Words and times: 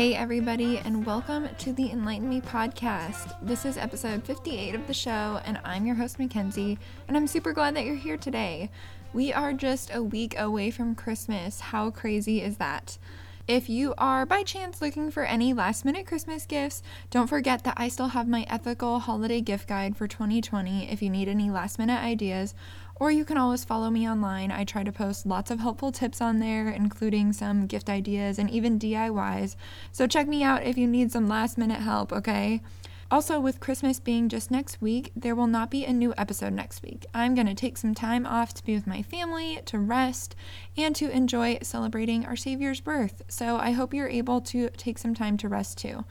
Hey, 0.00 0.14
everybody, 0.14 0.78
and 0.78 1.04
welcome 1.04 1.46
to 1.58 1.74
the 1.74 1.90
Enlighten 1.90 2.26
Me 2.26 2.40
podcast. 2.40 3.36
This 3.42 3.66
is 3.66 3.76
episode 3.76 4.24
58 4.24 4.74
of 4.74 4.86
the 4.86 4.94
show, 4.94 5.42
and 5.44 5.60
I'm 5.62 5.84
your 5.84 5.96
host, 5.96 6.18
Mackenzie, 6.18 6.78
and 7.06 7.18
I'm 7.18 7.26
super 7.26 7.52
glad 7.52 7.76
that 7.76 7.84
you're 7.84 7.96
here 7.96 8.16
today. 8.16 8.70
We 9.12 9.30
are 9.30 9.52
just 9.52 9.90
a 9.92 10.02
week 10.02 10.38
away 10.38 10.70
from 10.70 10.94
Christmas. 10.94 11.60
How 11.60 11.90
crazy 11.90 12.40
is 12.40 12.56
that? 12.56 12.96
If 13.46 13.68
you 13.68 13.92
are 13.98 14.24
by 14.24 14.42
chance 14.42 14.80
looking 14.80 15.10
for 15.10 15.24
any 15.24 15.52
last 15.52 15.84
minute 15.84 16.06
Christmas 16.06 16.46
gifts, 16.46 16.82
don't 17.10 17.26
forget 17.26 17.64
that 17.64 17.74
I 17.76 17.88
still 17.88 18.08
have 18.08 18.26
my 18.26 18.46
ethical 18.48 19.00
holiday 19.00 19.42
gift 19.42 19.68
guide 19.68 19.98
for 19.98 20.08
2020 20.08 20.90
if 20.90 21.02
you 21.02 21.10
need 21.10 21.28
any 21.28 21.50
last 21.50 21.78
minute 21.78 22.02
ideas 22.02 22.54
or 23.00 23.10
you 23.10 23.24
can 23.24 23.38
always 23.38 23.64
follow 23.64 23.90
me 23.90 24.08
online. 24.08 24.52
I 24.52 24.62
try 24.62 24.84
to 24.84 24.92
post 24.92 25.24
lots 25.24 25.50
of 25.50 25.58
helpful 25.58 25.90
tips 25.90 26.20
on 26.20 26.38
there, 26.38 26.68
including 26.68 27.32
some 27.32 27.66
gift 27.66 27.88
ideas 27.88 28.38
and 28.38 28.48
even 28.50 28.78
DIYs. 28.78 29.56
So 29.90 30.06
check 30.06 30.28
me 30.28 30.44
out 30.44 30.62
if 30.62 30.76
you 30.76 30.86
need 30.86 31.10
some 31.10 31.26
last 31.26 31.56
minute 31.56 31.80
help, 31.80 32.12
okay? 32.12 32.60
Also, 33.10 33.40
with 33.40 33.58
Christmas 33.58 33.98
being 33.98 34.28
just 34.28 34.52
next 34.52 34.80
week, 34.80 35.10
there 35.16 35.34
will 35.34 35.48
not 35.48 35.70
be 35.70 35.84
a 35.84 35.92
new 35.92 36.14
episode 36.16 36.52
next 36.52 36.82
week. 36.82 37.06
I'm 37.12 37.34
going 37.34 37.48
to 37.48 37.54
take 37.54 37.76
some 37.76 37.94
time 37.94 38.24
off 38.24 38.54
to 38.54 38.64
be 38.64 38.74
with 38.74 38.86
my 38.86 39.02
family, 39.02 39.60
to 39.64 39.78
rest, 39.80 40.36
and 40.76 40.94
to 40.94 41.10
enjoy 41.10 41.58
celebrating 41.62 42.24
our 42.24 42.36
Savior's 42.36 42.80
birth. 42.80 43.22
So 43.26 43.56
I 43.56 43.72
hope 43.72 43.94
you're 43.94 44.08
able 44.08 44.40
to 44.42 44.68
take 44.76 44.98
some 44.98 45.14
time 45.14 45.38
to 45.38 45.48
rest 45.48 45.78
too. 45.78 46.04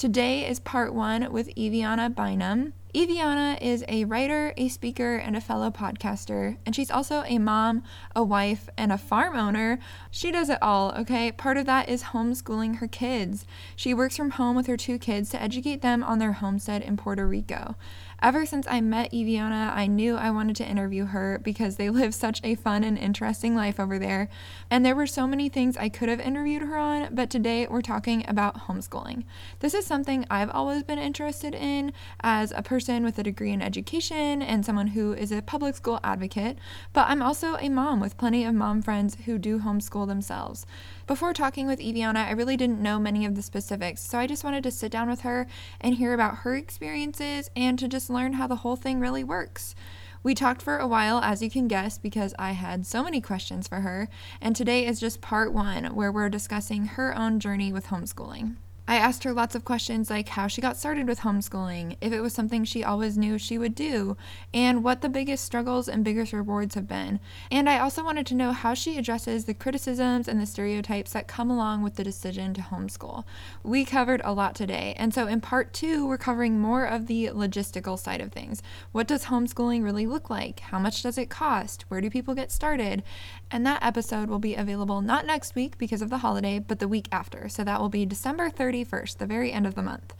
Today 0.00 0.48
is 0.48 0.60
part 0.60 0.94
one 0.94 1.30
with 1.30 1.54
Iviana 1.56 2.08
Bynum. 2.08 2.72
Iviana 2.94 3.60
is 3.60 3.84
a 3.86 4.06
writer, 4.06 4.54
a 4.56 4.70
speaker, 4.70 5.16
and 5.16 5.36
a 5.36 5.42
fellow 5.42 5.70
podcaster, 5.70 6.56
and 6.64 6.74
she's 6.74 6.90
also 6.90 7.22
a 7.26 7.36
mom, 7.36 7.82
a 8.16 8.24
wife, 8.24 8.70
and 8.78 8.90
a 8.90 8.96
farm 8.96 9.36
owner. 9.36 9.78
She 10.10 10.30
does 10.30 10.48
it 10.48 10.56
all, 10.62 10.92
okay? 10.92 11.30
Part 11.32 11.58
of 11.58 11.66
that 11.66 11.90
is 11.90 12.02
homeschooling 12.02 12.76
her 12.76 12.88
kids. 12.88 13.44
She 13.76 13.92
works 13.92 14.16
from 14.16 14.30
home 14.30 14.56
with 14.56 14.68
her 14.68 14.78
two 14.78 14.96
kids 14.96 15.28
to 15.30 15.42
educate 15.42 15.82
them 15.82 16.02
on 16.02 16.18
their 16.18 16.32
homestead 16.32 16.80
in 16.80 16.96
Puerto 16.96 17.28
Rico. 17.28 17.76
Ever 18.22 18.44
since 18.44 18.66
I 18.68 18.82
met 18.82 19.12
Iviana, 19.12 19.72
I 19.74 19.86
knew 19.86 20.14
I 20.14 20.30
wanted 20.30 20.54
to 20.56 20.68
interview 20.68 21.06
her 21.06 21.40
because 21.42 21.76
they 21.76 21.88
live 21.88 22.12
such 22.14 22.42
a 22.44 22.54
fun 22.54 22.84
and 22.84 22.98
interesting 22.98 23.56
life 23.56 23.80
over 23.80 23.98
there. 23.98 24.28
And 24.70 24.84
there 24.84 24.94
were 24.94 25.06
so 25.06 25.26
many 25.26 25.48
things 25.48 25.74
I 25.78 25.88
could 25.88 26.10
have 26.10 26.20
interviewed 26.20 26.60
her 26.60 26.76
on, 26.76 27.14
but 27.14 27.30
today 27.30 27.66
we're 27.66 27.80
talking 27.80 28.26
about 28.28 28.66
homeschooling. 28.66 29.24
This 29.60 29.72
is 29.72 29.86
something 29.86 30.26
I've 30.28 30.50
always 30.50 30.82
been 30.82 30.98
interested 30.98 31.54
in 31.54 31.94
as 32.20 32.52
a 32.54 32.60
person 32.60 33.04
with 33.04 33.18
a 33.18 33.22
degree 33.22 33.52
in 33.52 33.62
education 33.62 34.42
and 34.42 34.66
someone 34.66 34.88
who 34.88 35.14
is 35.14 35.32
a 35.32 35.40
public 35.40 35.74
school 35.74 35.98
advocate, 36.04 36.58
but 36.92 37.08
I'm 37.08 37.22
also 37.22 37.56
a 37.56 37.70
mom 37.70 38.00
with 38.00 38.18
plenty 38.18 38.44
of 38.44 38.54
mom 38.54 38.82
friends 38.82 39.16
who 39.24 39.38
do 39.38 39.60
homeschool 39.60 40.06
themselves. 40.06 40.66
Before 41.06 41.32
talking 41.32 41.66
with 41.66 41.80
Iviana, 41.80 42.26
I 42.26 42.32
really 42.32 42.58
didn't 42.58 42.82
know 42.82 42.98
many 42.98 43.24
of 43.24 43.34
the 43.34 43.42
specifics, 43.42 44.02
so 44.02 44.18
I 44.18 44.26
just 44.26 44.44
wanted 44.44 44.62
to 44.64 44.70
sit 44.70 44.92
down 44.92 45.08
with 45.08 45.22
her 45.22 45.46
and 45.80 45.94
hear 45.94 46.12
about 46.12 46.38
her 46.38 46.54
experiences 46.54 47.50
and 47.56 47.78
to 47.78 47.88
just 47.88 48.09
learn 48.10 48.34
how 48.34 48.46
the 48.46 48.56
whole 48.56 48.76
thing 48.76 49.00
really 49.00 49.24
works. 49.24 49.74
We 50.22 50.34
talked 50.34 50.60
for 50.60 50.76
a 50.76 50.86
while, 50.86 51.20
as 51.22 51.42
you 51.42 51.50
can 51.50 51.66
guess, 51.66 51.96
because 51.96 52.34
I 52.38 52.52
had 52.52 52.84
so 52.84 53.02
many 53.02 53.20
questions 53.20 53.66
for 53.66 53.80
her, 53.80 54.08
and 54.40 54.54
today 54.54 54.86
is 54.86 55.00
just 55.00 55.22
part 55.22 55.52
one 55.52 55.86
where 55.94 56.12
we're 56.12 56.28
discussing 56.28 56.84
her 56.86 57.16
own 57.16 57.40
journey 57.40 57.72
with 57.72 57.86
homeschooling. 57.86 58.56
I 58.90 58.96
asked 58.96 59.22
her 59.22 59.32
lots 59.32 59.54
of 59.54 59.64
questions 59.64 60.10
like 60.10 60.30
how 60.30 60.48
she 60.48 60.60
got 60.60 60.76
started 60.76 61.06
with 61.06 61.20
homeschooling, 61.20 61.96
if 62.00 62.12
it 62.12 62.22
was 62.22 62.32
something 62.32 62.64
she 62.64 62.82
always 62.82 63.16
knew 63.16 63.38
she 63.38 63.56
would 63.56 63.76
do, 63.76 64.16
and 64.52 64.82
what 64.82 65.00
the 65.00 65.08
biggest 65.08 65.44
struggles 65.44 65.88
and 65.88 66.02
biggest 66.02 66.32
rewards 66.32 66.74
have 66.74 66.88
been. 66.88 67.20
And 67.52 67.68
I 67.68 67.78
also 67.78 68.02
wanted 68.02 68.26
to 68.26 68.34
know 68.34 68.50
how 68.50 68.74
she 68.74 68.98
addresses 68.98 69.44
the 69.44 69.54
criticisms 69.54 70.26
and 70.26 70.40
the 70.40 70.44
stereotypes 70.46 71.12
that 71.12 71.28
come 71.28 71.52
along 71.52 71.84
with 71.84 71.94
the 71.94 72.02
decision 72.02 72.52
to 72.54 72.62
homeschool. 72.62 73.22
We 73.62 73.84
covered 73.84 74.22
a 74.24 74.32
lot 74.32 74.56
today, 74.56 74.96
and 74.98 75.14
so 75.14 75.28
in 75.28 75.40
part 75.40 75.72
two, 75.72 76.04
we're 76.08 76.18
covering 76.18 76.58
more 76.58 76.84
of 76.84 77.06
the 77.06 77.26
logistical 77.26 77.96
side 77.96 78.20
of 78.20 78.32
things. 78.32 78.60
What 78.90 79.06
does 79.06 79.26
homeschooling 79.26 79.84
really 79.84 80.08
look 80.08 80.28
like? 80.30 80.58
How 80.58 80.80
much 80.80 81.04
does 81.04 81.16
it 81.16 81.30
cost? 81.30 81.84
Where 81.86 82.00
do 82.00 82.10
people 82.10 82.34
get 82.34 82.50
started? 82.50 83.04
And 83.50 83.66
that 83.66 83.82
episode 83.84 84.28
will 84.28 84.38
be 84.38 84.54
available 84.54 85.00
not 85.00 85.26
next 85.26 85.54
week 85.54 85.76
because 85.76 86.02
of 86.02 86.10
the 86.10 86.18
holiday, 86.18 86.58
but 86.58 86.78
the 86.78 86.88
week 86.88 87.08
after. 87.10 87.48
So 87.48 87.64
that 87.64 87.80
will 87.80 87.88
be 87.88 88.06
December 88.06 88.48
31st, 88.50 89.18
the 89.18 89.26
very 89.26 89.52
end 89.52 89.66
of 89.66 89.74
the 89.74 89.82
month. 89.82 90.14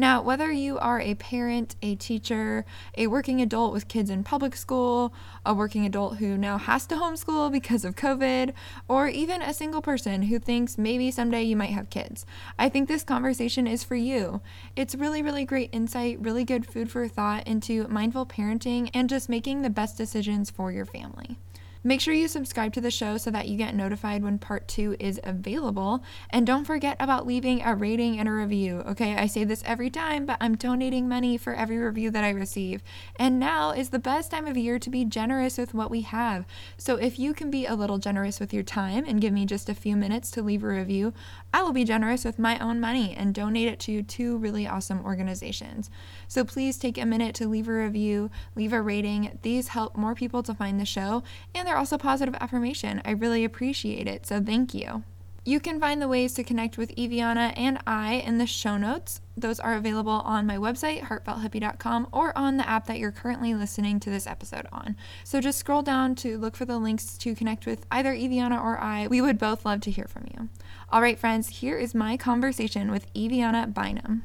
Now, 0.00 0.22
whether 0.22 0.52
you 0.52 0.78
are 0.78 1.00
a 1.00 1.16
parent, 1.16 1.74
a 1.82 1.96
teacher, 1.96 2.64
a 2.96 3.08
working 3.08 3.42
adult 3.42 3.72
with 3.72 3.88
kids 3.88 4.10
in 4.10 4.22
public 4.22 4.54
school, 4.54 5.12
a 5.44 5.52
working 5.52 5.84
adult 5.84 6.18
who 6.18 6.38
now 6.38 6.56
has 6.56 6.86
to 6.86 6.94
homeschool 6.94 7.50
because 7.50 7.84
of 7.84 7.96
COVID, 7.96 8.52
or 8.86 9.08
even 9.08 9.42
a 9.42 9.52
single 9.52 9.82
person 9.82 10.22
who 10.22 10.38
thinks 10.38 10.78
maybe 10.78 11.10
someday 11.10 11.42
you 11.42 11.56
might 11.56 11.70
have 11.70 11.90
kids, 11.90 12.24
I 12.60 12.68
think 12.68 12.86
this 12.86 13.02
conversation 13.02 13.66
is 13.66 13.82
for 13.82 13.96
you. 13.96 14.40
It's 14.76 14.94
really, 14.94 15.20
really 15.20 15.44
great 15.44 15.70
insight, 15.72 16.20
really 16.20 16.44
good 16.44 16.64
food 16.64 16.92
for 16.92 17.08
thought 17.08 17.48
into 17.48 17.88
mindful 17.88 18.26
parenting 18.26 18.90
and 18.94 19.10
just 19.10 19.28
making 19.28 19.62
the 19.62 19.70
best 19.70 19.98
decisions 19.98 20.48
for 20.48 20.70
your 20.70 20.86
family. 20.86 21.38
Make 21.84 22.00
sure 22.00 22.14
you 22.14 22.28
subscribe 22.28 22.72
to 22.74 22.80
the 22.80 22.90
show 22.90 23.16
so 23.16 23.30
that 23.30 23.48
you 23.48 23.56
get 23.56 23.74
notified 23.74 24.22
when 24.22 24.38
part 24.38 24.66
two 24.66 24.96
is 24.98 25.20
available. 25.22 26.02
And 26.30 26.46
don't 26.46 26.64
forget 26.64 26.96
about 26.98 27.26
leaving 27.26 27.62
a 27.62 27.74
rating 27.74 28.18
and 28.18 28.28
a 28.28 28.32
review. 28.32 28.82
Okay, 28.86 29.16
I 29.16 29.26
say 29.26 29.44
this 29.44 29.62
every 29.64 29.90
time, 29.90 30.26
but 30.26 30.38
I'm 30.40 30.56
donating 30.56 31.08
money 31.08 31.36
for 31.36 31.54
every 31.54 31.78
review 31.78 32.10
that 32.10 32.24
I 32.24 32.30
receive. 32.30 32.82
And 33.16 33.38
now 33.38 33.70
is 33.70 33.90
the 33.90 33.98
best 33.98 34.30
time 34.30 34.46
of 34.46 34.56
year 34.56 34.78
to 34.78 34.90
be 34.90 35.04
generous 35.04 35.58
with 35.58 35.74
what 35.74 35.90
we 35.90 36.00
have. 36.02 36.44
So 36.76 36.96
if 36.96 37.18
you 37.18 37.32
can 37.32 37.50
be 37.50 37.66
a 37.66 37.74
little 37.74 37.98
generous 37.98 38.40
with 38.40 38.52
your 38.52 38.62
time 38.64 39.04
and 39.06 39.20
give 39.20 39.32
me 39.32 39.46
just 39.46 39.68
a 39.68 39.74
few 39.74 39.96
minutes 39.96 40.30
to 40.32 40.42
leave 40.42 40.64
a 40.64 40.68
review, 40.68 41.12
I 41.52 41.62
will 41.62 41.72
be 41.72 41.84
generous 41.84 42.24
with 42.24 42.38
my 42.38 42.58
own 42.58 42.80
money 42.80 43.14
and 43.14 43.34
donate 43.34 43.68
it 43.68 43.78
to 43.80 44.02
two 44.02 44.36
really 44.38 44.66
awesome 44.66 45.04
organizations. 45.04 45.90
So 46.28 46.44
please 46.44 46.76
take 46.76 46.98
a 46.98 47.06
minute 47.06 47.34
to 47.36 47.48
leave 47.48 47.68
a 47.68 47.72
review, 47.72 48.30
leave 48.54 48.72
a 48.72 48.80
rating. 48.80 49.38
These 49.42 49.68
help 49.68 49.96
more 49.96 50.14
people 50.14 50.42
to 50.44 50.54
find 50.54 50.78
the 50.78 50.84
show, 50.84 51.22
and 51.54 51.66
they're 51.66 51.76
also 51.76 51.98
positive 51.98 52.36
affirmation. 52.40 53.02
I 53.04 53.10
really 53.10 53.44
appreciate 53.44 54.06
it, 54.06 54.26
so 54.26 54.40
thank 54.40 54.74
you. 54.74 55.02
You 55.48 55.60
can 55.60 55.80
find 55.80 56.02
the 56.02 56.08
ways 56.08 56.34
to 56.34 56.44
connect 56.44 56.76
with 56.76 56.94
Iviana 56.96 57.54
and 57.56 57.78
I 57.86 58.16
in 58.16 58.36
the 58.36 58.46
show 58.46 58.76
notes. 58.76 59.22
Those 59.34 59.58
are 59.58 59.76
available 59.76 60.12
on 60.12 60.46
my 60.46 60.58
website, 60.58 61.04
heartfelthippie.com, 61.04 62.08
or 62.12 62.36
on 62.36 62.58
the 62.58 62.68
app 62.68 62.86
that 62.86 62.98
you're 62.98 63.12
currently 63.12 63.54
listening 63.54 63.98
to 64.00 64.10
this 64.10 64.26
episode 64.26 64.66
on. 64.70 64.94
So 65.24 65.40
just 65.40 65.58
scroll 65.58 65.80
down 65.80 66.16
to 66.16 66.36
look 66.36 66.54
for 66.54 66.66
the 66.66 66.76
links 66.76 67.16
to 67.16 67.34
connect 67.34 67.64
with 67.64 67.86
either 67.90 68.12
Iviana 68.12 68.62
or 68.62 68.78
I. 68.78 69.06
We 69.06 69.22
would 69.22 69.38
both 69.38 69.64
love 69.64 69.80
to 69.82 69.90
hear 69.90 70.06
from 70.06 70.26
you. 70.34 70.50
All 70.90 71.00
right, 71.00 71.18
friends, 71.18 71.48
here 71.48 71.78
is 71.78 71.94
my 71.94 72.18
conversation 72.18 72.90
with 72.90 73.10
Iviana 73.14 73.72
Bynum. 73.72 74.24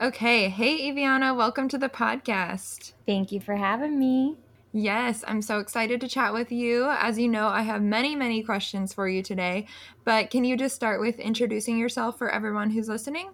Okay. 0.00 0.48
Hey, 0.48 0.92
Iviana, 0.92 1.36
welcome 1.36 1.68
to 1.70 1.76
the 1.76 1.88
podcast. 1.88 2.92
Thank 3.04 3.32
you 3.32 3.40
for 3.40 3.56
having 3.56 3.98
me. 3.98 4.36
Yes, 4.72 5.24
I'm 5.26 5.42
so 5.42 5.58
excited 5.58 6.00
to 6.00 6.06
chat 6.06 6.32
with 6.32 6.52
you. 6.52 6.88
As 6.88 7.18
you 7.18 7.26
know, 7.26 7.48
I 7.48 7.62
have 7.62 7.82
many, 7.82 8.14
many 8.14 8.44
questions 8.44 8.92
for 8.92 9.08
you 9.08 9.24
today, 9.24 9.66
but 10.04 10.30
can 10.30 10.44
you 10.44 10.56
just 10.56 10.76
start 10.76 11.00
with 11.00 11.18
introducing 11.18 11.76
yourself 11.78 12.16
for 12.16 12.30
everyone 12.30 12.70
who's 12.70 12.88
listening? 12.88 13.30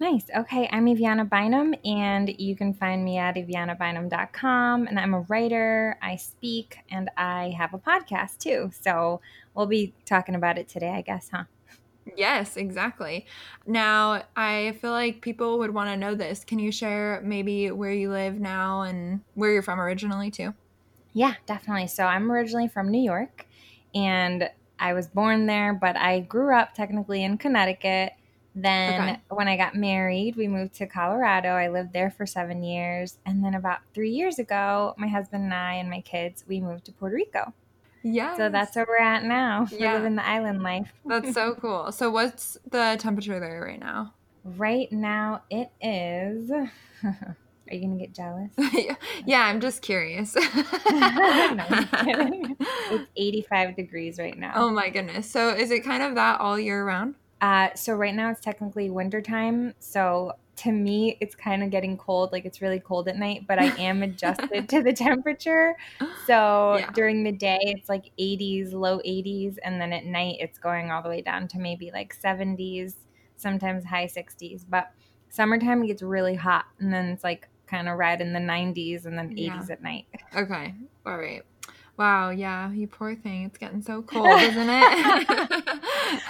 Nice. 0.00 0.24
Okay, 0.34 0.70
I'm 0.72 0.86
Iviana 0.86 1.28
Bynum, 1.28 1.74
and 1.84 2.30
you 2.40 2.56
can 2.56 2.72
find 2.72 3.04
me 3.04 3.18
at 3.18 3.34
ivianabynum.com. 3.34 4.86
And 4.86 4.98
I'm 4.98 5.12
a 5.12 5.20
writer, 5.28 5.98
I 6.00 6.16
speak, 6.16 6.78
and 6.90 7.10
I 7.18 7.54
have 7.58 7.74
a 7.74 7.78
podcast 7.78 8.38
too. 8.38 8.70
So 8.80 9.20
we'll 9.54 9.66
be 9.66 9.92
talking 10.06 10.34
about 10.34 10.56
it 10.56 10.66
today, 10.66 10.92
I 10.92 11.02
guess, 11.02 11.28
huh? 11.30 11.44
Yes, 12.16 12.56
exactly. 12.56 13.26
Now, 13.66 14.22
I 14.36 14.76
feel 14.80 14.90
like 14.90 15.20
people 15.20 15.58
would 15.58 15.72
want 15.72 15.90
to 15.90 15.96
know 15.96 16.14
this. 16.14 16.44
Can 16.44 16.58
you 16.58 16.72
share 16.72 17.20
maybe 17.24 17.70
where 17.70 17.92
you 17.92 18.10
live 18.10 18.40
now 18.40 18.82
and 18.82 19.20
where 19.34 19.52
you're 19.52 19.62
from 19.62 19.80
originally, 19.80 20.30
too? 20.30 20.54
Yeah, 21.12 21.34
definitely. 21.46 21.86
So, 21.88 22.04
I'm 22.04 22.30
originally 22.30 22.68
from 22.68 22.90
New 22.90 23.02
York 23.02 23.46
and 23.94 24.48
I 24.78 24.92
was 24.94 25.08
born 25.08 25.46
there, 25.46 25.74
but 25.74 25.96
I 25.96 26.20
grew 26.20 26.54
up 26.54 26.74
technically 26.74 27.22
in 27.22 27.38
Connecticut. 27.38 28.14
Then, 28.54 29.02
okay. 29.02 29.20
when 29.28 29.46
I 29.46 29.56
got 29.56 29.74
married, 29.76 30.34
we 30.34 30.48
moved 30.48 30.74
to 30.74 30.86
Colorado. 30.86 31.50
I 31.50 31.68
lived 31.68 31.92
there 31.92 32.10
for 32.10 32.26
seven 32.26 32.64
years. 32.64 33.18
And 33.24 33.44
then, 33.44 33.54
about 33.54 33.78
three 33.94 34.10
years 34.10 34.38
ago, 34.38 34.94
my 34.98 35.06
husband 35.06 35.44
and 35.44 35.54
I 35.54 35.74
and 35.74 35.88
my 35.88 36.00
kids, 36.00 36.44
we 36.48 36.60
moved 36.60 36.86
to 36.86 36.92
Puerto 36.92 37.14
Rico. 37.14 37.52
Yeah. 38.02 38.36
So 38.36 38.48
that's 38.48 38.74
where 38.76 38.86
we're 38.88 38.98
at 38.98 39.24
now. 39.24 39.66
Yeah. 39.72 39.92
We're 39.92 39.98
living 39.98 40.16
the 40.16 40.26
island 40.26 40.62
life. 40.62 40.92
that's 41.04 41.34
so 41.34 41.54
cool. 41.60 41.92
So 41.92 42.10
what's 42.10 42.56
the 42.70 42.96
temperature 42.98 43.38
there 43.40 43.62
right 43.66 43.80
now? 43.80 44.14
Right 44.44 44.90
now 44.90 45.42
it 45.50 45.70
is 45.82 46.50
Are 47.04 47.74
you 47.76 47.80
gonna 47.82 47.98
get 48.00 48.12
jealous? 48.14 48.50
yeah, 49.26 49.44
I'm 49.46 49.60
just 49.60 49.80
curious. 49.82 50.34
no, 50.34 50.42
it's 52.90 53.04
85 53.16 53.76
degrees 53.76 54.18
right 54.18 54.36
now. 54.36 54.52
Oh 54.56 54.70
my 54.70 54.88
goodness. 54.90 55.30
So 55.30 55.50
is 55.50 55.70
it 55.70 55.84
kind 55.84 56.02
of 56.02 56.14
that 56.16 56.40
all 56.40 56.58
year 56.58 56.84
round? 56.84 57.14
Uh, 57.40 57.68
so 57.74 57.94
right 57.94 58.14
now 58.14 58.30
it's 58.30 58.40
technically 58.40 58.90
wintertime. 58.90 59.74
So 59.78 60.32
to 60.60 60.72
me, 60.72 61.16
it's 61.20 61.34
kind 61.34 61.62
of 61.62 61.70
getting 61.70 61.96
cold. 61.96 62.32
Like 62.32 62.44
it's 62.44 62.60
really 62.60 62.80
cold 62.80 63.08
at 63.08 63.16
night, 63.16 63.46
but 63.48 63.58
I 63.58 63.66
am 63.78 64.02
adjusted 64.04 64.68
to 64.68 64.82
the 64.82 64.92
temperature. 64.92 65.74
So 66.26 66.76
yeah. 66.78 66.90
during 66.92 67.22
the 67.22 67.32
day, 67.32 67.58
it's 67.62 67.88
like 67.88 68.10
80s, 68.18 68.72
low 68.72 68.98
80s. 68.98 69.56
And 69.64 69.80
then 69.80 69.92
at 69.94 70.04
night, 70.04 70.36
it's 70.38 70.58
going 70.58 70.90
all 70.90 71.02
the 71.02 71.08
way 71.08 71.22
down 71.22 71.48
to 71.48 71.58
maybe 71.58 71.90
like 71.92 72.14
70s, 72.14 72.94
sometimes 73.36 73.84
high 73.84 74.06
60s. 74.06 74.64
But 74.68 74.92
summertime 75.30 75.86
gets 75.86 76.02
really 76.02 76.34
hot 76.34 76.66
and 76.78 76.92
then 76.92 77.06
it's 77.06 77.24
like 77.24 77.48
kind 77.66 77.88
of 77.88 77.96
red 77.96 78.20
in 78.20 78.34
the 78.34 78.40
90s 78.40 79.06
and 79.06 79.16
then 79.16 79.30
80s 79.30 79.38
yeah. 79.38 79.66
at 79.70 79.82
night. 79.82 80.06
Okay. 80.36 80.74
All 81.06 81.16
right. 81.16 81.42
Wow, 82.00 82.30
yeah, 82.30 82.72
you 82.72 82.86
poor 82.86 83.14
thing. 83.14 83.44
It's 83.44 83.58
getting 83.58 83.82
so 83.82 84.00
cold, 84.00 84.40
isn't 84.40 84.70
it? 84.70 85.64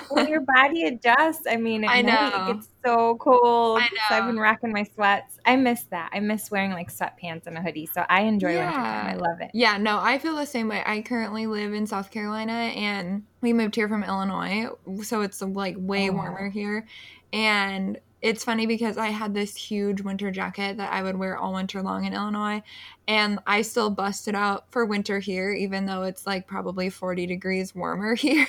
when 0.11 0.27
your 0.27 0.41
body 0.41 0.83
adjusts, 0.87 1.47
I 1.49 1.59
mean, 1.59 1.85
I 1.85 2.03
know. 2.03 2.27
it 2.27 2.55
gets 2.55 2.69
so 2.85 3.15
cold. 3.15 3.79
I 3.79 3.83
know. 3.83 4.01
So 4.09 4.15
I've 4.17 4.27
been 4.27 4.41
rocking 4.41 4.73
my 4.73 4.83
sweats. 4.83 5.39
I 5.47 5.55
miss 5.55 5.85
that. 5.93 6.11
I 6.13 6.19
miss 6.19 6.51
wearing 6.51 6.73
like 6.73 6.93
sweatpants 6.93 7.47
and 7.47 7.57
a 7.57 7.63
hoodie. 7.63 7.87
So 7.87 8.05
I 8.09 8.23
enjoy 8.23 8.55
yeah. 8.55 8.67
wintertime. 8.67 9.07
I 9.07 9.15
love 9.15 9.41
it. 9.43 9.53
Yeah, 9.55 9.77
no, 9.77 10.01
I 10.01 10.19
feel 10.19 10.35
the 10.35 10.45
same 10.45 10.67
way. 10.67 10.83
I 10.85 11.03
currently 11.03 11.47
live 11.47 11.73
in 11.73 11.87
South 11.87 12.11
Carolina 12.11 12.51
and 12.53 13.23
we 13.41 13.53
moved 13.53 13.77
here 13.77 13.89
from 13.89 14.03
Illinois. 14.03 14.71
So 15.05 15.21
it's 15.21 15.41
like 15.41 15.77
way 15.79 16.11
oh. 16.11 16.15
warmer 16.15 16.51
here. 16.51 16.85
And 17.33 17.97
it's 18.23 18.45
funny 18.45 18.67
because 18.67 18.99
I 18.99 19.09
had 19.09 19.33
this 19.33 19.57
huge 19.57 20.03
winter 20.03 20.31
jacket 20.31 20.77
that 20.77 20.93
I 20.93 21.03
would 21.03 21.17
wear 21.17 21.39
all 21.39 21.55
winter 21.55 21.83
long 21.83 22.05
in 22.05 22.13
Illinois, 22.13 22.63
and 23.09 23.39
I 23.47 23.63
still 23.63 23.89
bust 23.89 24.29
it 24.29 24.35
out 24.35 24.67
for 24.71 24.85
winter 24.85 25.19
here, 25.19 25.53
even 25.53 25.87
though 25.87 26.03
it's 26.03 26.27
like 26.27 26.47
probably 26.47 26.91
40 26.91 27.27
degrees 27.27 27.75
warmer 27.75 28.15
here. 28.17 28.47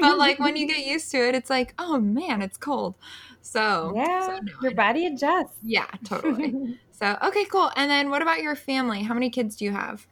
but 0.00 0.18
like 0.18 0.38
when 0.38 0.56
you 0.56 0.66
get 0.66 0.84
used 0.84 1.10
to 1.12 1.18
it, 1.18 1.34
it's 1.34 1.50
like, 1.50 1.74
oh 1.78 1.98
man, 1.98 2.42
it's 2.42 2.56
cold. 2.56 2.94
So, 3.42 3.92
yeah, 3.96 4.26
so 4.26 4.38
no, 4.42 4.52
your 4.62 4.74
body 4.74 5.06
adjusts. 5.06 5.56
Yeah, 5.62 5.86
totally. 6.04 6.78
so, 6.90 7.16
okay, 7.22 7.44
cool. 7.46 7.70
And 7.76 7.90
then 7.90 8.10
what 8.10 8.22
about 8.22 8.42
your 8.42 8.54
family? 8.54 9.02
How 9.02 9.14
many 9.14 9.30
kids 9.30 9.56
do 9.56 9.64
you 9.64 9.70
have? 9.70 10.06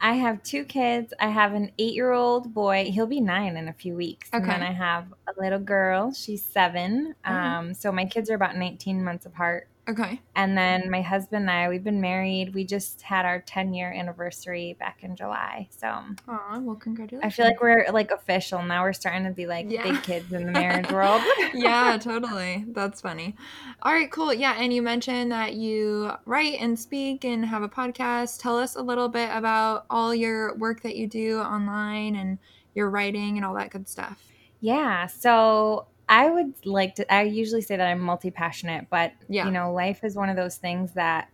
I 0.00 0.14
have 0.14 0.42
two 0.42 0.64
kids. 0.64 1.12
I 1.20 1.28
have 1.28 1.54
an 1.54 1.72
eight 1.78 1.94
year 1.94 2.12
old 2.12 2.54
boy. 2.54 2.90
He'll 2.92 3.06
be 3.06 3.20
nine 3.20 3.56
in 3.56 3.68
a 3.68 3.72
few 3.72 3.94
weeks. 3.94 4.28
Okay. 4.32 4.42
And 4.42 4.50
then 4.50 4.62
I 4.62 4.72
have 4.72 5.12
a 5.26 5.40
little 5.40 5.58
girl. 5.58 6.12
She's 6.12 6.44
7 6.44 7.14
mm-hmm. 7.24 7.34
Um, 7.34 7.74
so 7.74 7.92
my 7.92 8.04
kids 8.04 8.30
are 8.30 8.34
about 8.34 8.56
19 8.56 9.04
months 9.04 9.26
apart. 9.26 9.68
Okay. 9.90 10.20
And 10.36 10.56
then 10.56 10.88
my 10.88 11.02
husband 11.02 11.42
and 11.42 11.50
I, 11.50 11.68
we've 11.68 11.82
been 11.82 12.00
married. 12.00 12.54
We 12.54 12.64
just 12.64 13.02
had 13.02 13.24
our 13.24 13.40
10 13.40 13.74
year 13.74 13.90
anniversary 13.90 14.76
back 14.78 15.02
in 15.02 15.16
July. 15.16 15.68
So, 15.70 15.88
Aw, 15.88 16.58
well, 16.60 16.76
congratulations. 16.76 17.32
I 17.32 17.34
feel 17.34 17.44
like 17.44 17.60
we're 17.60 17.86
like 17.92 18.12
official 18.12 18.62
now. 18.62 18.82
We're 18.82 18.92
starting 18.92 19.24
to 19.24 19.32
be 19.32 19.46
like 19.46 19.66
yeah. 19.68 19.82
big 19.82 20.02
kids 20.04 20.32
in 20.32 20.46
the 20.46 20.52
marriage 20.52 20.90
world. 20.92 21.22
yeah, 21.52 21.98
totally. 22.00 22.64
That's 22.68 23.00
funny. 23.00 23.34
All 23.82 23.92
right, 23.92 24.10
cool. 24.10 24.32
Yeah. 24.32 24.54
And 24.56 24.72
you 24.72 24.80
mentioned 24.80 25.32
that 25.32 25.54
you 25.54 26.12
write 26.24 26.60
and 26.60 26.78
speak 26.78 27.24
and 27.24 27.44
have 27.44 27.62
a 27.62 27.68
podcast. 27.68 28.40
Tell 28.40 28.58
us 28.58 28.76
a 28.76 28.82
little 28.82 29.08
bit 29.08 29.30
about 29.32 29.86
all 29.90 30.14
your 30.14 30.54
work 30.54 30.82
that 30.82 30.94
you 30.94 31.08
do 31.08 31.40
online 31.40 32.14
and 32.14 32.38
your 32.74 32.90
writing 32.90 33.36
and 33.36 33.44
all 33.44 33.54
that 33.54 33.70
good 33.70 33.88
stuff. 33.88 34.22
Yeah. 34.60 35.06
So 35.08 35.86
I 36.10 36.28
would 36.28 36.66
like 36.66 36.96
to, 36.96 37.10
I 37.14 37.22
usually 37.22 37.62
say 37.62 37.76
that 37.76 37.86
I'm 37.86 38.00
multi 38.00 38.32
passionate, 38.32 38.88
but 38.90 39.12
yeah. 39.28 39.46
you 39.46 39.52
know, 39.52 39.72
life 39.72 40.02
is 40.02 40.16
one 40.16 40.28
of 40.28 40.36
those 40.36 40.56
things 40.56 40.92
that, 40.94 41.30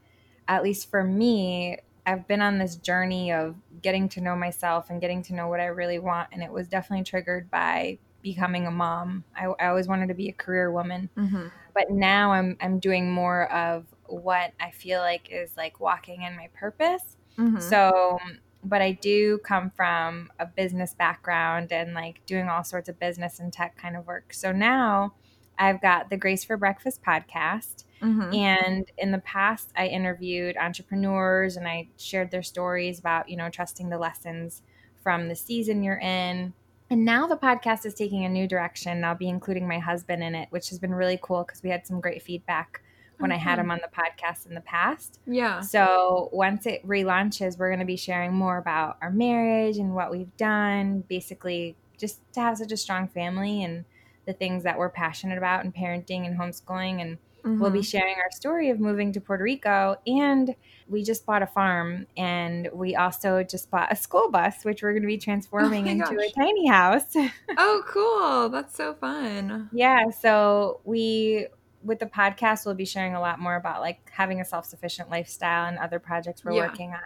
at 0.49 0.62
least 0.62 0.90
for 0.90 1.02
me, 1.02 1.78
I've 2.05 2.28
been 2.28 2.43
on 2.43 2.58
this 2.58 2.76
journey 2.76 3.32
of 3.32 3.56
getting 3.82 4.08
to 4.11 4.20
know 4.20 4.37
myself 4.37 4.90
and 4.90 5.00
getting 5.00 5.23
to 5.25 5.34
know 5.34 5.49
what 5.49 5.61
I 5.61 5.67
really 5.67 5.99
want. 5.99 6.28
And 6.31 6.43
it 6.43 6.52
was 6.52 6.69
definitely 6.69 7.05
triggered 7.05 7.50
by 7.50 7.99
becoming 8.23 8.67
a 8.67 8.70
mom. 8.70 9.25
I, 9.34 9.46
I 9.58 9.69
always 9.69 9.88
wanted 9.88 10.08
to 10.08 10.14
be 10.14 10.28
a 10.28 10.32
career 10.32 10.70
woman. 10.70 11.08
Mm-hmm. 11.17 11.46
But 11.75 11.90
now 11.90 12.32
I'm, 12.32 12.56
I'm 12.61 12.78
doing 12.78 13.11
more 13.11 13.50
of 13.50 13.87
what 14.05 14.52
I 14.61 14.70
feel 14.70 15.00
like 15.00 15.28
is 15.31 15.50
like 15.56 15.81
walking 15.81 16.23
in 16.23 16.37
my 16.37 16.49
purpose. 16.55 17.17
Mm-hmm. 17.38 17.61
So 17.61 18.19
but 18.64 18.82
I 18.82 18.92
do 18.92 19.38
come 19.38 19.70
from 19.70 20.30
a 20.38 20.46
business 20.46 20.94
background 20.94 21.72
and 21.72 21.94
like 21.94 22.24
doing 22.26 22.48
all 22.48 22.64
sorts 22.64 22.88
of 22.88 22.98
business 22.98 23.38
and 23.38 23.52
tech 23.52 23.76
kind 23.76 23.96
of 23.96 24.06
work. 24.06 24.32
So 24.32 24.52
now 24.52 25.14
I've 25.58 25.80
got 25.80 26.10
the 26.10 26.16
Grace 26.16 26.44
for 26.44 26.56
Breakfast 26.56 27.02
podcast. 27.02 27.84
Mm-hmm. 28.02 28.34
And 28.34 28.90
in 28.98 29.10
the 29.10 29.18
past, 29.18 29.70
I 29.76 29.86
interviewed 29.86 30.56
entrepreneurs 30.56 31.56
and 31.56 31.66
I 31.66 31.88
shared 31.96 32.30
their 32.30 32.42
stories 32.42 32.98
about, 32.98 33.28
you 33.28 33.36
know, 33.36 33.48
trusting 33.48 33.88
the 33.88 33.98
lessons 33.98 34.62
from 35.02 35.28
the 35.28 35.36
season 35.36 35.82
you're 35.82 35.98
in. 35.98 36.52
And 36.90 37.04
now 37.04 37.26
the 37.26 37.36
podcast 37.36 37.86
is 37.86 37.94
taking 37.94 38.24
a 38.24 38.28
new 38.28 38.46
direction. 38.46 39.02
I'll 39.02 39.14
be 39.14 39.28
including 39.28 39.66
my 39.66 39.78
husband 39.78 40.22
in 40.22 40.34
it, 40.34 40.48
which 40.50 40.68
has 40.68 40.78
been 40.78 40.94
really 40.94 41.18
cool 41.22 41.42
because 41.44 41.62
we 41.62 41.70
had 41.70 41.86
some 41.86 42.00
great 42.00 42.22
feedback 42.22 42.82
when 43.18 43.32
I 43.32 43.36
had 43.36 43.58
him 43.58 43.70
on 43.70 43.80
the 43.82 43.88
podcast 43.88 44.46
in 44.46 44.54
the 44.54 44.60
past. 44.60 45.20
Yeah. 45.26 45.60
So 45.60 46.28
once 46.32 46.66
it 46.66 46.86
relaunches, 46.86 47.58
we're 47.58 47.70
going 47.70 47.80
to 47.80 47.86
be 47.86 47.96
sharing 47.96 48.34
more 48.34 48.58
about 48.58 48.98
our 49.00 49.10
marriage 49.10 49.78
and 49.78 49.94
what 49.94 50.10
we've 50.10 50.36
done, 50.36 51.02
basically, 51.08 51.76
just 51.98 52.20
to 52.34 52.40
have 52.40 52.58
such 52.58 52.72
a 52.72 52.76
strong 52.76 53.08
family 53.08 53.64
and 53.64 53.84
the 54.26 54.32
things 54.32 54.64
that 54.64 54.78
we're 54.78 54.90
passionate 54.90 55.38
about 55.38 55.64
in 55.64 55.72
parenting 55.72 56.26
and 56.26 56.38
homeschooling. 56.38 57.00
And 57.00 57.16
mm-hmm. 57.38 57.58
we'll 57.60 57.70
be 57.70 57.78
mm-hmm. 57.78 57.84
sharing 57.84 58.16
our 58.16 58.30
story 58.32 58.70
of 58.70 58.80
moving 58.80 59.12
to 59.12 59.20
Puerto 59.20 59.44
Rico. 59.44 59.96
And 60.06 60.54
we 60.88 61.02
just 61.02 61.24
bought 61.24 61.42
a 61.42 61.46
farm 61.46 62.06
and 62.16 62.68
we 62.72 62.94
also 62.96 63.42
just 63.42 63.70
bought 63.70 63.90
a 63.90 63.96
school 63.96 64.30
bus, 64.30 64.64
which 64.64 64.82
we're 64.82 64.92
going 64.92 65.02
to 65.02 65.08
be 65.08 65.18
transforming 65.18 65.88
oh 65.88 65.90
into 65.92 66.16
gosh. 66.16 66.26
a 66.26 66.32
tiny 66.32 66.66
house. 66.66 67.16
oh, 67.56 67.82
cool. 67.86 68.50
That's 68.50 68.76
so 68.76 68.94
fun. 68.94 69.70
Yeah. 69.72 70.10
So 70.10 70.80
we 70.84 71.46
with 71.86 72.00
the 72.00 72.06
podcast, 72.06 72.66
we'll 72.66 72.74
be 72.74 72.84
sharing 72.84 73.14
a 73.14 73.20
lot 73.20 73.38
more 73.38 73.56
about 73.56 73.80
like 73.80 73.98
having 74.10 74.40
a 74.40 74.44
self 74.44 74.66
sufficient 74.66 75.10
lifestyle 75.10 75.66
and 75.66 75.78
other 75.78 75.98
projects 75.98 76.44
we're 76.44 76.52
yeah. 76.52 76.66
working 76.66 76.90
on. 76.90 77.00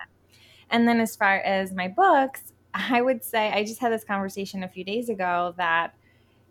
And 0.70 0.88
then 0.88 1.00
as 1.00 1.16
far 1.16 1.36
as 1.36 1.72
my 1.72 1.88
books, 1.88 2.52
I 2.74 3.02
would 3.02 3.22
say 3.24 3.50
I 3.52 3.64
just 3.64 3.80
had 3.80 3.92
this 3.92 4.04
conversation 4.04 4.62
a 4.62 4.68
few 4.68 4.84
days 4.84 5.08
ago 5.08 5.54
that, 5.56 5.94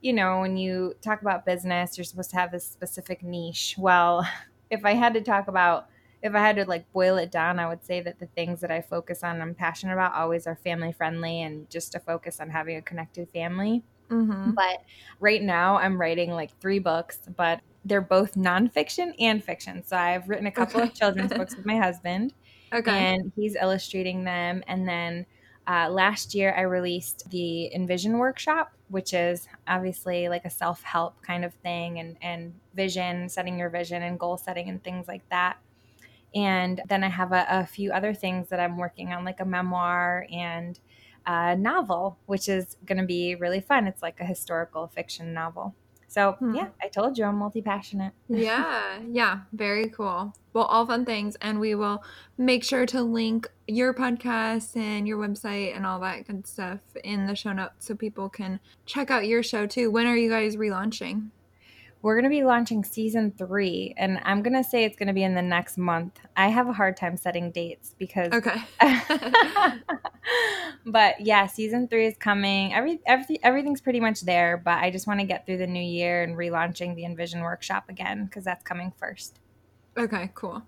you 0.01 0.13
know, 0.13 0.41
when 0.41 0.57
you 0.57 0.95
talk 1.01 1.21
about 1.21 1.45
business, 1.45 1.97
you're 1.97 2.05
supposed 2.05 2.29
to 2.31 2.37
have 2.37 2.51
this 2.51 2.65
specific 2.65 3.23
niche. 3.23 3.75
Well, 3.77 4.27
if 4.69 4.85
I 4.85 4.93
had 4.93 5.13
to 5.15 5.21
talk 5.21 5.47
about, 5.47 5.87
if 6.21 6.35
I 6.35 6.39
had 6.39 6.57
to 6.57 6.65
like 6.65 6.91
boil 6.91 7.17
it 7.17 7.31
down, 7.31 7.59
I 7.59 7.67
would 7.67 7.83
say 7.83 8.01
that 8.01 8.19
the 8.19 8.27
things 8.27 8.61
that 8.61 8.71
I 8.71 8.81
focus 8.81 9.23
on, 9.23 9.41
I'm 9.41 9.55
passionate 9.55 9.93
about, 9.93 10.13
always 10.13 10.45
are 10.45 10.55
family 10.55 10.91
friendly 10.91 11.41
and 11.41 11.69
just 11.69 11.93
to 11.93 11.99
focus 11.99 12.39
on 12.39 12.49
having 12.49 12.75
a 12.75 12.81
connected 12.81 13.29
family. 13.29 13.83
Mm-hmm. 14.09 14.51
But 14.51 14.83
right 15.19 15.41
now, 15.41 15.77
I'm 15.77 15.99
writing 15.99 16.31
like 16.31 16.57
three 16.59 16.79
books, 16.79 17.19
but 17.35 17.61
they're 17.85 18.01
both 18.01 18.35
nonfiction 18.35 19.13
and 19.19 19.43
fiction. 19.43 19.83
So 19.85 19.95
I've 19.95 20.27
written 20.27 20.47
a 20.47 20.51
couple 20.51 20.81
okay. 20.81 20.89
of 20.89 20.95
children's 20.95 21.33
books 21.37 21.55
with 21.55 21.65
my 21.65 21.77
husband. 21.77 22.33
Okay. 22.73 22.91
And 22.91 23.31
he's 23.35 23.55
illustrating 23.55 24.23
them. 24.23 24.63
And 24.67 24.87
then 24.87 25.25
uh, 25.67 25.89
last 25.89 26.33
year, 26.33 26.53
I 26.57 26.61
released 26.61 27.29
the 27.29 27.73
Envision 27.73 28.17
Workshop, 28.17 28.71
which 28.89 29.13
is 29.13 29.47
obviously 29.67 30.27
like 30.27 30.45
a 30.45 30.49
self 30.49 30.81
help 30.83 31.21
kind 31.21 31.45
of 31.45 31.53
thing 31.55 31.99
and, 31.99 32.17
and 32.21 32.53
vision, 32.73 33.29
setting 33.29 33.57
your 33.57 33.69
vision 33.69 34.01
and 34.03 34.19
goal 34.19 34.37
setting 34.37 34.69
and 34.69 34.83
things 34.83 35.07
like 35.07 35.27
that. 35.29 35.57
And 36.35 36.81
then 36.87 37.03
I 37.03 37.09
have 37.09 37.31
a, 37.31 37.45
a 37.49 37.65
few 37.65 37.91
other 37.91 38.13
things 38.13 38.49
that 38.49 38.59
I'm 38.59 38.77
working 38.77 39.13
on, 39.13 39.25
like 39.25 39.39
a 39.39 39.45
memoir 39.45 40.27
and 40.31 40.79
a 41.29 41.55
novel, 41.55 42.17
which 42.25 42.49
is 42.49 42.75
going 42.87 42.97
to 42.97 43.05
be 43.05 43.35
really 43.35 43.61
fun. 43.61 43.85
It's 43.85 44.01
like 44.01 44.19
a 44.19 44.25
historical 44.25 44.87
fiction 44.87 45.31
novel. 45.31 45.75
So 46.07 46.31
hmm. 46.39 46.55
yeah, 46.55 46.69
I 46.81 46.87
told 46.87 47.19
you 47.19 47.25
I'm 47.25 47.35
multi 47.35 47.61
passionate. 47.61 48.13
yeah, 48.29 48.97
yeah, 49.07 49.41
very 49.53 49.89
cool. 49.89 50.33
Well, 50.53 50.63
all 50.63 50.87
fun 50.87 51.05
things, 51.05 51.37
and 51.39 51.59
we 51.59 51.75
will 51.75 52.03
make 52.35 52.63
sure 52.63 52.87
to 52.87 53.03
link 53.03 53.47
your 53.67 53.93
podcast 53.93 54.75
and 54.75 55.07
your 55.07 55.19
website 55.19 55.75
and 55.75 55.85
all 55.85 55.99
that 55.99 56.25
good 56.25 56.47
stuff 56.47 56.79
in 57.03 57.27
the 57.27 57.35
show 57.35 57.53
notes 57.53 57.85
so 57.85 57.93
people 57.93 58.27
can 58.27 58.59
check 58.87 59.11
out 59.11 59.27
your 59.27 59.43
show 59.43 59.67
too. 59.67 59.91
When 59.91 60.07
are 60.07 60.17
you 60.17 60.31
guys 60.31 60.55
relaunching? 60.55 61.29
We're 62.01 62.15
going 62.15 62.23
to 62.23 62.29
be 62.29 62.43
launching 62.43 62.83
season 62.83 63.33
three, 63.37 63.93
and 63.97 64.19
I'm 64.23 64.41
going 64.41 64.53
to 64.53 64.63
say 64.63 64.85
it's 64.85 64.95
going 64.95 65.07
to 65.07 65.13
be 65.13 65.23
in 65.23 65.35
the 65.35 65.41
next 65.41 65.77
month. 65.77 66.19
I 66.37 66.47
have 66.47 66.69
a 66.69 66.73
hard 66.73 66.95
time 66.95 67.17
setting 67.17 67.51
dates 67.51 67.95
because. 67.97 68.31
Okay. 68.31 68.61
but 70.85 71.19
yeah, 71.19 71.45
season 71.47 71.87
three 71.89 72.07
is 72.07 72.15
coming. 72.17 72.73
Every, 72.73 73.01
every 73.05 73.39
everything's 73.43 73.81
pretty 73.81 73.99
much 73.99 74.21
there, 74.21 74.57
but 74.57 74.77
I 74.77 74.91
just 74.91 75.07
want 75.07 75.19
to 75.19 75.25
get 75.25 75.45
through 75.45 75.57
the 75.57 75.67
new 75.67 75.83
year 75.83 76.23
and 76.23 76.37
relaunching 76.37 76.95
the 76.95 77.03
Envision 77.03 77.41
Workshop 77.41 77.89
again 77.89 78.25
because 78.25 78.45
that's 78.45 78.63
coming 78.63 78.93
first. 78.97 79.39
Okay, 79.97 80.31
cool. 80.35 80.63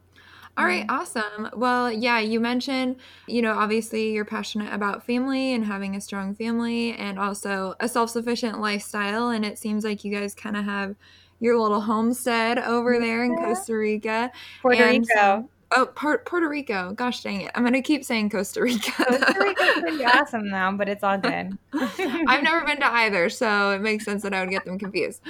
All 0.57 0.65
right, 0.65 0.85
awesome. 0.89 1.49
Well, 1.55 1.89
yeah, 1.89 2.19
you 2.19 2.41
mentioned, 2.41 2.97
you 3.25 3.41
know, 3.41 3.53
obviously 3.53 4.11
you're 4.11 4.25
passionate 4.25 4.73
about 4.73 5.05
family 5.05 5.53
and 5.53 5.65
having 5.65 5.95
a 5.95 6.01
strong 6.01 6.35
family 6.35 6.93
and 6.93 7.17
also 7.17 7.75
a 7.79 7.87
self 7.87 8.09
sufficient 8.09 8.59
lifestyle. 8.59 9.29
And 9.29 9.45
it 9.45 9.57
seems 9.57 9.85
like 9.85 10.03
you 10.03 10.13
guys 10.13 10.35
kind 10.35 10.57
of 10.57 10.65
have 10.65 10.95
your 11.41 11.59
little 11.59 11.81
homestead 11.81 12.59
over 12.59 12.99
there 12.99 13.25
in 13.25 13.35
Costa 13.35 13.75
Rica. 13.75 14.31
Puerto 14.61 14.81
and 14.81 15.05
Rico. 15.05 15.49
Oh, 15.73 15.85
Puerto 15.85 16.49
Rico. 16.49 16.91
Gosh 16.93 17.23
dang 17.23 17.41
it. 17.41 17.51
I'm 17.55 17.63
going 17.63 17.73
to 17.73 17.81
keep 17.81 18.03
saying 18.03 18.29
Costa 18.29 18.61
Rica. 18.61 18.91
Costa 18.91 19.35
Rica's 19.39 19.79
pretty 19.79 20.03
awesome 20.03 20.49
now, 20.49 20.71
but 20.71 20.89
it's 20.89 21.03
all 21.03 21.17
good. 21.17 21.57
I've 21.73 22.43
never 22.43 22.65
been 22.65 22.77
to 22.77 22.85
either, 22.85 23.29
so 23.29 23.71
it 23.71 23.81
makes 23.81 24.05
sense 24.05 24.21
that 24.23 24.33
I 24.33 24.41
would 24.41 24.49
get 24.49 24.65
them 24.65 24.77
confused. 24.77 25.21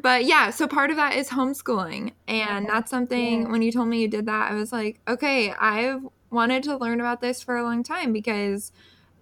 But 0.00 0.24
yeah, 0.24 0.50
so 0.50 0.66
part 0.66 0.90
of 0.90 0.96
that 0.96 1.16
is 1.16 1.28
homeschooling. 1.28 2.12
And 2.26 2.66
that's 2.66 2.90
something, 2.90 3.42
yeah. 3.42 3.48
when 3.48 3.62
you 3.62 3.70
told 3.70 3.88
me 3.88 4.00
you 4.00 4.08
did 4.08 4.26
that, 4.26 4.50
I 4.50 4.54
was 4.54 4.72
like, 4.72 5.00
okay, 5.06 5.52
I've 5.52 6.06
wanted 6.30 6.62
to 6.64 6.76
learn 6.76 7.00
about 7.00 7.20
this 7.20 7.42
for 7.42 7.56
a 7.56 7.62
long 7.62 7.82
time 7.82 8.12
because 8.12 8.72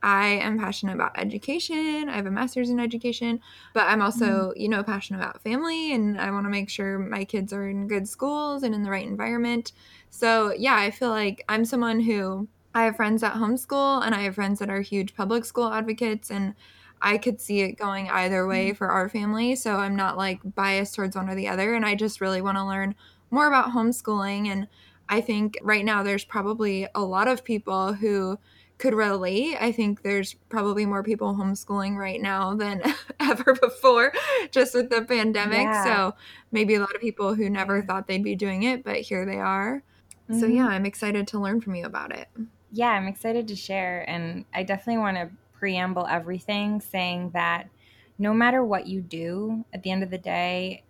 I 0.02 0.26
am 0.26 0.58
passionate 0.58 0.94
about 0.94 1.16
education. 1.16 2.08
I 2.08 2.16
have 2.16 2.26
a 2.26 2.30
master's 2.30 2.70
in 2.70 2.80
education, 2.80 3.40
but 3.72 3.86
I'm 3.86 4.02
also, 4.02 4.50
mm. 4.50 4.52
you 4.56 4.68
know, 4.68 4.82
passionate 4.82 5.20
about 5.20 5.42
family 5.42 5.92
and 5.92 6.20
I 6.20 6.30
want 6.32 6.44
to 6.44 6.50
make 6.50 6.68
sure 6.68 6.98
my 6.98 7.24
kids 7.24 7.52
are 7.52 7.68
in 7.68 7.86
good 7.86 8.08
schools 8.08 8.64
and 8.64 8.74
in 8.74 8.82
the 8.82 8.90
right 8.90 9.06
environment. 9.06 9.72
So, 10.10 10.52
yeah, 10.52 10.74
I 10.74 10.90
feel 10.90 11.10
like 11.10 11.44
I'm 11.48 11.64
someone 11.64 12.00
who 12.00 12.48
I 12.74 12.84
have 12.84 12.96
friends 12.96 13.20
that 13.20 13.34
homeschool 13.34 14.04
and 14.04 14.14
I 14.14 14.22
have 14.22 14.34
friends 14.34 14.58
that 14.58 14.70
are 14.70 14.80
huge 14.80 15.14
public 15.14 15.44
school 15.44 15.72
advocates 15.72 16.30
and 16.30 16.54
I 17.00 17.18
could 17.18 17.40
see 17.40 17.60
it 17.60 17.72
going 17.72 18.08
either 18.10 18.46
way 18.46 18.70
mm. 18.70 18.76
for 18.76 18.88
our 18.88 19.08
family. 19.08 19.54
So 19.54 19.76
I'm 19.76 19.94
not 19.94 20.16
like 20.16 20.40
biased 20.54 20.96
towards 20.96 21.14
one 21.14 21.28
or 21.28 21.36
the 21.36 21.48
other. 21.48 21.74
And 21.74 21.86
I 21.86 21.94
just 21.94 22.20
really 22.20 22.40
want 22.40 22.58
to 22.58 22.64
learn 22.64 22.96
more 23.30 23.46
about 23.46 23.72
homeschooling. 23.72 24.48
And 24.48 24.66
I 25.08 25.20
think 25.20 25.58
right 25.62 25.84
now 25.84 26.02
there's 26.02 26.24
probably 26.24 26.88
a 26.94 27.02
lot 27.02 27.28
of 27.28 27.44
people 27.44 27.92
who 27.92 28.38
could 28.82 28.94
relate. 28.94 29.56
I 29.60 29.70
think 29.70 30.02
there's 30.02 30.34
probably 30.48 30.86
more 30.86 31.04
people 31.04 31.34
homeschooling 31.36 31.96
right 31.96 32.20
now 32.20 32.56
than 32.56 32.82
ever 33.20 33.54
before, 33.54 34.12
just 34.50 34.74
with 34.74 34.90
the 34.90 35.02
pandemic. 35.02 35.60
Yeah. 35.60 35.84
So 35.84 36.14
maybe 36.50 36.74
a 36.74 36.80
lot 36.80 36.92
of 36.92 37.00
people 37.00 37.36
who 37.36 37.48
never 37.48 37.78
yeah. 37.78 37.84
thought 37.84 38.08
they'd 38.08 38.24
be 38.24 38.34
doing 38.34 38.64
it, 38.64 38.82
but 38.82 38.96
here 38.96 39.24
they 39.24 39.38
are. 39.38 39.84
Mm-hmm. 40.28 40.40
So 40.40 40.46
yeah, 40.46 40.66
I'm 40.66 40.84
excited 40.84 41.28
to 41.28 41.38
learn 41.38 41.60
from 41.60 41.76
you 41.76 41.86
about 41.86 42.12
it. 42.12 42.26
Yeah, 42.72 42.88
I'm 42.88 43.06
excited 43.06 43.46
to 43.48 43.54
share. 43.54 44.04
And 44.10 44.46
I 44.52 44.64
definitely 44.64 44.98
want 44.98 45.16
to 45.16 45.30
preamble 45.52 46.08
everything 46.08 46.80
saying 46.80 47.30
that 47.34 47.68
no 48.18 48.34
matter 48.34 48.64
what 48.64 48.88
you 48.88 49.00
do, 49.00 49.64
at 49.72 49.84
the 49.84 49.92
end 49.92 50.02
of 50.02 50.10
the 50.10 50.18
day, 50.18 50.82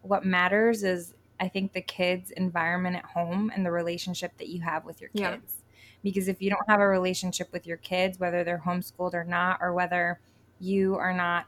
what 0.00 0.24
matters 0.24 0.82
is 0.82 1.12
I 1.38 1.48
think 1.48 1.74
the 1.74 1.82
kids' 1.82 2.30
environment 2.30 2.96
at 2.96 3.04
home 3.04 3.52
and 3.54 3.66
the 3.66 3.70
relationship 3.70 4.32
that 4.38 4.48
you 4.48 4.62
have 4.62 4.86
with 4.86 5.02
your 5.02 5.10
kids. 5.10 5.56
Yeah. 5.58 5.63
Because 6.04 6.28
if 6.28 6.40
you 6.40 6.50
don't 6.50 6.68
have 6.68 6.78
a 6.78 6.86
relationship 6.86 7.52
with 7.52 7.66
your 7.66 7.78
kids, 7.78 8.20
whether 8.20 8.44
they're 8.44 8.62
homeschooled 8.64 9.14
or 9.14 9.24
not, 9.24 9.58
or 9.60 9.72
whether 9.72 10.20
you 10.60 10.94
are 10.96 11.12
not 11.12 11.46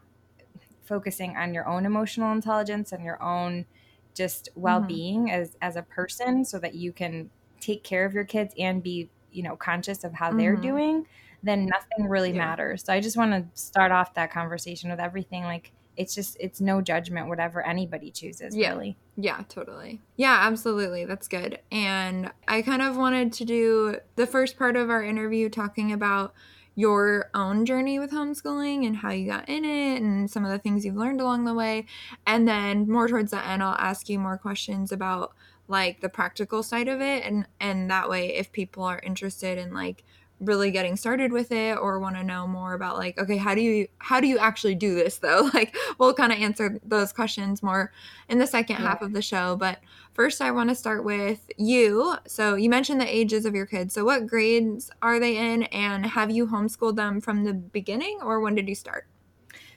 focusing 0.86 1.36
on 1.36 1.54
your 1.54 1.68
own 1.68 1.84
emotional 1.84 2.32
intelligence 2.32 2.92
and 2.92 3.04
your 3.04 3.22
own 3.22 3.66
just 4.14 4.46
mm-hmm. 4.50 4.60
well-being 4.62 5.26
mm-hmm. 5.26 5.40
as 5.40 5.56
as 5.60 5.76
a 5.76 5.82
person 5.82 6.44
so 6.44 6.58
that 6.58 6.74
you 6.74 6.92
can 6.92 7.30
take 7.60 7.82
care 7.82 8.04
of 8.04 8.14
your 8.14 8.24
kids 8.24 8.54
and 8.58 8.82
be 8.82 9.10
you 9.32 9.42
know 9.42 9.56
conscious 9.56 10.04
of 10.04 10.14
how 10.14 10.28
mm-hmm. 10.28 10.38
they're 10.38 10.56
doing 10.56 11.06
then 11.42 11.66
nothing 11.66 12.08
really 12.08 12.30
yeah. 12.30 12.38
matters 12.38 12.84
so 12.84 12.92
i 12.92 13.00
just 13.00 13.16
want 13.16 13.32
to 13.32 13.60
start 13.60 13.92
off 13.92 14.14
that 14.14 14.30
conversation 14.30 14.90
with 14.90 15.00
everything 15.00 15.42
like 15.42 15.72
it's 15.96 16.14
just 16.14 16.36
it's 16.40 16.60
no 16.60 16.80
judgment 16.80 17.28
whatever 17.28 17.64
anybody 17.66 18.10
chooses 18.10 18.54
yeah. 18.54 18.70
really. 18.70 18.96
Yeah 19.16 19.42
totally. 19.48 20.00
Yeah 20.16 20.38
absolutely. 20.42 21.04
That's 21.04 21.28
good. 21.28 21.60
And 21.70 22.30
i 22.48 22.62
kind 22.62 22.82
of 22.82 22.96
wanted 22.96 23.32
to 23.34 23.44
do 23.44 23.96
the 24.16 24.26
first 24.26 24.58
part 24.58 24.76
of 24.76 24.90
our 24.90 25.02
interview 25.02 25.48
talking 25.48 25.92
about 25.92 26.34
your 26.78 27.30
own 27.32 27.64
journey 27.64 27.98
with 27.98 28.12
homeschooling 28.12 28.86
and 28.86 28.98
how 28.98 29.10
you 29.10 29.26
got 29.26 29.48
in 29.48 29.64
it 29.64 30.02
and 30.02 30.30
some 30.30 30.44
of 30.44 30.50
the 30.50 30.58
things 30.58 30.84
you've 30.84 30.96
learned 30.96 31.22
along 31.22 31.44
the 31.44 31.54
way. 31.54 31.86
And 32.26 32.46
then 32.46 32.88
more 32.88 33.08
towards 33.08 33.30
the 33.30 33.44
end 33.44 33.62
i'll 33.62 33.74
ask 33.74 34.08
you 34.08 34.18
more 34.18 34.38
questions 34.38 34.92
about 34.92 35.32
like 35.68 36.00
the 36.00 36.08
practical 36.08 36.62
side 36.62 36.88
of 36.88 37.00
it 37.00 37.24
and 37.24 37.46
and 37.60 37.90
that 37.90 38.08
way 38.08 38.34
if 38.34 38.52
people 38.52 38.84
are 38.84 39.00
interested 39.00 39.58
in 39.58 39.72
like 39.74 40.04
really 40.40 40.70
getting 40.70 40.96
started 40.96 41.32
with 41.32 41.50
it 41.50 41.78
or 41.78 41.98
want 41.98 42.14
to 42.16 42.22
know 42.22 42.46
more 42.46 42.74
about 42.74 42.96
like 42.96 43.18
okay 43.18 43.36
how 43.38 43.54
do 43.54 43.60
you 43.62 43.88
how 43.98 44.20
do 44.20 44.26
you 44.26 44.38
actually 44.38 44.74
do 44.74 44.94
this 44.94 45.18
though 45.26 45.50
like 45.54 45.74
we'll 45.98 46.12
kind 46.12 46.32
of 46.32 46.38
answer 46.38 46.78
those 46.84 47.12
questions 47.12 47.62
more 47.62 47.92
in 48.28 48.38
the 48.38 48.46
second 48.46 48.76
yeah. 48.76 48.82
half 48.82 49.02
of 49.02 49.12
the 49.12 49.22
show 49.22 49.56
but 49.56 49.78
first 50.12 50.42
i 50.42 50.50
want 50.50 50.68
to 50.68 50.74
start 50.74 51.04
with 51.04 51.50
you 51.56 52.14
so 52.26 52.54
you 52.54 52.68
mentioned 52.68 53.00
the 53.00 53.16
ages 53.16 53.46
of 53.46 53.54
your 53.54 53.66
kids 53.66 53.94
so 53.94 54.04
what 54.04 54.26
grades 54.26 54.90
are 55.02 55.18
they 55.18 55.36
in 55.36 55.62
and 55.64 56.04
have 56.04 56.30
you 56.30 56.46
homeschooled 56.46 56.96
them 56.96 57.20
from 57.20 57.44
the 57.44 57.54
beginning 57.54 58.18
or 58.22 58.40
when 58.40 58.54
did 58.54 58.68
you 58.68 58.74
start 58.74 59.06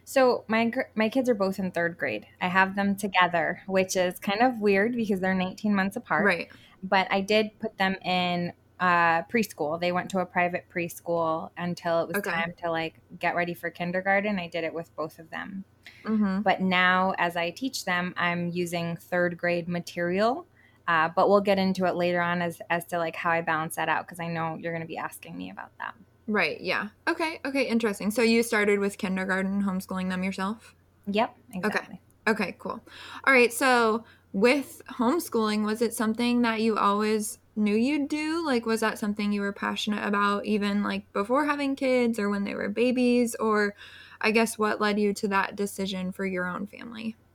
so 0.09 0.43
my 0.47 0.71
my 0.95 1.07
kids 1.07 1.29
are 1.29 1.35
both 1.35 1.59
in 1.59 1.69
third 1.69 1.95
grade. 1.95 2.25
I 2.41 2.47
have 2.47 2.75
them 2.75 2.95
together, 2.95 3.61
which 3.67 3.95
is 3.95 4.17
kind 4.17 4.41
of 4.41 4.57
weird 4.57 4.95
because 4.95 5.19
they're 5.19 5.35
19 5.35 5.75
months 5.75 5.97
apart. 5.97 6.25
Right. 6.25 6.49
But 6.81 7.07
I 7.11 7.21
did 7.21 7.51
put 7.59 7.77
them 7.77 7.95
in 8.03 8.53
uh, 8.79 9.23
preschool. 9.23 9.79
They 9.79 9.91
went 9.91 10.09
to 10.11 10.19
a 10.19 10.25
private 10.25 10.65
preschool 10.73 11.49
until 11.57 12.01
it 12.01 12.07
was 12.07 12.17
okay. 12.17 12.31
time 12.31 12.53
to 12.63 12.71
like 12.71 12.99
get 13.19 13.35
ready 13.35 13.53
for 13.53 13.69
kindergarten. 13.69 14.39
I 14.39 14.47
did 14.47 14.63
it 14.63 14.73
with 14.73 14.95
both 14.95 15.19
of 15.19 15.29
them. 15.29 15.65
Mm-hmm. 16.05 16.41
But 16.41 16.61
now, 16.61 17.13
as 17.17 17.35
I 17.35 17.49
teach 17.49 17.85
them, 17.85 18.13
I'm 18.17 18.49
using 18.49 18.95
third 18.95 19.37
grade 19.37 19.67
material. 19.67 20.45
Uh, 20.87 21.07
but 21.15 21.29
we'll 21.29 21.41
get 21.41 21.59
into 21.59 21.85
it 21.85 21.95
later 21.95 22.19
on 22.19 22.41
as 22.41 22.59
as 22.71 22.83
to 22.85 22.97
like 22.97 23.15
how 23.15 23.29
I 23.29 23.41
balance 23.41 23.75
that 23.75 23.89
out 23.89 24.07
because 24.07 24.19
I 24.19 24.27
know 24.27 24.57
you're 24.59 24.71
going 24.71 24.81
to 24.81 24.87
be 24.87 24.97
asking 24.97 25.37
me 25.37 25.51
about 25.51 25.71
that. 25.77 25.93
Right. 26.25 26.59
Yeah. 26.61 26.89
Okay. 27.07 27.39
Okay. 27.45 27.63
Interesting. 27.63 28.11
So 28.11 28.21
you 28.21 28.41
started 28.43 28.79
with 28.79 28.97
kindergarten 28.97 29.63
homeschooling 29.63 30.09
them 30.09 30.23
yourself. 30.23 30.75
Yep. 31.07 31.35
Exactly. 31.53 32.01
Okay. 32.27 32.43
Okay. 32.43 32.55
Cool. 32.59 32.79
All 33.25 33.33
right. 33.33 33.53
So 33.53 34.03
with 34.31 34.81
homeschooling, 34.97 35.65
was 35.65 35.81
it 35.81 35.93
something 35.93 36.41
that 36.43 36.61
you 36.61 36.77
always 36.77 37.39
knew 37.55 37.75
you'd 37.75 38.07
do? 38.07 38.45
Like, 38.45 38.65
was 38.65 38.79
that 38.81 38.99
something 38.99 39.31
you 39.31 39.41
were 39.41 39.53
passionate 39.53 40.05
about 40.05 40.45
even 40.45 40.83
like 40.83 41.11
before 41.13 41.45
having 41.45 41.75
kids 41.75 42.19
or 42.19 42.29
when 42.29 42.43
they 42.43 42.55
were 42.55 42.69
babies? 42.69 43.35
Or 43.35 43.75
I 44.21 44.31
guess 44.31 44.57
what 44.57 44.81
led 44.81 44.99
you 44.99 45.13
to 45.15 45.27
that 45.29 45.55
decision 45.55 46.11
for 46.11 46.25
your 46.25 46.45
own 46.45 46.67
family? 46.67 47.15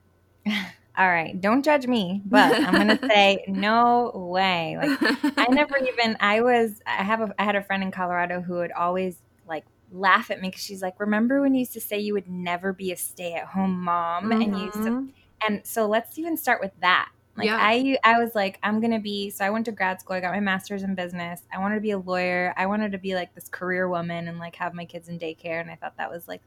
All 0.97 1.09
right, 1.09 1.39
don't 1.39 1.63
judge 1.63 1.87
me, 1.87 2.21
but 2.25 2.55
I'm 2.55 2.73
gonna 2.73 2.99
say 3.13 3.43
no 3.49 4.11
way. 4.13 4.77
Like, 4.81 4.97
I 5.37 5.47
never 5.49 5.77
even. 5.99 6.15
I 6.21 6.39
was. 6.39 6.81
I 6.85 7.03
have. 7.03 7.19
A, 7.19 7.35
I 7.37 7.43
had 7.43 7.57
a 7.57 7.61
friend 7.61 7.83
in 7.83 7.91
Colorado 7.91 8.39
who 8.39 8.53
would 8.53 8.71
always 8.71 9.17
like 9.45 9.65
laugh 9.91 10.31
at 10.31 10.39
me 10.39 10.47
because 10.47 10.63
she's 10.63 10.81
like, 10.81 10.97
"Remember 11.01 11.41
when 11.41 11.53
you 11.53 11.59
used 11.59 11.73
to 11.73 11.81
say 11.81 11.99
you 11.99 12.13
would 12.13 12.29
never 12.29 12.71
be 12.71 12.93
a 12.93 12.95
stay-at-home 12.95 13.77
mom?" 13.81 14.29
Mm-hmm. 14.29 14.41
And 14.41 14.57
you 14.57 14.65
used 14.67 14.83
to. 14.83 15.09
And 15.47 15.61
so 15.63 15.85
let's 15.87 16.17
even 16.17 16.37
start 16.37 16.61
with 16.61 16.71
that. 16.81 17.09
Like 17.37 17.47
yeah. 17.47 17.57
I 17.59 17.97
I 18.03 18.19
was 18.19 18.33
like 18.33 18.59
I'm 18.63 18.79
going 18.79 18.93
to 18.93 18.99
be 18.99 19.29
so 19.29 19.43
I 19.43 19.49
went 19.49 19.65
to 19.65 19.71
grad 19.71 19.99
school. 19.99 20.15
I 20.15 20.21
got 20.21 20.33
my 20.33 20.39
masters 20.39 20.83
in 20.83 20.95
business. 20.95 21.41
I 21.53 21.59
wanted 21.59 21.75
to 21.75 21.81
be 21.81 21.91
a 21.91 21.97
lawyer. 21.97 22.53
I 22.55 22.65
wanted 22.65 22.93
to 22.93 22.97
be 22.97 23.13
like 23.13 23.35
this 23.35 23.49
career 23.49 23.89
woman 23.89 24.27
and 24.27 24.39
like 24.39 24.55
have 24.55 24.73
my 24.73 24.85
kids 24.85 25.09
in 25.09 25.19
daycare 25.19 25.59
and 25.59 25.69
I 25.69 25.75
thought 25.75 25.97
that 25.97 26.09
was 26.09 26.27
like 26.27 26.41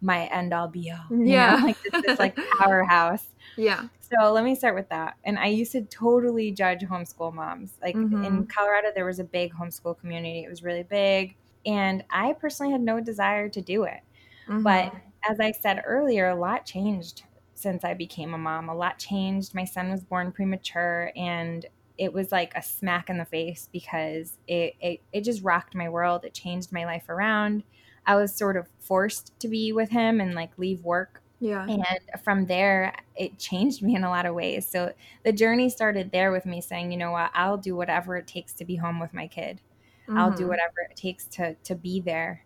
my 0.00 0.26
end 0.26 0.54
all 0.54 0.68
be 0.68 0.92
all. 0.92 1.16
Yeah. 1.16 1.56
Know? 1.56 1.62
Like 1.66 1.82
this, 1.82 2.02
this 2.02 2.18
like 2.18 2.36
powerhouse. 2.58 3.26
Yeah. 3.56 3.88
So 4.00 4.32
let 4.32 4.44
me 4.44 4.54
start 4.54 4.76
with 4.76 4.88
that. 4.90 5.16
And 5.24 5.38
I 5.38 5.46
used 5.46 5.72
to 5.72 5.82
totally 5.82 6.52
judge 6.52 6.82
homeschool 6.82 7.34
moms. 7.34 7.72
Like 7.82 7.96
mm-hmm. 7.96 8.24
in 8.24 8.46
Colorado 8.46 8.88
there 8.94 9.04
was 9.04 9.18
a 9.18 9.24
big 9.24 9.52
homeschool 9.52 9.98
community. 9.98 10.44
It 10.44 10.48
was 10.48 10.62
really 10.62 10.84
big 10.84 11.34
and 11.66 12.04
I 12.08 12.34
personally 12.34 12.72
had 12.72 12.80
no 12.80 13.00
desire 13.00 13.48
to 13.48 13.60
do 13.60 13.82
it. 13.82 14.00
Mm-hmm. 14.48 14.62
But 14.62 14.94
as 15.28 15.40
I 15.40 15.52
said 15.52 15.82
earlier, 15.84 16.28
a 16.28 16.34
lot 16.34 16.64
changed 16.64 17.24
since 17.60 17.84
I 17.84 17.94
became 17.94 18.34
a 18.34 18.38
mom. 18.38 18.68
A 18.68 18.74
lot 18.74 18.98
changed. 18.98 19.54
My 19.54 19.64
son 19.64 19.90
was 19.90 20.02
born 20.02 20.32
premature 20.32 21.12
and 21.14 21.66
it 21.98 22.12
was 22.12 22.32
like 22.32 22.54
a 22.54 22.62
smack 22.62 23.10
in 23.10 23.18
the 23.18 23.24
face 23.26 23.68
because 23.72 24.38
it, 24.48 24.74
it, 24.80 25.02
it 25.12 25.22
just 25.22 25.42
rocked 25.42 25.74
my 25.74 25.88
world. 25.88 26.24
It 26.24 26.32
changed 26.32 26.72
my 26.72 26.86
life 26.86 27.08
around. 27.08 27.62
I 28.06 28.16
was 28.16 28.34
sort 28.34 28.56
of 28.56 28.68
forced 28.78 29.38
to 29.40 29.48
be 29.48 29.72
with 29.72 29.90
him 29.90 30.20
and 30.20 30.34
like 30.34 30.56
leave 30.56 30.82
work. 30.82 31.22
Yeah. 31.40 31.66
And 31.66 31.84
from 32.22 32.46
there, 32.46 32.94
it 33.16 33.38
changed 33.38 33.82
me 33.82 33.94
in 33.94 34.04
a 34.04 34.10
lot 34.10 34.26
of 34.26 34.34
ways. 34.34 34.66
So 34.66 34.92
the 35.24 35.32
journey 35.32 35.68
started 35.68 36.10
there 36.10 36.32
with 36.32 36.46
me 36.46 36.60
saying, 36.60 36.90
you 36.90 36.98
know 36.98 37.12
what, 37.12 37.30
I'll 37.34 37.58
do 37.58 37.76
whatever 37.76 38.16
it 38.16 38.26
takes 38.26 38.52
to 38.54 38.64
be 38.64 38.76
home 38.76 38.98
with 38.98 39.12
my 39.12 39.26
kid. 39.26 39.60
Mm-hmm. 40.08 40.18
I'll 40.18 40.30
do 40.30 40.38
mm-hmm. 40.38 40.48
whatever 40.48 40.74
it 40.90 40.96
takes 40.96 41.26
to 41.26 41.54
to 41.54 41.74
be 41.74 42.00
there. 42.00 42.44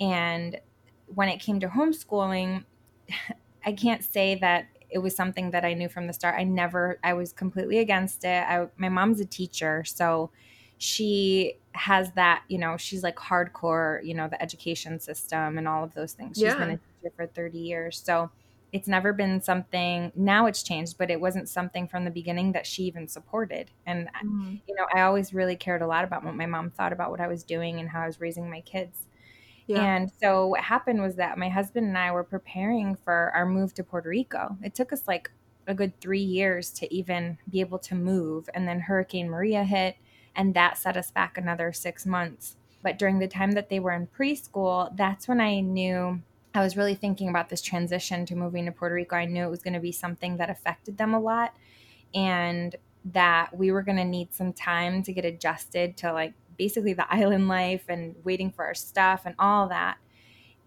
And 0.00 0.60
when 1.06 1.28
it 1.28 1.38
came 1.38 1.60
to 1.60 1.68
homeschooling, 1.68 2.64
I 3.64 3.72
can't 3.72 4.02
say 4.02 4.36
that 4.36 4.66
it 4.90 4.98
was 4.98 5.16
something 5.16 5.50
that 5.52 5.64
I 5.64 5.74
knew 5.74 5.88
from 5.88 6.06
the 6.06 6.12
start. 6.12 6.34
I 6.38 6.44
never, 6.44 6.98
I 7.02 7.14
was 7.14 7.32
completely 7.32 7.78
against 7.78 8.24
it. 8.24 8.44
I, 8.46 8.66
my 8.76 8.88
mom's 8.88 9.20
a 9.20 9.24
teacher, 9.24 9.84
so 9.84 10.30
she 10.78 11.54
has 11.72 12.12
that, 12.12 12.42
you 12.48 12.58
know, 12.58 12.76
she's 12.76 13.02
like 13.02 13.16
hardcore, 13.16 14.04
you 14.04 14.14
know, 14.14 14.28
the 14.28 14.40
education 14.42 14.98
system 15.00 15.56
and 15.56 15.66
all 15.66 15.84
of 15.84 15.94
those 15.94 16.12
things. 16.12 16.36
She's 16.36 16.44
yeah. 16.44 16.58
been 16.58 16.70
a 16.70 16.80
teacher 17.00 17.14
for 17.16 17.26
30 17.26 17.58
years. 17.58 18.02
So 18.04 18.30
it's 18.72 18.88
never 18.88 19.12
been 19.12 19.40
something, 19.40 20.10
now 20.16 20.46
it's 20.46 20.62
changed, 20.62 20.96
but 20.98 21.10
it 21.10 21.20
wasn't 21.20 21.48
something 21.48 21.86
from 21.86 22.04
the 22.04 22.10
beginning 22.10 22.52
that 22.52 22.66
she 22.66 22.84
even 22.84 23.06
supported. 23.06 23.70
And, 23.86 24.08
mm-hmm. 24.08 24.56
you 24.66 24.74
know, 24.74 24.86
I 24.94 25.02
always 25.02 25.32
really 25.32 25.56
cared 25.56 25.82
a 25.82 25.86
lot 25.86 26.04
about 26.04 26.24
what 26.24 26.34
my 26.34 26.46
mom 26.46 26.70
thought 26.70 26.92
about 26.92 27.10
what 27.10 27.20
I 27.20 27.28
was 27.28 27.44
doing 27.44 27.78
and 27.78 27.88
how 27.88 28.02
I 28.02 28.06
was 28.06 28.20
raising 28.20 28.50
my 28.50 28.60
kids. 28.62 29.06
Yeah. 29.66 29.82
And 29.82 30.10
so 30.20 30.48
what 30.48 30.60
happened 30.60 31.00
was 31.00 31.16
that 31.16 31.38
my 31.38 31.48
husband 31.48 31.86
and 31.86 31.96
I 31.96 32.10
were 32.10 32.24
preparing 32.24 32.96
for 32.96 33.32
our 33.34 33.46
move 33.46 33.74
to 33.74 33.84
Puerto 33.84 34.08
Rico. 34.08 34.56
It 34.62 34.74
took 34.74 34.92
us 34.92 35.06
like 35.06 35.30
a 35.66 35.74
good 35.74 35.98
three 36.00 36.22
years 36.22 36.70
to 36.70 36.92
even 36.92 37.38
be 37.48 37.60
able 37.60 37.78
to 37.78 37.94
move. 37.94 38.48
And 38.54 38.66
then 38.66 38.80
Hurricane 38.80 39.30
Maria 39.30 39.64
hit, 39.64 39.96
and 40.34 40.54
that 40.54 40.78
set 40.78 40.96
us 40.96 41.10
back 41.10 41.38
another 41.38 41.72
six 41.72 42.04
months. 42.06 42.56
But 42.82 42.98
during 42.98 43.18
the 43.18 43.28
time 43.28 43.52
that 43.52 43.68
they 43.68 43.78
were 43.78 43.92
in 43.92 44.08
preschool, 44.08 44.94
that's 44.96 45.28
when 45.28 45.40
I 45.40 45.60
knew 45.60 46.20
I 46.54 46.60
was 46.60 46.76
really 46.76 46.94
thinking 46.94 47.28
about 47.28 47.48
this 47.48 47.62
transition 47.62 48.26
to 48.26 48.36
moving 48.36 48.66
to 48.66 48.72
Puerto 48.72 48.94
Rico. 48.94 49.16
I 49.16 49.24
knew 49.24 49.44
it 49.44 49.50
was 49.50 49.62
going 49.62 49.74
to 49.74 49.80
be 49.80 49.92
something 49.92 50.36
that 50.36 50.50
affected 50.50 50.98
them 50.98 51.14
a 51.14 51.20
lot 51.20 51.56
and 52.14 52.74
that 53.06 53.56
we 53.56 53.72
were 53.72 53.82
going 53.82 53.96
to 53.96 54.04
need 54.04 54.34
some 54.34 54.52
time 54.52 55.02
to 55.02 55.12
get 55.12 55.24
adjusted 55.24 55.96
to 55.98 56.12
like 56.12 56.34
basically 56.62 56.92
the 56.92 57.12
island 57.12 57.48
life 57.48 57.84
and 57.88 58.14
waiting 58.22 58.48
for 58.52 58.64
our 58.64 58.74
stuff 58.74 59.22
and 59.24 59.34
all 59.36 59.68
that. 59.68 59.96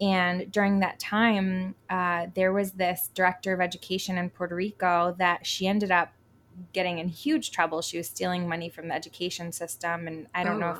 And 0.01 0.51
during 0.51 0.81
that 0.81 0.99
time, 0.99 1.73
uh, 1.89 2.27
there 2.35 2.51
was 2.51 2.73
this 2.73 3.09
director 3.13 3.53
of 3.53 3.61
education 3.61 4.17
in 4.17 4.29
Puerto 4.29 4.55
Rico 4.55 5.15
that 5.19 5.47
she 5.47 5.67
ended 5.67 5.91
up 5.91 6.11
getting 6.73 6.99
in 6.99 7.07
huge 7.07 7.51
trouble. 7.51 7.81
She 7.81 7.97
was 7.97 8.07
stealing 8.07 8.49
money 8.49 8.67
from 8.67 8.89
the 8.89 8.93
education 8.93 9.53
system. 9.53 10.07
And 10.09 10.27
I 10.35 10.43
don't 10.43 10.57
oh, 10.57 10.59
know 10.59 10.71
if, 10.71 10.79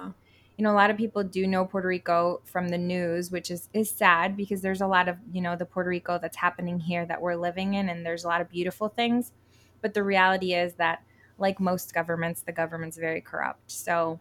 you 0.58 0.64
know, 0.64 0.74
a 0.74 0.80
lot 0.82 0.90
of 0.90 0.98
people 0.98 1.24
do 1.24 1.48
know 1.48 1.64
Puerto 1.64 1.88
Rico 1.88 2.42
from 2.44 2.68
the 2.68 2.78
news, 2.78 3.32
which 3.32 3.50
is, 3.50 3.70
is 3.74 3.90
sad 3.90 4.36
because 4.36 4.62
there's 4.62 4.82
a 4.82 4.88
lot 4.88 5.08
of, 5.08 5.16
you 5.32 5.40
know, 5.40 5.56
the 5.56 5.66
Puerto 5.66 5.90
Rico 5.90 6.20
that's 6.22 6.36
happening 6.36 6.78
here 6.78 7.06
that 7.06 7.22
we're 7.22 7.36
living 7.36 7.76
in. 7.76 7.88
And 7.88 8.06
there's 8.06 8.26
a 8.26 8.28
lot 8.28 8.42
of 8.42 8.50
beautiful 8.50 8.90
things. 8.90 9.32
But 9.82 9.94
the 9.94 10.04
reality 10.04 10.54
is 10.54 10.74
that, 10.74 11.04
like 11.38 11.60
most 11.60 11.94
governments, 11.94 12.42
the 12.42 12.52
government's 12.52 12.98
very 12.98 13.22
corrupt. 13.22 13.72
So 13.72 14.20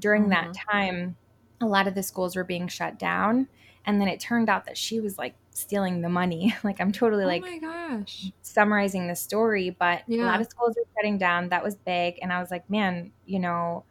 during 0.00 0.22
mm-hmm. 0.22 0.52
that 0.52 0.54
time, 0.54 1.16
a 1.60 1.66
lot 1.66 1.86
of 1.86 1.94
the 1.94 2.02
schools 2.02 2.36
were 2.36 2.44
being 2.44 2.68
shut 2.68 2.98
down 2.98 3.48
and 3.86 4.00
then 4.00 4.08
it 4.08 4.18
turned 4.18 4.48
out 4.48 4.64
that 4.66 4.76
she 4.76 5.00
was 5.00 5.16
like 5.16 5.34
stealing 5.50 6.02
the 6.02 6.08
money. 6.08 6.54
Like 6.64 6.80
i'm 6.80 6.92
totally 6.92 7.24
like 7.24 7.44
oh 7.46 7.50
my 7.50 7.58
gosh. 7.58 8.32
summarizing 8.42 9.06
the 9.06 9.14
story 9.14 9.70
but 9.70 10.02
yeah. 10.08 10.24
a 10.24 10.26
lot 10.26 10.40
of 10.40 10.48
schools 10.48 10.74
were 10.76 10.86
shutting 10.96 11.16
down. 11.16 11.48
That 11.48 11.62
was 11.62 11.76
big 11.76 12.18
and 12.20 12.32
i 12.32 12.40
was 12.40 12.50
like 12.50 12.68
man 12.68 13.12
you 13.24 13.38
know 13.38 13.84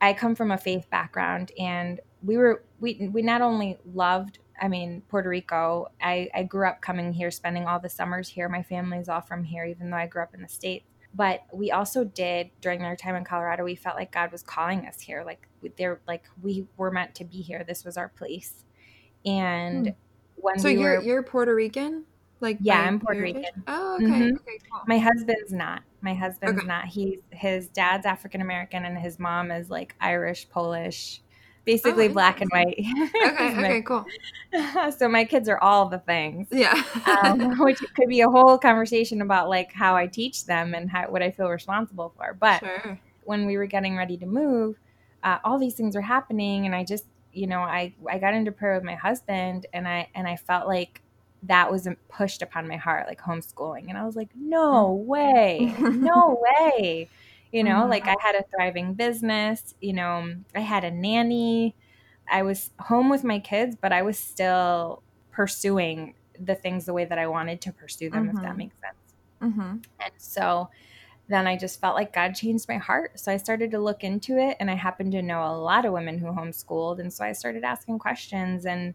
i 0.00 0.12
come 0.12 0.34
from 0.34 0.52
a 0.52 0.58
faith 0.58 0.88
background 0.90 1.50
and 1.58 2.00
we 2.22 2.36
were 2.36 2.62
we 2.80 3.08
we 3.12 3.22
not 3.22 3.42
only 3.42 3.76
loved 3.92 4.38
i 4.60 4.68
mean 4.68 5.02
puerto 5.08 5.28
rico 5.28 5.90
i 6.00 6.28
i 6.34 6.42
grew 6.44 6.68
up 6.68 6.80
coming 6.80 7.12
here 7.12 7.30
spending 7.30 7.66
all 7.66 7.80
the 7.80 7.88
summers 7.88 8.28
here. 8.28 8.48
My 8.48 8.62
family's 8.62 9.08
all 9.08 9.20
from 9.20 9.42
here 9.42 9.64
even 9.64 9.90
though 9.90 9.96
i 9.96 10.06
grew 10.06 10.22
up 10.22 10.34
in 10.34 10.42
the 10.42 10.48
states 10.48 10.86
but 11.14 11.42
we 11.52 11.70
also 11.70 12.04
did 12.04 12.50
during 12.60 12.82
our 12.82 12.96
time 12.96 13.14
in 13.14 13.24
colorado 13.24 13.64
we 13.64 13.74
felt 13.74 13.96
like 13.96 14.12
god 14.12 14.32
was 14.32 14.42
calling 14.42 14.86
us 14.86 15.00
here 15.00 15.22
like 15.24 15.48
they're 15.76 16.00
like 16.06 16.24
we 16.42 16.66
were 16.76 16.90
meant 16.90 17.14
to 17.14 17.24
be 17.24 17.40
here 17.40 17.64
this 17.64 17.84
was 17.84 17.96
our 17.96 18.08
place 18.08 18.64
and 19.24 19.88
hmm. 19.88 19.92
when 20.36 20.58
so 20.58 20.68
we 20.68 20.78
you're 20.78 20.98
were, 20.98 21.02
you're 21.02 21.22
Puerto 21.22 21.54
Rican, 21.54 22.04
like 22.40 22.58
yeah, 22.60 22.80
I'm 22.80 23.00
Puerto? 23.00 23.20
Rican. 23.20 23.44
Oh, 23.66 23.94
okay, 23.96 24.04
mm-hmm. 24.04 24.36
okay, 24.36 24.58
cool. 24.70 24.82
My 24.86 24.98
husband's 24.98 25.52
not. 25.52 25.82
My 26.00 26.14
husband's 26.14 26.58
okay. 26.58 26.66
not. 26.66 26.86
He's 26.86 27.20
his 27.30 27.68
dad's 27.68 28.06
African 28.06 28.40
American 28.40 28.84
and 28.84 28.98
his 28.98 29.18
mom 29.18 29.50
is 29.50 29.70
like 29.70 29.94
Irish, 30.00 30.48
Polish, 30.50 31.22
basically 31.64 32.06
oh, 32.06 32.12
black 32.12 32.40
and 32.40 32.50
white. 32.50 32.78
okay, 33.26 33.58
okay, 33.58 33.82
cool. 33.82 34.04
so 34.96 35.08
my 35.08 35.24
kids 35.24 35.48
are 35.48 35.58
all 35.58 35.88
the 35.88 35.98
things. 35.98 36.48
Yeah, 36.50 36.82
um, 37.22 37.58
which 37.58 37.78
could 37.94 38.08
be 38.08 38.20
a 38.20 38.28
whole 38.28 38.58
conversation 38.58 39.22
about 39.22 39.48
like 39.48 39.72
how 39.72 39.96
I 39.96 40.06
teach 40.06 40.46
them 40.46 40.74
and 40.74 40.90
how 40.90 41.04
what 41.10 41.22
I 41.22 41.30
feel 41.30 41.48
responsible 41.48 42.12
for. 42.16 42.36
But 42.38 42.60
sure. 42.60 42.98
when 43.24 43.46
we 43.46 43.56
were 43.56 43.66
getting 43.66 43.96
ready 43.96 44.16
to 44.18 44.26
move, 44.26 44.78
uh, 45.22 45.38
all 45.44 45.58
these 45.58 45.74
things 45.74 45.94
were 45.94 46.02
happening, 46.02 46.66
and 46.66 46.74
I 46.74 46.84
just 46.84 47.04
you 47.32 47.46
know, 47.46 47.60
I 47.60 47.94
I 48.08 48.18
got 48.18 48.34
into 48.34 48.52
prayer 48.52 48.74
with 48.74 48.84
my 48.84 48.94
husband, 48.94 49.66
and 49.72 49.86
I 49.86 50.08
and 50.14 50.26
I 50.26 50.36
felt 50.36 50.66
like 50.66 51.00
that 51.44 51.70
was 51.70 51.86
pushed 52.08 52.42
upon 52.42 52.66
my 52.68 52.76
heart, 52.76 53.06
like 53.06 53.20
homeschooling, 53.20 53.88
and 53.88 53.98
I 53.98 54.04
was 54.04 54.16
like, 54.16 54.30
no 54.34 54.98
mm. 54.98 55.06
way, 55.06 55.74
no 55.78 56.40
way, 56.40 57.08
you 57.54 57.62
know, 57.62 57.82
mm-hmm. 57.82 57.90
like 57.90 58.08
I 58.08 58.16
had 58.20 58.34
a 58.34 58.42
thriving 58.52 58.94
business, 58.94 59.74
you 59.80 59.92
know, 59.92 60.34
I 60.56 60.60
had 60.60 60.82
a 60.82 60.90
nanny, 60.90 61.76
I 62.28 62.42
was 62.42 62.70
home 62.80 63.08
with 63.08 63.22
my 63.22 63.38
kids, 63.38 63.76
but 63.80 63.92
I 63.92 64.02
was 64.02 64.18
still 64.18 65.04
pursuing 65.30 66.14
the 66.40 66.56
things 66.56 66.86
the 66.86 66.92
way 66.92 67.04
that 67.04 67.16
I 67.16 67.28
wanted 67.28 67.60
to 67.60 67.72
pursue 67.72 68.10
them, 68.10 68.26
mm-hmm. 68.26 68.36
if 68.36 68.42
that 68.42 68.48
mm-hmm. 68.50 68.58
makes 68.58 68.76
sense. 68.80 69.14
Mm-hmm. 69.40 69.76
And 70.00 70.12
so 70.18 70.68
then 71.28 71.46
I 71.46 71.56
just 71.56 71.80
felt 71.80 71.94
like 71.94 72.12
God 72.12 72.34
changed 72.34 72.66
my 72.68 72.78
heart. 72.78 73.20
So 73.20 73.30
I 73.30 73.36
started 73.36 73.70
to 73.70 73.78
look 73.78 74.02
into 74.02 74.36
it 74.36 74.56
and 74.58 74.68
I 74.68 74.74
happened 74.74 75.12
to 75.12 75.22
know 75.22 75.44
a 75.44 75.54
lot 75.56 75.84
of 75.84 75.92
women 75.92 76.18
who 76.18 76.26
homeschooled. 76.26 76.98
And 76.98 77.12
so 77.12 77.24
I 77.24 77.30
started 77.30 77.62
asking 77.62 78.00
questions 78.00 78.66
and 78.66 78.94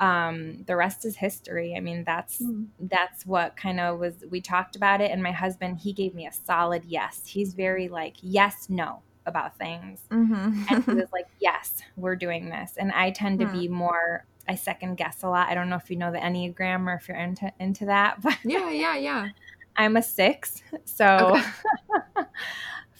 um, 0.00 0.64
the 0.66 0.76
rest 0.76 1.04
is 1.04 1.16
history. 1.16 1.74
I 1.76 1.80
mean, 1.80 2.04
that's 2.04 2.40
mm. 2.40 2.66
that's 2.78 3.26
what 3.26 3.56
kind 3.56 3.80
of 3.80 3.98
was 3.98 4.24
we 4.30 4.40
talked 4.40 4.76
about 4.76 5.00
it 5.00 5.10
and 5.10 5.22
my 5.22 5.32
husband, 5.32 5.78
he 5.78 5.92
gave 5.92 6.14
me 6.14 6.26
a 6.26 6.32
solid 6.32 6.84
yes. 6.84 7.22
He's 7.26 7.54
very 7.54 7.88
like 7.88 8.16
yes, 8.20 8.68
no 8.68 9.02
about 9.26 9.56
things. 9.58 10.00
Mm-hmm. 10.10 10.64
and 10.70 10.84
he 10.84 10.90
was 10.92 11.08
like, 11.12 11.26
"Yes, 11.40 11.82
we're 11.96 12.16
doing 12.16 12.48
this." 12.48 12.74
And 12.78 12.92
I 12.92 13.10
tend 13.10 13.40
to 13.40 13.46
mm. 13.46 13.52
be 13.52 13.68
more 13.68 14.24
I 14.48 14.54
second 14.54 14.96
guess 14.96 15.22
a 15.22 15.28
lot. 15.28 15.48
I 15.48 15.54
don't 15.54 15.68
know 15.68 15.76
if 15.76 15.90
you 15.90 15.96
know 15.96 16.10
the 16.10 16.18
Enneagram 16.18 16.86
or 16.86 16.94
if 16.94 17.06
you're 17.06 17.18
into 17.18 17.52
into 17.60 17.84
that, 17.86 18.20
but 18.22 18.36
Yeah, 18.44 18.70
yeah, 18.70 18.96
yeah. 18.96 19.28
I'm 19.76 19.96
a 19.96 20.02
six. 20.02 20.62
So 20.84 21.36
okay. 21.36 21.44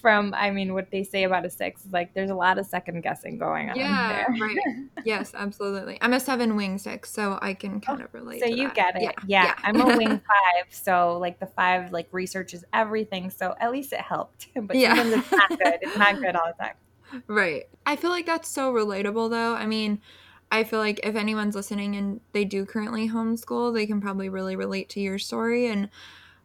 from 0.00 0.32
I 0.34 0.50
mean 0.50 0.74
what 0.74 0.90
they 0.90 1.02
say 1.02 1.24
about 1.24 1.44
a 1.44 1.50
six 1.50 1.84
is 1.84 1.92
like 1.92 2.14
there's 2.14 2.30
a 2.30 2.34
lot 2.34 2.58
of 2.58 2.66
second 2.66 3.02
guessing 3.02 3.38
going 3.38 3.70
on. 3.70 3.76
Yeah, 3.76 4.26
right. 4.40 4.56
Yes, 5.04 5.32
absolutely. 5.34 5.98
I'm 6.00 6.12
a 6.12 6.20
seven 6.20 6.56
wing 6.56 6.78
six, 6.78 7.10
so 7.10 7.38
I 7.40 7.54
can 7.54 7.76
oh, 7.76 7.80
kind 7.80 8.02
of 8.02 8.12
relate. 8.12 8.40
So 8.40 8.46
you 8.46 8.68
that. 8.68 8.74
get 8.74 8.96
it. 8.96 9.02
Yeah. 9.02 9.10
yeah. 9.26 9.44
yeah. 9.44 9.54
I'm 9.62 9.80
a 9.80 9.96
wing 9.96 10.08
five, 10.08 10.66
so 10.70 11.18
like 11.18 11.38
the 11.38 11.46
five 11.46 11.92
like 11.92 12.08
researches 12.12 12.64
everything. 12.72 13.30
So 13.30 13.54
at 13.60 13.72
least 13.72 13.92
it 13.92 14.00
helped. 14.00 14.48
But 14.60 14.76
yeah. 14.76 14.96
sometimes 14.96 15.24
it's 15.24 15.30
not 15.32 15.48
good. 15.50 15.78
It's 15.82 15.96
not 15.96 16.20
good 16.20 16.36
all 16.36 16.52
the 16.58 16.64
time. 16.64 17.22
Right. 17.26 17.68
I 17.86 17.96
feel 17.96 18.10
like 18.10 18.26
that's 18.26 18.48
so 18.48 18.72
relatable 18.72 19.30
though. 19.30 19.54
I 19.54 19.66
mean, 19.66 20.00
I 20.50 20.64
feel 20.64 20.78
like 20.78 21.00
if 21.04 21.14
anyone's 21.14 21.54
listening 21.54 21.96
and 21.96 22.20
they 22.32 22.44
do 22.44 22.66
currently 22.66 23.08
homeschool, 23.08 23.72
they 23.72 23.86
can 23.86 24.00
probably 24.00 24.28
really 24.28 24.56
relate 24.56 24.88
to 24.90 25.00
your 25.00 25.18
story 25.18 25.68
and 25.68 25.88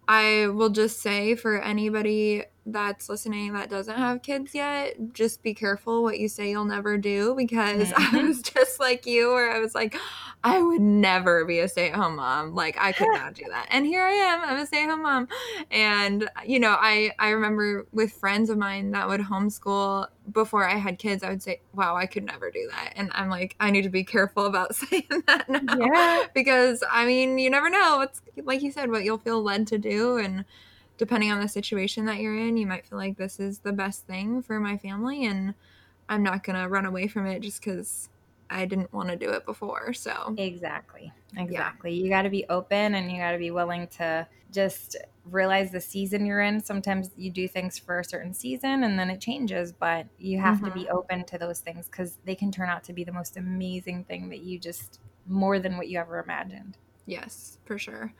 I 0.07 0.47
will 0.47 0.69
just 0.69 1.01
say 1.01 1.35
for 1.35 1.61
anybody 1.61 2.43
that's 2.65 3.09
listening 3.09 3.53
that 3.53 3.69
doesn't 3.69 3.97
have 3.97 4.21
kids 4.21 4.55
yet, 4.55 4.95
just 5.13 5.43
be 5.43 5.53
careful 5.53 6.01
what 6.01 6.19
you 6.19 6.29
say 6.29 6.49
you'll 6.49 6.65
never 6.65 6.97
do 6.97 7.35
because 7.35 7.89
mm-hmm. 7.91 8.15
I 8.15 8.23
was 8.23 8.41
just 8.41 8.79
like 8.79 9.05
you, 9.05 9.29
where 9.33 9.51
I 9.51 9.59
was 9.59 9.75
like, 9.75 9.97
I 10.43 10.61
would 10.61 10.81
never 10.81 11.45
be 11.45 11.59
a 11.59 11.67
stay 11.67 11.89
at 11.89 11.95
home 11.95 12.17
mom. 12.17 12.53
Like, 12.55 12.77
I 12.79 12.91
could 12.91 13.09
not 13.09 13.33
do 13.33 13.45
that. 13.49 13.67
And 13.69 13.85
here 13.85 14.03
I 14.03 14.11
am, 14.11 14.41
I'm 14.41 14.57
a 14.59 14.65
stay 14.65 14.83
at 14.83 14.89
home 14.89 15.03
mom. 15.03 15.27
And, 15.71 16.29
you 16.45 16.59
know, 16.59 16.75
I, 16.79 17.11
I 17.19 17.29
remember 17.29 17.85
with 17.91 18.13
friends 18.13 18.49
of 18.49 18.57
mine 18.57 18.91
that 18.91 19.07
would 19.07 19.21
homeschool 19.21 20.07
before 20.31 20.67
I 20.67 20.75
had 20.75 20.99
kids, 20.99 21.23
I 21.23 21.29
would 21.29 21.43
say, 21.43 21.61
wow, 21.73 21.95
I 21.95 22.05
could 22.05 22.23
never 22.23 22.49
do 22.49 22.69
that. 22.71 22.93
And 22.95 23.09
I'm 23.13 23.29
like, 23.29 23.55
I 23.59 23.71
need 23.71 23.83
to 23.83 23.89
be 23.89 24.03
careful 24.03 24.45
about 24.45 24.75
saying 24.75 25.23
that 25.27 25.49
now. 25.49 25.77
Yeah. 25.77 26.23
Because, 26.33 26.83
I 26.89 27.05
mean, 27.05 27.37
you 27.37 27.49
never 27.49 27.69
know. 27.69 28.01
It's 28.01 28.21
like 28.43 28.61
you 28.61 28.71
said, 28.71 28.89
what 28.89 29.03
you'll 29.03 29.17
feel 29.17 29.41
led 29.41 29.67
to 29.67 29.77
do. 29.77 30.17
And, 30.17 30.45
depending 30.97 31.31
on 31.31 31.39
the 31.39 31.47
situation 31.47 32.05
that 32.05 32.19
you're 32.19 32.37
in, 32.37 32.57
you 32.57 32.67
might 32.67 32.85
feel 32.85 32.97
like 32.97 33.17
this 33.17 33.39
is 33.39 33.59
the 33.59 33.73
best 33.73 34.05
thing 34.05 34.41
for 34.41 34.59
my 34.59 34.77
family 34.77 35.25
and 35.25 35.53
I'm 36.09 36.23
not 36.23 36.43
going 36.43 36.61
to 36.61 36.67
run 36.67 36.85
away 36.85 37.07
from 37.07 37.25
it 37.25 37.41
just 37.41 37.61
cuz 37.61 38.09
I 38.49 38.65
didn't 38.65 38.93
want 38.93 39.09
to 39.09 39.15
do 39.15 39.31
it 39.31 39.45
before. 39.45 39.93
So 39.93 40.35
Exactly. 40.37 41.11
Exactly. 41.37 41.93
Yeah. 41.93 42.03
You 42.03 42.09
got 42.09 42.21
to 42.23 42.29
be 42.29 42.45
open 42.49 42.95
and 42.95 43.11
you 43.11 43.17
got 43.17 43.31
to 43.31 43.37
be 43.37 43.51
willing 43.51 43.87
to 43.97 44.27
just 44.51 44.95
realize 45.25 45.71
the 45.71 45.81
season 45.81 46.25
you're 46.25 46.41
in. 46.41 46.63
Sometimes 46.63 47.09
you 47.17 47.31
do 47.31 47.47
things 47.47 47.79
for 47.79 47.99
a 47.99 48.03
certain 48.03 48.33
season 48.33 48.83
and 48.83 48.99
then 48.99 49.09
it 49.09 49.19
changes, 49.19 49.71
but 49.71 50.05
you 50.19 50.39
have 50.39 50.57
mm-hmm. 50.57 50.65
to 50.65 50.71
be 50.71 50.81
mm-hmm. 50.81 50.97
open 50.97 51.23
to 51.25 51.37
those 51.37 51.59
things 51.59 51.87
cuz 51.87 52.19
they 52.25 52.35
can 52.35 52.51
turn 52.51 52.69
out 52.69 52.83
to 52.83 52.93
be 52.93 53.03
the 53.03 53.11
most 53.11 53.37
amazing 53.37 54.03
thing 54.03 54.29
that 54.29 54.41
you 54.41 54.59
just 54.59 54.99
more 55.25 55.57
than 55.59 55.77
what 55.77 55.87
you 55.87 55.97
ever 55.97 56.19
imagined. 56.19 56.77
Yes, 57.05 57.57
for 57.65 57.77
sure. 57.77 58.13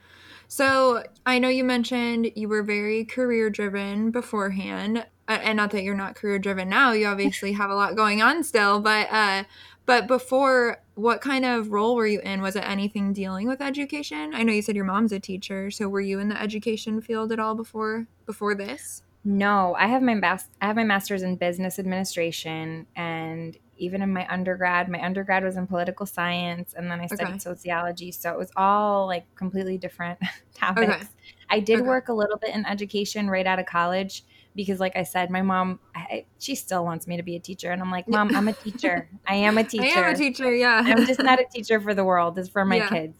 So 0.48 1.02
I 1.24 1.38
know 1.38 1.48
you 1.48 1.64
mentioned 1.64 2.30
you 2.34 2.48
were 2.48 2.62
very 2.62 3.04
career 3.04 3.50
driven 3.50 4.10
beforehand, 4.10 5.06
and 5.26 5.56
not 5.56 5.70
that 5.70 5.82
you're 5.82 5.94
not 5.94 6.16
career 6.16 6.38
driven 6.38 6.68
now. 6.68 6.92
You 6.92 7.06
obviously 7.06 7.52
have 7.52 7.70
a 7.70 7.74
lot 7.74 7.96
going 7.96 8.22
on 8.22 8.44
still, 8.44 8.80
but 8.80 9.08
uh, 9.10 9.44
but 9.86 10.06
before, 10.06 10.78
what 10.94 11.20
kind 11.20 11.44
of 11.44 11.70
role 11.72 11.94
were 11.94 12.06
you 12.06 12.20
in? 12.20 12.40
Was 12.40 12.56
it 12.56 12.64
anything 12.64 13.12
dealing 13.12 13.48
with 13.48 13.60
education? 13.60 14.32
I 14.34 14.42
know 14.42 14.52
you 14.52 14.62
said 14.62 14.76
your 14.76 14.84
mom's 14.84 15.12
a 15.12 15.20
teacher, 15.20 15.70
so 15.70 15.88
were 15.88 16.00
you 16.00 16.18
in 16.18 16.28
the 16.28 16.40
education 16.40 17.00
field 17.00 17.32
at 17.32 17.38
all 17.38 17.54
before 17.54 18.06
before 18.26 18.54
this? 18.54 19.02
No, 19.24 19.74
I 19.78 19.86
have 19.86 20.02
my 20.02 20.18
bas- 20.20 20.50
I 20.60 20.66
have 20.66 20.76
my 20.76 20.84
master's 20.84 21.22
in 21.22 21.36
business 21.36 21.78
administration, 21.78 22.86
and 22.94 23.56
even 23.76 24.02
in 24.02 24.12
my 24.12 24.26
undergrad, 24.32 24.88
my 24.88 25.02
undergrad 25.02 25.44
was 25.44 25.56
in 25.56 25.66
political 25.66 26.06
science, 26.06 26.74
and 26.74 26.90
then 26.90 27.00
I 27.00 27.06
studied 27.06 27.28
okay. 27.28 27.38
sociology. 27.38 28.12
So 28.12 28.30
it 28.30 28.38
was 28.38 28.50
all 28.56 29.06
like 29.06 29.32
completely 29.34 29.78
different 29.78 30.18
topics. 30.54 30.94
Okay. 30.94 31.04
I 31.50 31.60
did 31.60 31.80
okay. 31.80 31.88
work 31.88 32.08
a 32.08 32.12
little 32.12 32.38
bit 32.38 32.54
in 32.54 32.64
education 32.66 33.28
right 33.28 33.46
out 33.46 33.58
of 33.58 33.66
college 33.66 34.24
because, 34.54 34.80
like 34.80 34.96
I 34.96 35.02
said, 35.02 35.30
my 35.30 35.42
mom 35.42 35.80
I, 35.94 36.26
she 36.38 36.54
still 36.54 36.84
wants 36.84 37.06
me 37.06 37.16
to 37.16 37.22
be 37.22 37.36
a 37.36 37.40
teacher, 37.40 37.70
and 37.70 37.82
I'm 37.82 37.90
like, 37.90 38.08
Mom, 38.08 38.34
I'm 38.34 38.48
a 38.48 38.52
teacher. 38.52 39.08
I 39.26 39.34
am 39.36 39.58
a 39.58 39.64
teacher. 39.64 39.84
I 39.84 40.00
am 40.00 40.14
a 40.14 40.16
teacher. 40.16 40.54
Yeah, 40.54 40.82
I'm 40.84 41.06
just 41.06 41.22
not 41.22 41.40
a 41.40 41.44
teacher 41.44 41.80
for 41.80 41.94
the 41.94 42.04
world. 42.04 42.38
It's 42.38 42.48
for 42.48 42.64
my 42.64 42.76
yeah. 42.76 42.88
kids. 42.88 43.14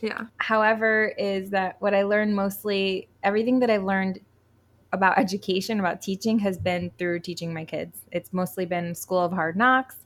Yeah. 0.00 0.26
However, 0.36 1.12
is 1.18 1.50
that 1.50 1.76
what 1.80 1.94
I 1.94 2.04
learned 2.04 2.34
mostly? 2.34 3.08
Everything 3.22 3.58
that 3.60 3.70
I 3.70 3.78
learned 3.78 4.20
about 4.92 5.18
education, 5.18 5.80
about 5.80 6.00
teaching, 6.00 6.38
has 6.40 6.58
been 6.58 6.90
through 6.98 7.20
teaching 7.20 7.52
my 7.52 7.64
kids. 7.64 8.00
It's 8.10 8.32
mostly 8.32 8.64
been 8.64 8.94
School 8.94 9.18
of 9.18 9.32
Hard 9.32 9.56
Knocks 9.56 9.96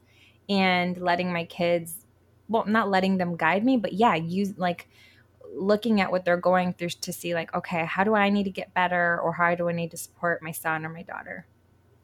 and 0.49 0.97
letting 0.97 1.33
my 1.33 1.45
kids, 1.45 2.07
well, 2.49 2.65
not 2.67 2.91
letting 2.91 3.19
them 3.19 3.37
guide 3.37 3.65
me, 3.65 3.77
but 3.77 3.93
yeah, 3.93 4.15
use 4.15 4.59
like 4.59 4.89
looking 5.55 6.01
at 6.01 6.11
what 6.11 6.25
they're 6.25 6.37
going 6.37 6.73
through 6.73 6.89
to 6.89 7.13
see, 7.13 7.35
like, 7.35 7.55
okay, 7.55 7.85
how 7.85 8.05
do 8.05 8.15
I 8.15 8.31
need 8.31 8.45
to 8.45 8.51
get 8.51 8.75
better 8.75 9.21
or 9.21 9.33
how 9.33 9.55
do 9.55 9.69
I 9.69 9.73
need 9.73 9.91
to 9.93 9.97
support 9.97 10.43
my 10.43 10.53
son 10.53 10.85
or 10.85 10.89
my 10.89 11.03
daughter? 11.03 11.47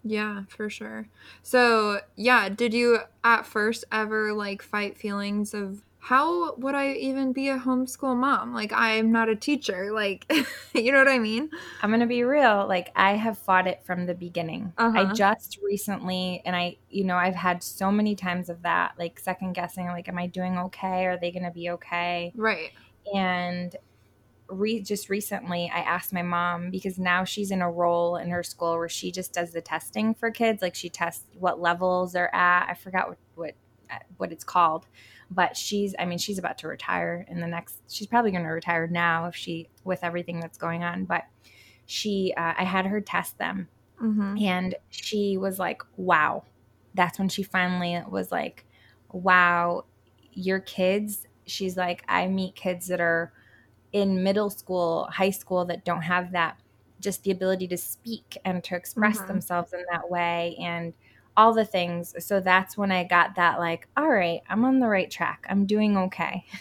Yeah, 0.05 0.43
for 0.49 0.71
sure. 0.71 1.09
So, 1.43 2.01
yeah, 2.17 2.49
did 2.49 2.73
you 2.73 3.01
at 3.25 3.47
first 3.47 3.85
ever 3.91 4.33
like 4.33 4.63
fight 4.63 4.97
feelings 4.97 5.55
of 5.55 5.83
how 6.01 6.55
would 6.55 6.75
I 6.75 6.93
even 6.93 7.33
be 7.33 7.49
a 7.49 7.59
homeschool 7.59 8.17
mom? 8.17 8.55
Like, 8.55 8.73
I'm 8.73 9.13
not 9.13 9.29
a 9.29 9.37
teacher. 9.37 9.91
Like, 9.93 10.31
you 10.75 10.93
know 10.93 10.99
what 10.99 11.09
I 11.09 11.19
mean? 11.19 11.51
I'm 11.83 11.91
going 11.91 12.01
to 12.01 12.07
be 12.07 12.23
real. 12.23 12.67
Like, 12.69 12.93
I 12.97 13.13
have 13.13 13.37
fought 13.37 13.67
it 13.67 13.83
from 13.85 14.07
the 14.07 14.15
beginning. 14.15 14.73
Uh-huh. 14.79 14.99
I 14.99 15.13
just 15.13 15.59
recently, 15.63 16.41
and 16.45 16.55
I, 16.55 16.77
you 16.89 17.05
know, 17.05 17.17
I've 17.17 17.35
had 17.35 17.63
so 17.63 17.91
many 17.91 18.15
times 18.15 18.49
of 18.49 18.63
that, 18.63 18.95
like 18.99 19.19
second 19.19 19.53
guessing, 19.53 19.87
like, 19.87 20.09
am 20.09 20.19
I 20.19 20.29
doing 20.29 20.57
okay? 20.59 21.07
Are 21.07 21.19
they 21.19 21.31
going 21.31 21.45
to 21.45 21.51
be 21.51 21.71
okay? 21.71 22.33
Right. 22.37 22.71
And 23.13 23.75
re- 24.49 24.81
just 24.81 25.11
recently 25.11 25.71
I 25.75 25.81
asked 25.81 26.13
my 26.13 26.23
mom 26.23 26.71
because 26.71 26.99
now 26.99 27.25
she's 27.25 27.51
in 27.51 27.63
a 27.63 27.71
role 27.71 28.17
in 28.17 28.31
her 28.31 28.43
school 28.43 28.79
where 28.79 28.89
she 28.89 29.11
just 29.13 29.33
does 29.33 29.53
the 29.53 29.61
testing 29.61 30.15
for 30.15 30.31
kids 30.31 30.63
like 30.63 30.75
she 30.75 30.89
tests 30.89 31.25
what 31.39 31.61
levels 31.61 32.13
they're 32.13 32.35
at 32.35 32.69
I 32.69 32.75
forgot 32.75 33.09
what 33.09 33.19
what 33.35 33.55
what 34.17 34.33
it's 34.33 34.45
called 34.45 34.87
but 35.31 35.57
she's 35.57 35.95
I 35.99 36.05
mean 36.05 36.19
she's 36.19 36.39
about 36.39 36.59
to 36.59 36.69
retire 36.69 37.27
in 37.29 37.41
the 37.41 37.47
next 37.47 37.81
she's 37.89 38.07
probably 38.07 38.31
going 38.31 38.45
to 38.45 38.51
retire 38.51 38.87
now 38.87 39.27
if 39.27 39.37
she 39.37 39.69
with 39.85 40.03
everything 40.03 40.41
that's 40.41 40.59
going 40.59 40.83
on 40.83 41.05
but 41.05 41.25
she 41.87 42.33
uh, 42.37 42.55
I 42.57 42.65
had 42.65 42.87
her 42.87 43.01
test 43.01 43.39
them 43.39 43.69
mm-hmm. 44.03 44.37
and 44.39 44.75
she 44.91 45.37
was 45.37 45.59
like 45.59 45.83
wow 45.97 46.45
that's 46.95 47.19
when 47.19 47.29
she 47.29 47.43
finally 47.43 48.03
was 48.09 48.33
like 48.33 48.65
wow 49.13 49.85
your 50.33 50.61
kids 50.61 51.27
she's 51.47 51.77
like 51.77 52.05
I 52.09 52.27
meet 52.29 52.55
kids 52.55 52.87
that 52.89 53.01
are 53.01 53.33
in 53.93 54.23
middle 54.23 54.51
school, 54.51 55.09
high 55.11 55.31
school 55.31 55.65
that 55.67 55.85
don't 55.85 56.03
have 56.03 56.33
that 56.33 56.59
just 57.01 57.23
the 57.23 57.31
ability 57.31 57.69
to 57.69 57.77
speak 57.77 58.37
and 58.45 58.63
to 58.65 58.75
express 58.75 59.19
mm-hmm. 59.19 59.29
themselves 59.29 59.73
in 59.73 59.85
that 59.91 60.11
way 60.11 60.57
and 60.61 60.93
all 61.39 61.55
the 61.55 61.65
things. 61.65 62.17
So 62.19 62.41
that's 62.41 62.77
when 62.77 62.91
I 62.91 63.05
got 63.05 63.37
that 63.37 63.61
like, 63.61 63.87
all 63.97 64.09
right, 64.09 64.41
I'm 64.49 64.65
on 64.65 64.81
the 64.81 64.89
right 64.89 65.09
track. 65.09 65.47
I'm 65.49 65.67
doing 65.67 65.97
okay. 65.97 66.45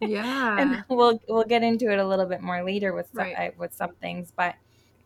Yeah. 0.00 0.58
and 0.58 0.84
we'll 0.88 1.20
we'll 1.28 1.44
get 1.44 1.62
into 1.62 1.92
it 1.92 1.98
a 2.00 2.04
little 2.04 2.26
bit 2.26 2.40
more 2.40 2.64
later 2.64 2.92
with 2.92 3.08
some, 3.14 3.24
right. 3.24 3.56
with 3.56 3.72
some 3.72 3.92
things, 4.00 4.32
but 4.34 4.56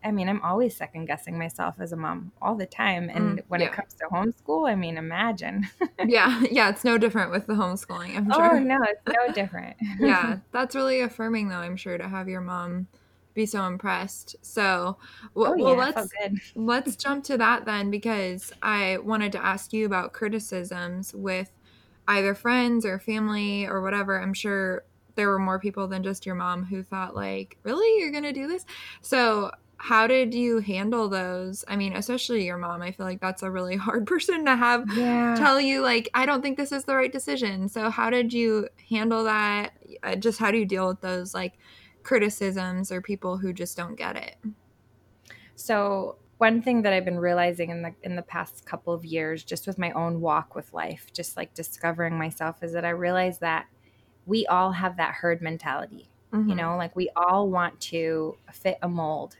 I 0.03 0.13
mean, 0.13 0.29
I'm 0.29 0.41
always 0.43 0.77
second 0.77 1.07
guessing 1.07 1.37
myself 1.37 1.81
as 1.81 1.93
a 1.93 1.97
mom 1.97 2.31
all 2.41 2.55
the 2.55 2.65
time. 2.65 3.11
And 3.13 3.39
mm, 3.39 3.43
when 3.49 3.61
yeah. 3.61 3.67
it 3.67 3.73
comes 3.73 3.95
to 3.95 4.05
homeschool, 4.07 4.71
I 4.71 4.77
mean, 4.77 4.97
imagine. 4.97 5.69
yeah. 6.07 6.43
Yeah. 6.49 6.69
It's 6.71 6.85
no 6.85 6.97
different 6.97 7.33
with 7.33 7.47
the 7.47 7.55
homeschooling. 7.55 8.17
I'm 8.17 8.31
oh, 8.31 8.37
sure. 8.37 8.57
Oh, 8.57 8.59
no, 8.61 8.79
it's 8.83 9.01
no 9.09 9.33
different. 9.35 9.77
yeah. 9.99 10.39
That's 10.53 10.77
really 10.77 11.01
affirming, 11.01 11.49
though, 11.49 11.57
I'm 11.57 11.77
sure, 11.77 11.99
to 11.99 12.09
have 12.09 12.29
your 12.29 12.41
mom 12.41 12.87
be 13.37 13.47
so 13.47 13.65
impressed. 13.67 14.35
So, 14.43 14.97
well, 15.35 15.53
oh, 15.53 15.55
yeah, 15.57 15.93
let's 15.93 16.13
let's 16.57 16.97
jump 16.97 17.23
to 17.25 17.37
that 17.39 17.65
then 17.67 17.91
because 17.91 18.53
I 18.63 18.99
wanted 18.99 19.31
to 19.33 19.45
ask 19.45 19.73
you 19.73 19.87
about 19.87 20.13
criticisms 20.13 21.15
with 21.15 21.53
either 22.09 22.35
friends 22.35 22.85
or 22.85 22.99
family 22.99 23.67
or 23.67 23.81
whatever. 23.83 24.21
I'm 24.21 24.35
sure 24.35 24.85
there 25.15 25.29
were 25.29 25.39
more 25.39 25.61
people 25.61 25.87
than 25.87 26.03
just 26.03 26.27
your 26.27 26.35
mom 26.35 26.65
who 26.65 26.83
thought 26.83 27.15
like, 27.15 27.59
"Really? 27.63 28.01
You're 28.01 28.11
going 28.11 28.25
to 28.25 28.33
do 28.33 28.49
this?" 28.49 28.65
So, 29.03 29.53
how 29.77 30.07
did 30.07 30.33
you 30.33 30.61
handle 30.61 31.09
those? 31.09 31.65
I 31.69 31.77
mean, 31.77 31.95
especially 31.95 32.47
your 32.47 32.57
mom. 32.57 32.81
I 32.81 32.91
feel 32.91 33.05
like 33.05 33.21
that's 33.21 33.43
a 33.43 33.51
really 33.51 33.77
hard 33.87 34.07
person 34.07 34.47
to 34.47 34.57
have 34.57 34.85
yeah. 34.97 35.37
tell 35.37 35.61
you, 35.61 35.83
like, 35.83 36.09
I 36.15 36.27
don't 36.27 36.41
think 36.43 36.57
this 36.57 36.73
is 36.73 36.85
the 36.85 36.97
right 36.97 37.13
decision. 37.13 37.69
So, 37.69 37.91
how 37.91 38.11
did 38.11 38.33
you 38.33 38.69
handle 38.89 39.25
that? 39.25 39.73
Uh, 40.03 40.17
just 40.17 40.39
how 40.39 40.51
do 40.51 40.59
you 40.59 40.67
deal 40.67 40.89
with 40.89 41.03
those, 41.03 41.35
like, 41.35 41.53
criticisms 42.07 42.91
or 42.91 43.01
people 43.01 43.39
who 43.39 43.53
just 43.53 43.77
don't 43.77 43.97
get 43.97 44.17
it? 44.17 44.37
So, 45.55 46.17
one 46.39 46.61
thing 46.61 46.83
that 46.83 46.93
I've 46.93 47.05
been 47.05 47.19
realizing 47.19 47.71
in 47.71 47.83
the 47.83 47.95
in 48.03 48.17
the 48.17 48.23
past 48.23 48.65
couple 48.67 48.93
of 48.93 49.05
years, 49.05 49.43
just 49.43 49.67
with 49.67 49.79
my 49.79 49.91
own 49.93 50.21
walk 50.21 50.55
with 50.55 50.73
life, 50.73 51.11
just 51.13 51.37
like 51.37 51.55
discovering 51.55 52.17
myself, 52.17 52.63
is 52.63 52.73
that 52.73 52.85
I 52.85 52.91
realize 52.91 53.39
that 53.39 53.67
we 54.27 54.47
all 54.47 54.73
have 54.73 54.97
that 54.99 55.15
herd 55.15 55.41
mentality. 55.43 56.09
Mm-hmm. 56.33 56.51
You 56.51 56.55
know, 56.55 56.77
like 56.77 56.95
we 56.95 57.11
all 57.17 57.49
want 57.51 57.81
to 57.93 58.37
fit 58.53 58.79
a 58.83 58.89
mold 58.89 59.37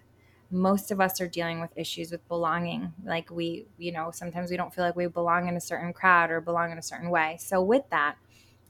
most 0.51 0.91
of 0.91 1.01
us 1.01 1.21
are 1.21 1.27
dealing 1.27 1.61
with 1.61 1.71
issues 1.77 2.11
with 2.11 2.27
belonging. 2.29 2.93
Like 3.05 3.31
we, 3.31 3.67
you 3.79 3.93
know, 3.93 4.11
sometimes 4.13 4.51
we 4.51 4.57
don't 4.57 4.73
feel 4.73 4.85
like 4.85 4.97
we 4.97 5.07
belong 5.07 5.49
in 5.49 5.57
a 5.57 5.61
certain 5.61 5.93
crowd 5.93 6.31
or 6.31 6.41
belong 6.41 6.71
in 6.71 6.79
a 6.79 6.83
certain 6.83 7.11
way. 7.11 7.37
So 7.41 7.63
with 7.63 7.83
that, 7.91 8.17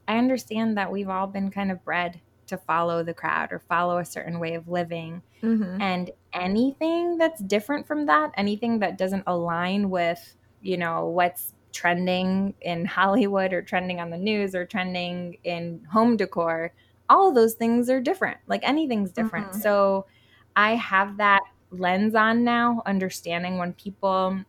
I 0.09 0.19
understand 0.19 0.77
that 0.77 0.91
we've 0.91 1.09
all 1.09 1.27
been 1.27 1.51
kind 1.51 1.71
of 1.71 1.85
bred 1.85 2.21
to 2.47 2.57
follow 2.57 3.03
the 3.03 3.15
crowd 3.15 3.53
or 3.53 3.59
follow 3.59 3.99
a 3.99 4.05
certain 4.05 4.39
way 4.39 4.55
of 4.55 4.69
living. 4.69 5.23
Mm-hmm. 5.43 5.81
And 5.81 6.11
anything 6.33 7.19
that's 7.19 7.41
different 7.43 7.87
from 7.87 8.07
that, 8.07 8.33
anything 8.37 8.79
that 8.81 8.99
doesn't 8.99 9.25
align 9.27 9.91
with, 9.91 10.37
you 10.63 10.77
know, 10.77 11.07
what's 11.07 11.55
trending 11.73 12.55
in 12.61 12.85
Hollywood 12.99 13.53
or 13.53 13.63
trending 13.63 14.01
on 14.01 14.11
the 14.11 14.19
news 14.19 14.55
or 14.55 14.65
trending 14.65 15.39
in 15.45 15.85
home 15.91 16.17
decor, 16.17 16.73
all 17.09 17.33
those 17.33 17.55
things 17.55 17.89
are 17.91 18.01
different. 18.01 18.39
Like 18.47 18.63
anything's 18.65 19.13
different. 19.13 19.49
Mm-hmm. 19.49 19.61
So 19.61 20.07
I 20.57 20.75
have 20.75 21.19
that 21.19 21.43
lens 21.71 22.15
on 22.15 22.45
now, 22.45 22.83
understanding 22.87 23.59
when 23.59 23.73
people 23.75 24.41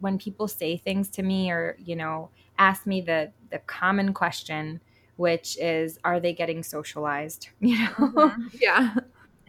when 0.00 0.16
people 0.16 0.46
say 0.46 0.76
things 0.76 1.08
to 1.08 1.24
me 1.24 1.50
or, 1.50 1.76
you 1.84 1.96
know, 1.96 2.30
ask 2.58 2.86
me 2.86 3.00
the 3.00 3.32
the 3.50 3.58
common 3.60 4.14
question 4.14 4.80
which 5.18 5.58
is 5.58 5.98
are 6.04 6.20
they 6.20 6.32
getting 6.32 6.62
socialized, 6.62 7.48
you 7.60 7.76
know? 7.76 7.90
Mm-hmm. 7.90 8.46
Yeah. 8.60 8.94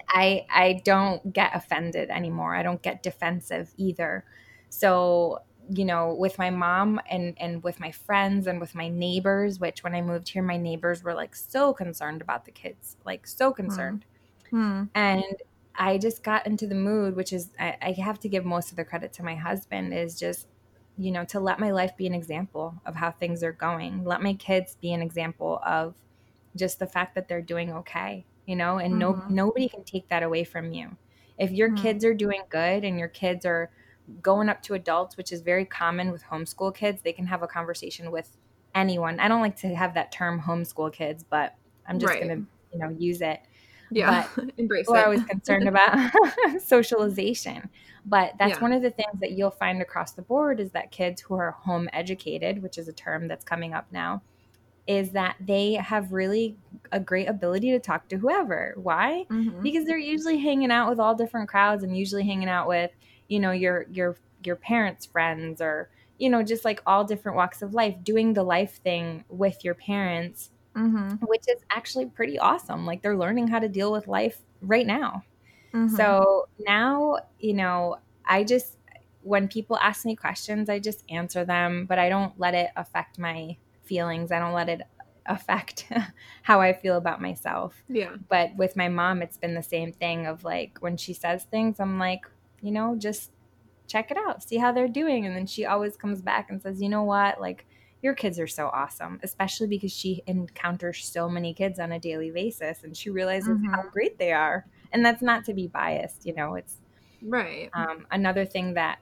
I 0.10 0.46
I 0.50 0.82
don't 0.84 1.32
get 1.32 1.52
offended 1.56 2.10
anymore. 2.10 2.56
I 2.56 2.64
don't 2.64 2.82
get 2.82 3.04
defensive 3.04 3.72
either. 3.78 4.26
So, 4.70 5.44
you 5.70 5.86
know, 5.86 6.16
with 6.18 6.40
my 6.40 6.50
mom 6.50 7.00
and 7.10 7.36
and 7.40 7.64
with 7.64 7.80
my 7.80 7.92
friends 7.92 8.48
and 8.48 8.60
with 8.60 8.74
my 8.74 8.90
neighbors, 8.90 9.60
which 9.60 9.84
when 9.84 9.94
I 9.94 10.02
moved 10.02 10.30
here 10.30 10.42
my 10.42 10.58
neighbors 10.58 11.04
were 11.04 11.14
like 11.14 11.36
so 11.36 11.74
concerned 11.74 12.22
about 12.22 12.46
the 12.46 12.52
kids, 12.52 12.98
like 13.06 13.28
so 13.28 13.54
concerned. 13.54 14.06
Hmm. 14.50 14.86
And 14.96 15.36
I 15.76 16.00
just 16.00 16.24
got 16.24 16.48
into 16.48 16.66
the 16.66 16.76
mood, 16.76 17.16
which 17.16 17.32
is 17.32 17.52
I, 17.60 17.78
I 17.80 17.92
have 18.04 18.20
to 18.22 18.30
give 18.30 18.44
most 18.44 18.72
of 18.72 18.78
the 18.78 18.84
credit 18.84 19.14
to 19.14 19.24
my 19.24 19.36
husband, 19.36 19.94
is 19.94 20.20
just 20.20 20.48
you 21.00 21.12
know 21.12 21.24
to 21.26 21.40
let 21.40 21.60
my 21.60 21.72
life 21.72 21.96
be 21.98 22.06
an 22.06 22.14
example 22.14 22.76
of 22.86 22.96
how 22.96 23.12
things 23.12 23.42
are 23.42 23.54
going. 23.54 24.04
Let 24.04 24.22
my 24.22 24.34
kids 24.34 24.76
be 24.82 24.94
an 24.94 25.02
example 25.02 25.62
of 25.66 25.96
just 26.56 26.78
the 26.80 26.88
fact 26.88 27.16
that 27.16 27.28
they're 27.28 27.42
doing 27.42 27.72
okay, 27.72 28.26
you 28.46 28.56
know, 28.56 28.78
and 28.78 28.92
mm-hmm. 28.94 29.00
no 29.00 29.46
nobody 29.46 29.70
can 29.70 29.84
take 29.84 30.10
that 30.10 30.24
away 30.24 30.44
from 30.44 30.74
you. 30.74 30.98
If 31.38 31.52
your 31.52 31.70
mm-hmm. 31.70 31.84
kids 31.84 32.04
are 32.04 32.14
doing 32.14 32.42
good 32.50 32.84
and 32.84 33.00
your 33.00 33.08
kids 33.08 33.46
are 33.46 33.72
going 34.22 34.50
up 34.50 34.62
to 34.64 34.74
adults, 34.74 35.16
which 35.16 35.32
is 35.32 35.42
very 35.42 35.66
common 35.66 36.12
with 36.12 36.24
homeschool 36.24 36.76
kids, 36.76 37.02
they 37.02 37.14
can 37.14 37.28
have 37.28 37.44
a 37.44 37.48
conversation 37.48 38.12
with 38.12 38.36
anyone. 38.76 39.20
I 39.20 39.28
don't 39.28 39.42
like 39.42 39.56
to 39.58 39.74
have 39.74 39.94
that 39.94 40.12
term 40.12 40.42
homeschool 40.42 40.92
kids, 40.92 41.24
but 41.24 41.56
I'm 41.88 41.98
just 41.98 42.14
right. 42.14 42.22
going 42.22 42.46
to, 42.46 42.48
you 42.74 42.80
know, 42.80 42.96
use 42.98 43.22
it. 43.22 43.40
Yeah, 43.92 44.28
but 44.36 44.52
embrace 44.58 44.88
it. 44.88 44.96
are 44.96 45.06
always 45.06 45.24
concerned 45.24 45.68
about 45.68 46.12
socialization. 46.66 47.70
But 48.10 48.34
that's 48.40 48.56
yeah. 48.56 48.62
one 48.62 48.74
of 48.74 48.82
the 48.82 48.90
things 48.90 49.20
that 49.20 49.32
you'll 49.32 49.52
find 49.52 49.82
across 49.82 50.14
the 50.14 50.22
board 50.22 50.60
is 50.60 50.72
that 50.72 50.92
kids 50.92 51.22
who 51.22 51.36
are 51.36 51.52
home 51.52 51.88
educated, 51.94 52.62
which 52.62 52.78
is 52.78 52.88
a 52.88 52.94
term 52.94 53.28
that's 53.28 53.46
coming 53.46 53.74
up 53.74 53.88
now, 53.92 54.24
is 54.88 55.12
that 55.12 55.36
they 55.40 55.74
have 55.74 56.12
really 56.12 56.58
a 56.92 57.00
great 57.00 57.30
ability 57.30 57.72
to 57.72 57.80
talk 57.80 58.08
to 58.10 58.18
whoever. 58.18 58.74
Why? 58.78 59.26
Mm-hmm. 59.30 59.62
Because 59.62 59.86
they're 59.86 59.98
usually 59.98 60.40
hanging 60.40 60.72
out 60.72 60.90
with 60.90 61.00
all 61.00 61.14
different 61.14 61.50
crowds 61.50 61.84
and 61.84 61.96
usually 61.96 62.26
hanging 62.26 62.50
out 62.50 62.68
with, 62.68 62.92
you 63.28 63.40
know, 63.40 63.52
your 63.52 63.86
your 63.92 64.18
your 64.44 64.56
parents' 64.56 65.06
friends 65.06 65.62
or 65.62 65.90
you 66.18 66.30
know, 66.30 66.44
just 66.44 66.66
like 66.66 66.82
all 66.86 67.06
different 67.06 67.38
walks 67.38 67.62
of 67.62 67.74
life, 67.74 67.96
doing 68.04 68.34
the 68.34 68.44
life 68.44 68.82
thing 68.84 69.24
with 69.30 69.64
your 69.64 69.74
parents 69.76 70.50
mm-hmm. 70.76 71.16
which 71.26 71.44
is 71.48 71.62
actually 71.70 72.06
pretty 72.06 72.40
awesome. 72.40 72.86
Like 72.86 73.02
they're 73.02 73.18
learning 73.18 73.48
how 73.48 73.60
to 73.60 73.70
deal 73.70 73.92
with 73.92 74.08
life 74.08 74.42
right 74.62 74.86
now. 74.86 75.24
Mm-hmm. 75.74 75.96
So 75.96 76.48
now, 76.60 77.20
you 77.40 77.54
know, 77.54 77.98
I 78.26 78.44
just, 78.44 78.78
when 79.22 79.48
people 79.48 79.78
ask 79.78 80.06
me 80.06 80.16
questions, 80.16 80.70
I 80.70 80.80
just 80.80 81.04
answer 81.10 81.46
them, 81.46 81.86
but 81.86 82.00
I 82.00 82.10
don't 82.10 82.38
let 82.40 82.54
it 82.54 82.72
affect 82.76 83.20
my 83.20 83.58
feelings. 83.84 84.32
I 84.32 84.40
don't 84.40 84.54
let 84.54 84.70
it 84.70 84.82
affect 85.26 85.92
how 86.44 86.62
I 86.62 86.74
feel 86.74 86.98
about 86.98 87.22
myself. 87.22 87.84
Yeah. 87.88 88.16
But 88.30 88.56
with 88.56 88.76
my 88.76 88.90
mom, 88.90 89.22
it's 89.22 89.38
been 89.38 89.56
the 89.56 89.64
same 89.64 89.94
thing 89.94 90.26
of 90.26 90.44
like 90.44 90.78
when 90.80 90.98
she 90.98 91.14
says 91.14 91.44
things, 91.44 91.80
I'm 91.80 92.00
like, 92.00 92.26
you 92.62 92.72
know, 92.72 92.96
just 92.98 93.32
check 93.88 94.12
it 94.12 94.18
out, 94.18 94.44
see 94.44 94.58
how 94.58 94.72
they're 94.72 94.88
doing. 94.88 95.26
And 95.26 95.36
then 95.36 95.48
she 95.48 95.66
always 95.66 95.98
comes 95.98 96.22
back 96.22 96.50
and 96.50 96.62
says, 96.62 96.82
you 96.82 96.90
know 96.90 97.04
what? 97.04 97.42
Like, 97.42 97.66
your 98.02 98.14
kids 98.14 98.40
are 98.40 98.48
so 98.48 98.68
awesome, 98.68 99.20
especially 99.24 99.68
because 99.68 99.92
she 99.92 100.24
encounters 100.26 101.06
so 101.06 101.28
many 101.28 101.54
kids 101.54 101.80
on 101.80 101.92
a 101.92 102.00
daily 102.00 102.32
basis 102.32 102.84
and 102.84 102.96
she 102.96 103.10
realizes 103.10 103.58
mm-hmm. 103.58 103.74
how 103.74 103.84
great 103.92 104.18
they 104.18 104.32
are. 104.32 104.66
And 104.92 105.06
that's 105.06 105.22
not 105.22 105.46
to 105.46 105.54
be 105.54 105.68
biased, 105.68 106.26
you 106.26 106.34
know, 106.34 106.56
it's 106.56 106.78
right. 107.22 107.70
Um, 107.74 108.08
another 108.12 108.46
thing 108.46 108.74
that 108.74 109.00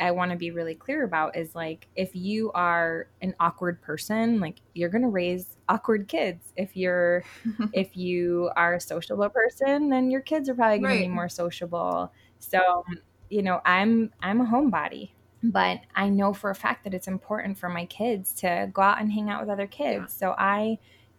I 0.00 0.10
want 0.12 0.30
to 0.30 0.36
be 0.36 0.50
really 0.50 0.74
clear 0.74 1.04
about 1.04 1.36
is 1.36 1.54
like 1.54 1.88
if 1.94 2.14
you 2.14 2.50
are 2.52 3.08
an 3.20 3.34
awkward 3.40 3.80
person, 3.82 4.40
like 4.40 4.60
you're 4.74 4.88
going 4.88 5.02
to 5.02 5.08
raise 5.08 5.56
awkward 5.68 6.08
kids. 6.08 6.52
If 6.56 6.76
you're 6.76 7.24
if 7.72 7.96
you 7.96 8.50
are 8.56 8.74
a 8.74 8.80
sociable 8.80 9.28
person, 9.28 9.88
then 9.88 10.10
your 10.10 10.20
kids 10.20 10.48
are 10.48 10.54
probably 10.54 10.78
going 10.78 10.92
right. 10.92 11.02
to 11.02 11.08
be 11.08 11.14
more 11.14 11.28
sociable. 11.28 12.12
So, 12.38 12.84
you 13.28 13.42
know, 13.42 13.60
I'm 13.64 14.12
I'm 14.22 14.40
a 14.40 14.46
homebody 14.46 15.10
but 15.42 15.80
I 15.94 16.08
know 16.08 16.32
for 16.32 16.50
a 16.50 16.54
fact 16.54 16.84
that 16.84 16.94
it's 16.94 17.06
important 17.06 17.58
for 17.58 17.68
my 17.68 17.86
kids 17.86 18.32
to 18.34 18.70
go 18.72 18.82
out 18.82 19.00
and 19.00 19.12
hang 19.12 19.30
out 19.30 19.40
with 19.40 19.50
other 19.50 19.66
kids. 19.66 20.16
Yeah. 20.20 20.28
So 20.28 20.34
I 20.36 20.78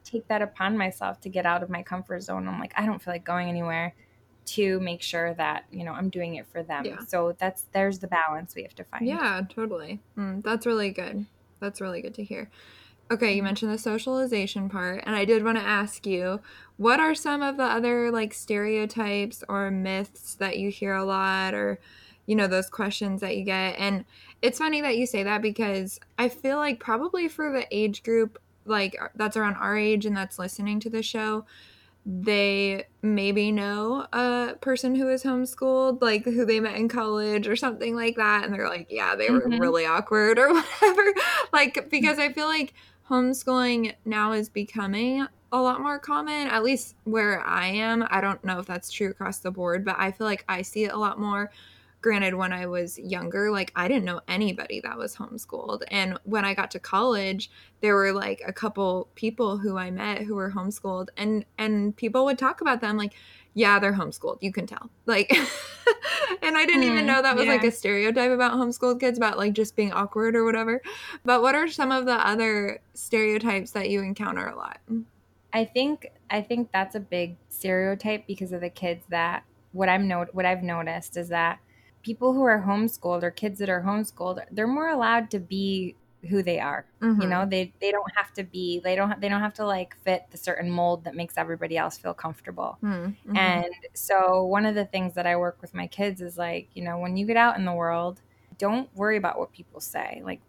take 0.10 0.28
that 0.28 0.42
upon 0.42 0.78
myself 0.78 1.20
to 1.22 1.30
get 1.30 1.46
out 1.46 1.64
of 1.64 1.70
my 1.70 1.84
comfort 1.84 2.22
zone. 2.22 2.48
I'm 2.48 2.60
like, 2.60 2.74
I 2.76 2.86
don't 2.86 3.02
feel 3.02 3.14
like 3.14 3.24
going 3.24 3.50
anywhere 3.50 3.94
to 4.48 4.80
make 4.80 5.02
sure 5.02 5.34
that, 5.36 5.66
you 5.72 5.84
know, 5.84 5.94
I'm 5.94 6.10
doing 6.10 6.36
it 6.36 6.48
for 6.48 6.64
them. 6.64 6.86
Yeah. 6.86 7.00
So 7.08 7.36
that's 7.38 7.66
there's 7.72 8.00
the 8.00 8.08
balance 8.08 8.56
we 8.56 8.64
have 8.64 8.76
to 8.76 8.84
find. 8.84 9.06
Yeah, 9.06 9.42
totally. 9.48 10.00
Mm, 10.18 10.44
that's 10.44 10.66
really 10.66 10.92
good. 10.92 11.26
That's 11.60 11.82
really 11.82 12.02
good 12.02 12.16
to 12.16 12.24
hear. 12.24 12.50
Okay, 13.12 13.34
you 13.34 13.42
mentioned 13.42 13.74
the 13.74 13.78
socialization 13.80 14.70
part, 14.70 15.04
and 15.06 15.16
I 15.16 15.26
did 15.26 15.44
want 15.44 15.58
to 15.58 15.64
ask 15.64 16.06
you 16.06 16.42
what 16.78 17.00
are 17.00 17.16
some 17.16 17.42
of 17.42 17.58
the 17.58 17.64
other 17.64 18.12
like 18.12 18.34
stereotypes 18.34 19.44
or 19.50 19.72
myths 19.72 20.36
that 20.36 20.58
you 20.58 20.70
hear 20.70 20.94
a 20.94 21.04
lot 21.04 21.54
or 21.54 21.80
you 22.26 22.36
know 22.36 22.46
those 22.46 22.70
questions 22.70 23.22
that 23.22 23.36
you 23.36 23.44
get 23.44 23.76
and 23.80 24.06
it's 24.44 24.60
funny 24.60 24.82
that 24.82 24.96
you 24.96 25.08
say 25.08 25.24
that 25.24 25.42
because 25.42 26.00
i 26.20 26.30
feel 26.30 26.58
like 26.58 26.80
probably 26.80 27.28
for 27.28 27.52
the 27.52 27.66
age 27.72 28.04
group 28.04 28.40
like 28.70 28.96
that's 29.16 29.38
around 29.38 29.56
our 29.56 29.78
age 29.78 30.06
and 30.06 30.16
that's 30.16 30.40
listening 30.40 30.80
to 30.80 30.90
the 30.90 31.04
show 31.04 31.46
they 32.06 32.86
maybe 33.02 33.52
know 33.52 34.08
a 34.14 34.56
person 34.62 34.96
who 34.96 35.10
is 35.10 35.24
homeschooled 35.24 36.02
like 36.02 36.24
who 36.24 36.46
they 36.46 36.60
met 36.60 36.76
in 36.76 36.88
college 36.88 37.48
or 37.48 37.56
something 37.56 37.96
like 37.96 38.16
that 38.16 38.46
and 38.46 38.54
they're 38.54 38.70
like 38.70 38.88
yeah 38.90 39.16
they 39.16 39.30
were 39.30 39.42
mm-hmm. 39.42 39.60
really 39.60 39.86
awkward 39.86 40.40
or 40.40 40.50
whatever 40.54 41.14
like 41.52 41.90
because 41.90 42.18
i 42.18 42.32
feel 42.32 42.48
like 42.48 42.74
homeschooling 43.10 43.94
now 44.06 44.32
is 44.32 44.50
becoming 44.50 45.28
a 45.52 45.62
lot 45.62 45.82
more 45.82 46.00
common, 46.00 46.48
at 46.48 46.64
least 46.64 46.96
where 47.06 47.42
I 47.42 47.68
am. 47.68 48.06
I 48.10 48.22
don't 48.22 48.44
know 48.44 48.60
if 48.60 48.66
that's 48.66 48.92
true 48.92 49.10
across 49.10 49.40
the 49.40 49.52
board, 49.52 49.84
but 49.84 49.96
I 49.98 50.12
feel 50.12 50.28
like 50.28 50.46
I 50.48 50.62
see 50.62 50.84
it 50.84 50.94
a 50.94 50.98
lot 50.98 51.20
more. 51.20 51.52
Granted, 52.02 52.36
when 52.36 52.54
I 52.54 52.66
was 52.66 52.98
younger, 52.98 53.52
like 53.52 53.72
I 53.76 53.88
didn't 53.88 54.06
know 54.06 54.22
anybody 54.28 54.80
that 54.82 54.98
was 54.98 55.16
homeschooled. 55.16 55.84
And 55.90 56.18
when 56.24 56.46
I 56.46 56.54
got 56.54 56.72
to 56.72 56.80
college, 56.80 57.52
there 57.82 57.96
were 57.96 58.14
like 58.14 58.42
a 58.46 58.54
couple 58.54 59.10
people 59.16 59.58
who 59.58 59.78
I 59.78 59.92
met 59.92 60.22
who 60.22 60.36
were 60.36 60.52
homeschooled 60.52 61.10
and 61.18 61.46
and 61.58 61.96
people 61.96 62.26
would 62.26 62.38
talk 62.38 62.62
about 62.62 62.82
them 62.82 62.98
like, 62.98 63.14
yeah, 63.54 63.80
they're 63.80 63.94
homeschooled. 63.94 64.38
You 64.42 64.54
can 64.54 64.66
tell. 64.66 64.90
Like 65.06 65.30
and 66.42 66.58
I 66.58 66.66
didn't 66.66 66.84
mm, 66.84 66.92
even 66.92 67.00
hmm, 67.00 67.08
know 67.08 67.22
that 67.22 67.36
was 67.36 67.46
yeah. 67.46 67.54
like 67.54 67.64
a 67.64 67.72
stereotype 67.72 68.32
about 68.32 68.54
homeschooled 68.54 69.00
kids 69.00 69.18
about 69.18 69.38
like 69.38 69.54
just 69.54 69.76
being 69.76 69.92
awkward 69.92 70.36
or 70.36 70.46
whatever. 70.46 70.82
But 71.26 71.42
what 71.42 71.56
are 71.56 71.68
some 71.68 71.92
of 71.92 72.06
the 72.06 72.26
other 72.26 72.80
stereotypes 72.94 73.72
that 73.72 73.90
you 73.90 74.02
encounter 74.02 74.48
a 74.48 74.56
lot? 74.56 74.80
I 75.52 75.66
think 75.66 76.08
I 76.30 76.42
think 76.42 76.72
that's 76.72 76.96
a 76.96 77.00
big 77.00 77.38
stereotype 77.50 78.28
because 78.28 78.52
of 78.52 78.62
the 78.62 78.70
kids 78.70 79.04
that 79.10 79.44
what 79.72 79.90
I'm 79.90 80.08
not 80.08 80.34
what 80.34 80.46
I've 80.46 80.64
noticed 80.64 81.18
is 81.18 81.30
that 81.30 81.60
people 82.04 82.34
who 82.34 82.44
are 82.44 82.64
homeschooled 82.66 83.24
or 83.24 83.32
kids 83.32 83.60
that 83.60 83.70
are 83.70 83.82
homeschooled, 83.82 84.44
they're 84.52 84.68
more 84.68 84.90
allowed 84.90 85.32
to 85.32 85.40
be 85.40 85.96
who 86.30 86.44
they 86.44 86.60
are. 86.60 86.86
Mm-hmm. 87.02 87.22
You 87.22 87.28
know, 87.28 87.46
they 87.46 87.74
they 87.80 87.92
don't 87.92 88.12
have 88.16 88.34
to 88.34 88.44
be 88.44 88.82
they 88.84 88.96
don't 88.96 89.20
they 89.22 89.30
don't 89.30 89.42
have 89.42 89.54
to 89.56 89.66
like 89.66 89.96
fit 90.04 90.26
the 90.32 90.38
certain 90.38 90.70
mold 90.70 91.06
that 91.06 91.16
makes 91.16 91.38
everybody 91.38 91.78
else 91.78 91.98
feel 91.98 92.14
comfortable. 92.14 92.78
Mm-hmm. 92.84 93.38
And 93.38 93.74
so 93.94 94.44
one 94.46 94.66
of 94.66 94.76
the 94.76 94.86
things 94.86 95.14
that 95.16 95.26
I 95.26 95.38
work 95.38 95.58
with 95.62 95.74
my 95.74 95.88
kids 95.88 96.22
is 96.22 96.38
like, 96.38 96.70
you 96.74 96.84
know, 96.84 97.00
when 97.00 97.16
you 97.16 97.26
get 97.26 97.38
out 97.38 97.58
in 97.58 97.66
the 97.66 97.74
world, 97.74 98.22
don't 98.58 98.94
worry 98.96 99.18
about 99.18 99.40
what 99.40 99.52
people 99.52 99.80
say. 99.80 100.22
Like 100.24 100.42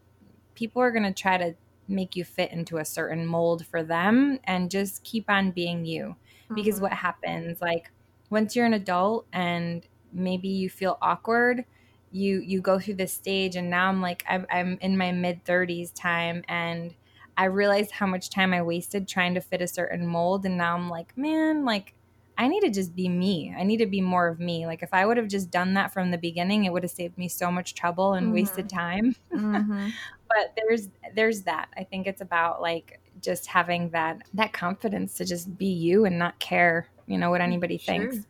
people 0.54 0.82
are 0.82 0.90
going 0.90 1.04
to 1.04 1.12
try 1.12 1.38
to 1.38 1.54
make 1.86 2.16
you 2.16 2.24
fit 2.24 2.52
into 2.52 2.78
a 2.78 2.84
certain 2.84 3.26
mold 3.26 3.66
for 3.66 3.82
them 3.82 4.38
and 4.44 4.70
just 4.70 5.02
keep 5.04 5.28
on 5.28 5.50
being 5.50 5.84
you. 5.84 6.16
Mm-hmm. 6.44 6.54
Because 6.54 6.80
what 6.80 6.92
happens 6.92 7.60
like 7.60 7.90
once 8.28 8.56
you're 8.56 8.66
an 8.66 8.74
adult 8.74 9.26
and 9.32 9.86
maybe 10.12 10.48
you 10.48 10.70
feel 10.70 10.98
awkward, 11.00 11.64
you 12.12 12.40
you 12.40 12.60
go 12.60 12.78
through 12.78 12.94
this 12.94 13.12
stage 13.12 13.56
and 13.56 13.70
now 13.70 13.88
i'm 13.88 14.02
like 14.02 14.24
i'm, 14.28 14.46
I'm 14.50 14.78
in 14.80 14.96
my 14.96 15.12
mid 15.12 15.44
30s 15.44 15.92
time 15.94 16.42
and 16.48 16.94
i 17.36 17.44
realized 17.44 17.92
how 17.92 18.06
much 18.06 18.30
time 18.30 18.52
i 18.52 18.62
wasted 18.62 19.06
trying 19.06 19.34
to 19.34 19.40
fit 19.40 19.62
a 19.62 19.66
certain 19.66 20.06
mold 20.06 20.44
and 20.44 20.56
now 20.56 20.74
i'm 20.74 20.88
like 20.88 21.16
man 21.16 21.64
like 21.64 21.94
i 22.36 22.48
need 22.48 22.60
to 22.60 22.70
just 22.70 22.96
be 22.96 23.08
me 23.08 23.54
i 23.56 23.62
need 23.62 23.78
to 23.78 23.86
be 23.86 24.00
more 24.00 24.26
of 24.26 24.40
me 24.40 24.66
like 24.66 24.82
if 24.82 24.92
i 24.92 25.06
would 25.06 25.16
have 25.16 25.28
just 25.28 25.50
done 25.50 25.74
that 25.74 25.92
from 25.92 26.10
the 26.10 26.18
beginning 26.18 26.64
it 26.64 26.72
would 26.72 26.82
have 26.82 26.90
saved 26.90 27.16
me 27.16 27.28
so 27.28 27.50
much 27.50 27.74
trouble 27.74 28.14
and 28.14 28.26
mm-hmm. 28.26 28.34
wasted 28.34 28.68
time 28.68 29.14
mm-hmm. 29.32 29.88
but 30.28 30.52
there's 30.56 30.88
there's 31.14 31.42
that 31.42 31.68
i 31.76 31.84
think 31.84 32.06
it's 32.06 32.20
about 32.20 32.60
like 32.60 33.00
just 33.22 33.46
having 33.46 33.90
that 33.90 34.22
that 34.34 34.52
confidence 34.52 35.14
to 35.14 35.24
just 35.24 35.56
be 35.56 35.66
you 35.66 36.06
and 36.06 36.18
not 36.18 36.38
care 36.40 36.88
you 37.06 37.18
know 37.18 37.30
what 37.30 37.40
anybody 37.40 37.78
sure. 37.78 37.94
thinks 37.94 38.26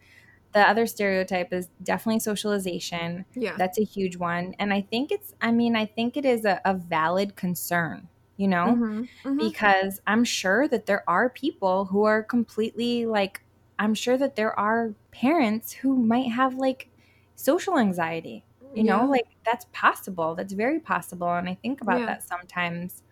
the 0.53 0.69
other 0.69 0.87
stereotype 0.87 1.53
is 1.53 1.69
definitely 1.83 2.21
socialization. 2.21 3.25
Yeah. 3.35 3.55
That's 3.57 3.79
a 3.79 3.85
huge 3.85 4.17
one. 4.17 4.55
And 4.59 4.73
I 4.73 4.81
think 4.81 5.13
it's, 5.13 5.35
I 5.41 5.53
mean, 5.53 5.77
I 5.77 5.87
think 5.87 6.17
it 6.17 6.25
is 6.25 6.45
a, 6.45 6.61
a 6.65 6.75
valid 6.75 7.37
concern, 7.37 8.09
you 8.37 8.49
know, 8.49 8.67
mm-hmm. 8.67 9.01
Mm-hmm. 9.01 9.39
because 9.39 10.01
I'm 10.07 10.25
sure 10.25 10.67
that 10.67 10.87
there 10.87 11.05
are 11.09 11.31
people 11.31 11.85
who 11.85 12.05
are 12.05 12.23
completely 12.23 13.07
like, 13.07 13.43
I'm 13.79 13.95
sure 13.95 14.17
that 14.19 14.35
there 14.35 14.59
are 14.59 14.93
parents 15.13 15.73
who 15.73 15.97
might 15.97 16.33
have 16.33 16.55
like 16.57 16.89
social 17.37 17.79
anxiety, 17.79 18.45
you 18.75 18.85
yeah. 18.85 18.97
know, 18.97 19.07
like 19.07 19.27
that's 19.45 19.67
possible. 19.73 20.35
That's 20.35 20.53
very 20.53 20.81
possible. 20.81 21.33
And 21.33 21.49
I 21.49 21.55
think 21.55 21.81
about 21.81 22.01
yeah. 22.01 22.07
that 22.07 22.23
sometimes. 22.25 23.03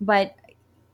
But, 0.00 0.34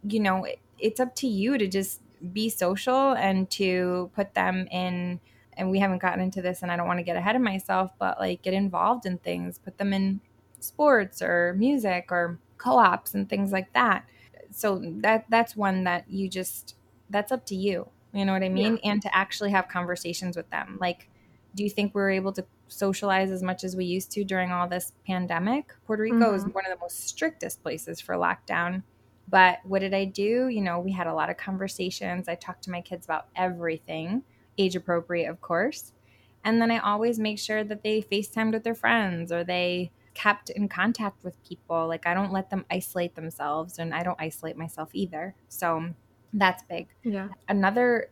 you 0.07 0.21
know, 0.21 0.45
it, 0.45 0.59
it's 0.79 1.01
up 1.01 1.15
to 1.17 1.27
you 1.27 1.57
to 1.57 1.67
just 1.67 2.03
be 2.33 2.51
social 2.51 3.13
and 3.13 3.49
to 3.51 4.11
put 4.15 4.35
them 4.35 4.69
in 4.71 5.21
and 5.57 5.71
we 5.71 5.79
haven't 5.79 6.03
gotten 6.03 6.21
into 6.21 6.42
this 6.42 6.62
and 6.62 6.71
I 6.71 6.77
don't 6.77 6.87
want 6.87 6.99
to 6.99 7.05
get 7.05 7.16
ahead 7.16 7.37
of 7.37 7.42
myself, 7.42 7.92
but 7.99 8.19
like 8.19 8.42
get 8.42 8.55
involved 8.55 9.07
in 9.07 9.19
things, 9.19 9.59
put 9.59 9.79
them 9.79 9.92
in 9.92 10.21
sports 10.61 11.23
or 11.23 11.55
music 11.57 12.09
or 12.11 12.38
co-ops 12.59 13.14
and 13.14 13.29
things 13.29 13.53
like 13.53 13.73
that. 13.73 14.05
So 14.51 14.81
that 15.01 15.27
that's 15.29 15.57
one 15.57 15.85
that 15.85 16.05
you 16.09 16.29
just 16.29 16.77
that's 17.11 17.33
up 17.33 17.47
to 17.47 17.55
you. 17.55 17.88
You 18.12 18.25
know 18.25 18.33
what 18.33 18.42
I 18.42 18.49
mean? 18.49 18.79
Yeah. 18.83 18.90
And 18.90 19.03
to 19.03 19.14
actually 19.14 19.51
have 19.51 19.69
conversations 19.69 20.37
with 20.37 20.49
them. 20.51 20.79
Like 20.81 21.09
do 21.55 21.64
you 21.64 21.71
think 21.71 21.95
we 21.95 22.01
were 22.03 22.11
able 22.11 22.33
to 22.35 22.45
socialize 22.69 23.31
as 23.31 23.42
much 23.42 23.64
as 23.64 23.75
we 23.75 23.87
used 23.87 24.11
to 24.12 24.25
during 24.25 24.53
all 24.53 24.69
this 24.69 24.92
pandemic? 25.07 25.73
Puerto 25.87 26.03
Rico 26.03 26.16
mm-hmm. 26.16 26.35
is 26.35 26.45
one 26.45 26.66
of 26.66 26.73
the 26.73 26.79
most 26.81 27.09
strictest 27.09 27.62
places 27.62 28.01
for 28.01 28.14
lockdown. 28.16 28.83
But 29.29 29.59
what 29.64 29.81
did 29.81 29.95
I 29.95 30.05
do? 30.05 30.49
You 30.49 30.61
know, 30.61 30.79
we 30.79 30.92
had 30.92 31.07
a 31.07 31.14
lot 31.14 31.31
of 31.31 31.37
conversations. 31.37 32.29
I 32.29 32.35
talked 32.35 32.64
to 32.64 32.71
my 32.71 32.81
kids 32.81 33.07
about 33.07 33.27
everything 33.35 34.23
age 34.59 34.77
appropriate, 34.77 35.29
of 35.29 35.40
course. 35.40 35.92
And 36.45 36.61
then 36.61 36.71
I 36.71 36.79
always 36.79 37.19
make 37.19 37.38
sure 37.38 37.64
that 37.64 37.83
they 37.83 38.03
FaceTimed 38.03 38.53
with 38.53 38.64
their 38.64 38.75
friends 38.75 39.33
or 39.33 39.42
they 39.42 39.90
kept 40.14 40.49
in 40.51 40.69
contact 40.69 41.25
with 41.25 41.42
people. 41.45 41.88
Like 41.88 42.07
I 42.07 42.14
don't 42.14 42.33
let 42.33 42.51
them 42.51 42.64
isolate 42.71 43.14
themselves 43.14 43.79
and 43.79 43.92
I 43.92 44.03
don't 44.03 44.21
isolate 44.21 44.57
myself 44.57 44.90
either. 44.92 45.35
So 45.49 45.90
that's 46.33 46.62
big. 46.62 46.88
Yeah. 47.03 47.29
Another 47.49 48.11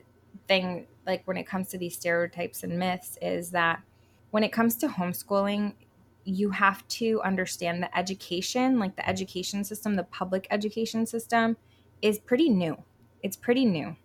thing, 0.48 0.87
like 1.07 1.22
when 1.26 1.37
it 1.37 1.46
comes 1.46 1.68
to 1.68 1.78
these 1.78 1.94
stereotypes 1.94 2.62
and 2.62 2.78
myths, 2.78 3.18
is 3.22 3.50
that 3.50 3.83
when 4.33 4.42
it 4.42 4.52
comes 4.52 4.76
to 4.78 4.88
homeschooling, 4.88 5.74
you 6.24 6.50
have 6.50 6.87
to 6.88 7.20
understand 7.22 7.83
the 7.83 7.96
education, 7.96 8.78
like 8.78 8.96
the 8.96 9.09
education 9.09 9.62
system, 9.62 9.94
the 9.94 10.04
public 10.04 10.46
education 10.50 11.07
system, 11.07 11.57
is 12.02 12.18
pretty 12.18 12.48
new. 12.48 12.76
It's 13.22 13.37
pretty 13.37 13.64
new 13.64 13.96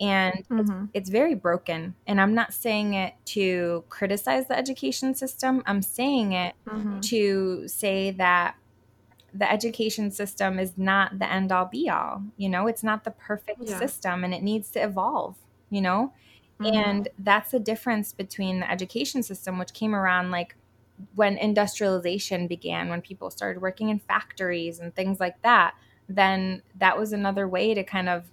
and 0.00 0.44
mm-hmm. 0.48 0.60
it's, 0.60 0.90
it's, 0.94 1.10
very 1.10 1.34
broken 1.34 1.94
and 2.06 2.20
i'm 2.20 2.34
not 2.34 2.52
saying 2.52 2.94
it 2.94 3.14
to 3.24 3.84
criticize 3.88 4.46
the 4.48 4.56
education 4.56 5.14
system 5.14 5.62
i'm 5.66 5.82
saying 5.82 6.32
it 6.32 6.54
mm-hmm. 6.66 7.00
to 7.00 7.66
say 7.68 8.10
that 8.10 8.54
the 9.32 9.50
education 9.50 10.10
system 10.10 10.58
is 10.58 10.72
not 10.76 11.18
the 11.18 11.30
end 11.30 11.52
all 11.52 11.66
be 11.66 11.88
all 11.88 12.22
you 12.36 12.48
know 12.48 12.66
it's 12.66 12.82
not 12.82 13.04
the 13.04 13.10
perfect 13.10 13.60
yeah. 13.62 13.78
system 13.78 14.24
and 14.24 14.34
it 14.34 14.42
needs 14.42 14.70
to 14.70 14.82
evolve 14.82 15.36
you 15.68 15.80
know 15.80 16.12
mm-hmm. 16.60 16.74
and 16.74 17.08
that's 17.18 17.50
the 17.50 17.60
difference 17.60 18.12
between 18.12 18.60
the 18.60 18.70
education 18.70 19.22
system 19.22 19.58
which 19.58 19.72
came 19.72 19.94
around 19.94 20.30
like 20.30 20.56
when 21.14 21.38
industrialization 21.38 22.46
began 22.46 22.88
when 22.88 23.00
people 23.00 23.30
started 23.30 23.62
working 23.62 23.88
in 23.88 23.98
factories 23.98 24.78
and 24.78 24.94
things 24.94 25.20
like 25.20 25.40
that 25.42 25.74
then 26.08 26.62
that 26.76 26.98
was 26.98 27.12
another 27.12 27.46
way 27.48 27.72
to 27.72 27.84
kind 27.84 28.08
of 28.08 28.24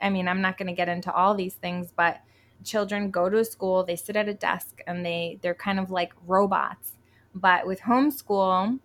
I 0.00 0.10
mean, 0.10 0.28
I'm 0.28 0.40
not 0.40 0.58
going 0.58 0.68
to 0.68 0.74
get 0.74 0.88
into 0.88 1.12
all 1.12 1.34
these 1.34 1.54
things, 1.54 1.92
but 1.94 2.20
children 2.64 3.10
go 3.10 3.28
to 3.28 3.38
a 3.38 3.44
school, 3.44 3.84
they 3.84 3.96
sit 3.96 4.16
at 4.16 4.28
a 4.28 4.34
desk 4.34 4.80
and 4.86 5.04
they 5.04 5.38
they're 5.42 5.54
kind 5.54 5.78
of 5.78 5.90
like 5.90 6.12
robots. 6.26 6.92
But 7.34 7.66
with 7.66 7.80
homeschool, 7.80 8.78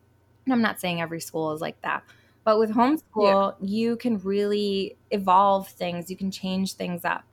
and 0.45 0.53
I'm 0.53 0.61
not 0.61 0.79
saying 0.79 1.01
every 1.01 1.19
school 1.19 1.51
is 1.53 1.61
like 1.61 1.81
that, 1.81 2.03
but 2.43 2.59
with 2.59 2.71
homeschool, 2.71 3.55
yeah. 3.59 3.67
you 3.67 3.97
can 3.97 4.19
really 4.19 4.95
evolve 5.11 5.67
things, 5.67 6.09
you 6.09 6.15
can 6.15 6.31
change 6.31 6.73
things 6.73 7.03
up. 7.03 7.25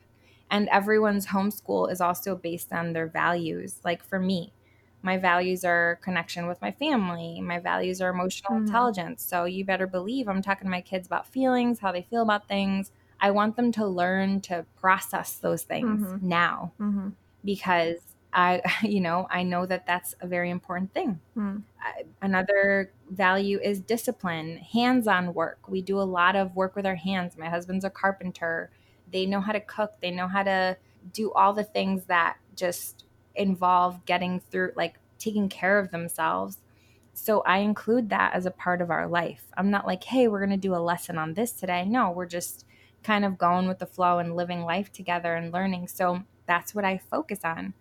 And 0.50 0.68
everyone's 0.68 1.26
homeschool 1.28 1.90
is 1.90 2.00
also 2.00 2.36
based 2.36 2.72
on 2.72 2.92
their 2.92 3.06
values. 3.06 3.78
Like 3.84 4.04
for 4.04 4.18
me, 4.18 4.52
my 5.04 5.18
values 5.18 5.64
are 5.64 5.98
connection 6.02 6.46
with 6.46 6.60
my 6.62 6.72
family 6.72 7.38
my 7.40 7.58
values 7.58 8.00
are 8.00 8.08
emotional 8.08 8.54
mm-hmm. 8.54 8.64
intelligence 8.64 9.22
so 9.22 9.44
you 9.44 9.62
better 9.64 9.86
believe 9.86 10.26
i'm 10.28 10.40
talking 10.40 10.64
to 10.64 10.70
my 10.70 10.80
kids 10.80 11.06
about 11.06 11.26
feelings 11.26 11.78
how 11.78 11.92
they 11.92 12.02
feel 12.02 12.22
about 12.22 12.48
things 12.48 12.90
I 13.24 13.30
want 13.30 13.56
them 13.56 13.72
to 13.72 13.87
learn 13.87 14.42
to 14.42 14.66
process 14.76 15.37
those 15.37 15.62
things 15.62 16.02
mm-hmm. 16.02 16.28
now 16.28 16.72
mm-hmm. 16.78 17.08
because 17.42 17.96
I, 18.34 18.60
you 18.82 19.00
know, 19.00 19.26
I 19.30 19.44
know 19.44 19.64
that 19.64 19.87
that's 19.87 20.14
a 20.20 20.26
very 20.26 20.50
important 20.50 20.92
thing. 20.92 21.20
Hmm. 21.32 21.56
Another 22.20 22.92
value 23.10 23.58
is 23.62 23.80
discipline, 23.80 24.58
hands 24.58 25.08
on 25.08 25.32
work. 25.32 25.70
We 25.70 25.80
do 25.80 25.98
a 25.98 26.02
lot 26.02 26.37
of 26.37 26.54
work 26.54 26.76
with 26.76 26.84
our 26.84 26.96
hands. 26.96 27.38
My 27.38 27.48
husband's 27.48 27.87
a 27.87 27.90
carpenter. 27.90 28.70
They 29.10 29.24
know 29.24 29.40
how 29.40 29.52
to 29.52 29.60
cook, 29.60 29.94
they 30.02 30.10
know 30.10 30.28
how 30.28 30.42
to 30.42 30.76
do 31.14 31.32
all 31.32 31.54
the 31.54 31.64
things 31.64 32.04
that 32.04 32.37
just 32.54 33.06
involve 33.34 34.04
getting 34.04 34.38
through, 34.38 34.72
like 34.76 34.96
taking 35.18 35.48
care 35.48 35.78
of 35.78 35.92
themselves. 35.92 36.58
So 37.14 37.40
I 37.46 37.58
include 37.58 38.10
that 38.10 38.34
as 38.34 38.44
a 38.44 38.50
part 38.50 38.82
of 38.82 38.90
our 38.90 39.08
life. 39.08 39.46
I'm 39.56 39.70
not 39.70 39.87
like, 39.87 40.04
hey, 40.04 40.28
we're 40.28 40.44
going 40.44 40.50
to 40.50 40.68
do 40.68 40.74
a 40.74 40.76
lesson 40.76 41.16
on 41.16 41.32
this 41.32 41.52
today. 41.52 41.87
No, 41.87 42.10
we're 42.10 42.26
just 42.26 42.66
kind 43.04 43.24
of 43.24 43.38
going 43.38 43.68
with 43.68 43.78
the 43.78 43.86
flow 43.86 44.18
and 44.18 44.34
living 44.34 44.64
life 44.64 44.90
together 44.90 45.34
and 45.34 45.52
learning. 45.52 45.88
So 45.88 46.22
that's 46.46 46.74
what 46.74 46.84
I 46.84 46.98
focus 46.98 47.40
on. 47.44 47.74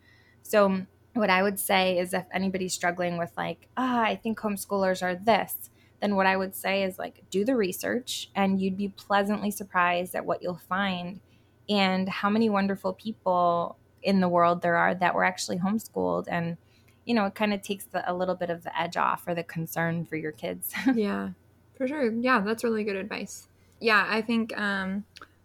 So, 0.44 0.86
what 1.14 1.30
I 1.30 1.44
would 1.44 1.60
say 1.60 1.98
is 2.00 2.14
if 2.14 2.26
anybody's 2.34 2.74
struggling 2.74 3.18
with, 3.18 3.32
like, 3.38 3.68
ah, 3.78 4.00
oh, 4.00 4.04
I 4.04 4.16
think 4.16 4.40
homeschoolers 4.40 5.04
are 5.04 5.16
this, 5.16 5.70
then 6.02 6.16
what 6.16 6.26
I 6.26 6.36
would 6.36 6.56
say 6.56 6.84
is, 6.84 6.98
like, 6.98 7.24
do 7.30 7.46
the 7.46 7.56
research 7.56 8.30
and 8.36 8.60
you'd 8.60 8.78
be 8.78 8.90
pleasantly 8.90 9.52
surprised 9.52 10.16
at 10.16 10.26
what 10.26 10.42
you'll 10.42 10.62
find 10.68 11.22
and 11.70 12.10
how 12.10 12.30
many 12.30 12.50
wonderful 12.50 12.94
people 12.94 13.78
in 14.02 14.20
the 14.20 14.28
world 14.28 14.62
there 14.62 14.76
are 14.76 14.94
that 14.96 15.16
were 15.16 15.24
actually 15.24 15.60
homeschooled. 15.60 16.26
And, 16.28 16.58
you 17.06 17.14
know, 17.14 17.26
it 17.26 17.36
kind 17.36 17.54
of 17.54 17.62
takes 17.62 17.86
the, 17.86 18.10
a 18.12 18.14
little 18.14 18.36
bit 18.36 18.50
of 18.50 18.64
the 18.64 18.78
edge 18.78 18.98
off 18.98 19.28
or 19.28 19.36
the 19.36 19.44
concern 19.44 20.06
for 20.06 20.16
your 20.16 20.32
kids. 20.32 20.74
yeah, 20.96 21.30
for 21.78 21.88
sure. 21.88 22.12
Yeah, 22.12 22.42
that's 22.42 22.64
really 22.64 22.84
good 22.84 22.98
advice. 22.98 23.48
Yeah, 23.84 24.06
I 24.08 24.22
think 24.22 24.58
um, 24.58 25.04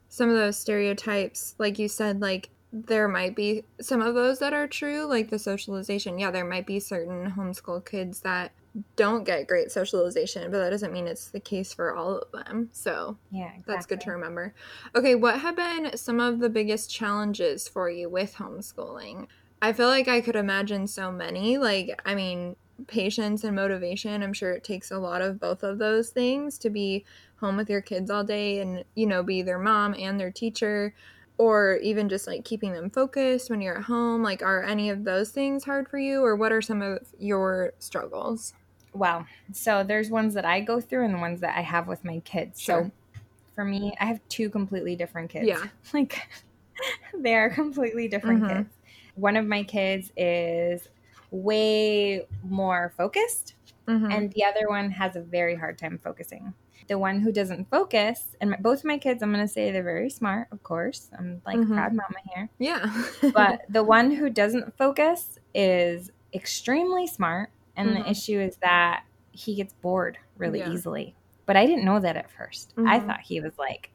some 0.08 0.30
of 0.30 0.36
those 0.36 0.56
stereotypes, 0.56 1.56
like 1.58 1.78
you 1.78 1.88
said, 1.88 2.20
like 2.20 2.50
there 2.72 3.08
might 3.08 3.34
be 3.34 3.64
some 3.80 4.00
of 4.00 4.14
those 4.14 4.38
that 4.38 4.52
are 4.52 4.68
true, 4.68 5.06
like 5.06 5.30
the 5.30 5.40
socialization. 5.40 6.20
Yeah, 6.20 6.30
there 6.30 6.44
might 6.44 6.64
be 6.64 6.78
certain 6.78 7.32
homeschool 7.32 7.84
kids 7.84 8.20
that 8.20 8.52
don't 8.94 9.24
get 9.24 9.48
great 9.48 9.72
socialization, 9.72 10.52
but 10.52 10.58
that 10.58 10.70
doesn't 10.70 10.92
mean 10.92 11.08
it's 11.08 11.28
the 11.28 11.40
case 11.40 11.72
for 11.72 11.96
all 11.96 12.18
of 12.18 12.30
them. 12.30 12.68
So, 12.70 13.18
yeah, 13.32 13.46
exactly. 13.46 13.74
that's 13.74 13.86
good 13.86 14.00
to 14.02 14.12
remember. 14.12 14.54
Okay, 14.94 15.16
what 15.16 15.40
have 15.40 15.56
been 15.56 15.96
some 15.96 16.20
of 16.20 16.38
the 16.38 16.48
biggest 16.48 16.90
challenges 16.90 17.66
for 17.66 17.90
you 17.90 18.08
with 18.08 18.34
homeschooling? 18.34 19.26
I 19.60 19.72
feel 19.72 19.88
like 19.88 20.06
I 20.06 20.20
could 20.20 20.36
imagine 20.36 20.86
so 20.86 21.10
many. 21.10 21.58
Like, 21.58 22.00
I 22.04 22.14
mean, 22.14 22.54
patience 22.86 23.44
and 23.44 23.56
motivation. 23.56 24.22
I'm 24.22 24.32
sure 24.32 24.52
it 24.52 24.64
takes 24.64 24.90
a 24.90 24.98
lot 24.98 25.22
of 25.22 25.40
both 25.40 25.62
of 25.62 25.78
those 25.78 26.10
things 26.10 26.58
to 26.58 26.70
be 26.70 27.04
home 27.40 27.56
with 27.56 27.68
your 27.68 27.80
kids 27.80 28.10
all 28.10 28.24
day 28.24 28.60
and, 28.60 28.84
you 28.94 29.06
know, 29.06 29.22
be 29.22 29.42
their 29.42 29.58
mom 29.58 29.94
and 29.98 30.18
their 30.18 30.30
teacher 30.30 30.94
or 31.38 31.76
even 31.76 32.08
just 32.08 32.26
like 32.26 32.44
keeping 32.44 32.72
them 32.72 32.90
focused 32.90 33.48
when 33.48 33.60
you're 33.60 33.78
at 33.78 33.84
home 33.84 34.22
like 34.22 34.42
are 34.42 34.64
any 34.64 34.90
of 34.90 35.04
those 35.04 35.30
things 35.30 35.64
hard 35.64 35.88
for 35.88 35.98
you 35.98 36.22
or 36.22 36.36
what 36.36 36.52
are 36.52 36.60
some 36.60 36.82
of 36.82 36.98
your 37.18 37.72
struggles 37.78 38.52
well 38.92 39.24
so 39.52 39.82
there's 39.82 40.10
ones 40.10 40.34
that 40.34 40.44
i 40.44 40.60
go 40.60 40.80
through 40.80 41.04
and 41.04 41.14
the 41.14 41.18
ones 41.18 41.40
that 41.40 41.56
i 41.56 41.60
have 41.60 41.86
with 41.86 42.04
my 42.04 42.18
kids 42.20 42.60
sure. 42.60 42.84
so 42.84 43.22
for 43.54 43.64
me 43.64 43.94
i 44.00 44.04
have 44.04 44.20
two 44.28 44.50
completely 44.50 44.94
different 44.94 45.30
kids 45.30 45.46
yeah 45.46 45.64
like 45.94 46.28
they 47.18 47.34
are 47.34 47.48
completely 47.48 48.08
different 48.08 48.42
mm-hmm. 48.42 48.58
kids 48.58 48.74
one 49.14 49.36
of 49.36 49.46
my 49.46 49.62
kids 49.62 50.12
is 50.16 50.88
way 51.30 52.26
more 52.42 52.92
focused 52.96 53.54
mm-hmm. 53.86 54.10
and 54.10 54.32
the 54.32 54.44
other 54.44 54.68
one 54.68 54.90
has 54.90 55.16
a 55.16 55.20
very 55.20 55.56
hard 55.56 55.78
time 55.78 55.98
focusing 56.02 56.54
the 56.88 56.98
one 56.98 57.20
who 57.20 57.30
doesn't 57.30 57.70
focus, 57.70 58.36
and 58.40 58.50
my, 58.50 58.56
both 58.56 58.78
of 58.78 58.84
my 58.86 58.98
kids, 58.98 59.22
I'm 59.22 59.32
going 59.32 59.46
to 59.46 59.52
say 59.52 59.70
they're 59.70 59.82
very 59.82 60.10
smart, 60.10 60.48
of 60.50 60.62
course. 60.62 61.10
I'm 61.16 61.40
like 61.46 61.58
mm-hmm. 61.58 61.74
proud 61.74 61.92
mama 61.92 62.16
here. 62.34 62.48
Yeah. 62.58 63.04
but 63.32 63.62
the 63.68 63.84
one 63.84 64.10
who 64.10 64.30
doesn't 64.30 64.76
focus 64.76 65.38
is 65.54 66.10
extremely 66.34 67.06
smart. 67.06 67.50
And 67.76 67.90
mm-hmm. 67.90 68.02
the 68.02 68.10
issue 68.10 68.40
is 68.40 68.56
that 68.56 69.04
he 69.30 69.54
gets 69.54 69.74
bored 69.74 70.18
really 70.36 70.60
yeah. 70.60 70.72
easily. 70.72 71.14
But 71.46 71.56
I 71.56 71.66
didn't 71.66 71.84
know 71.84 72.00
that 72.00 72.16
at 72.16 72.30
1st 72.36 72.74
mm-hmm. 72.74 72.88
I 72.88 73.00
thought 73.00 73.20
he 73.20 73.40
was 73.40 73.52
like 73.58 73.90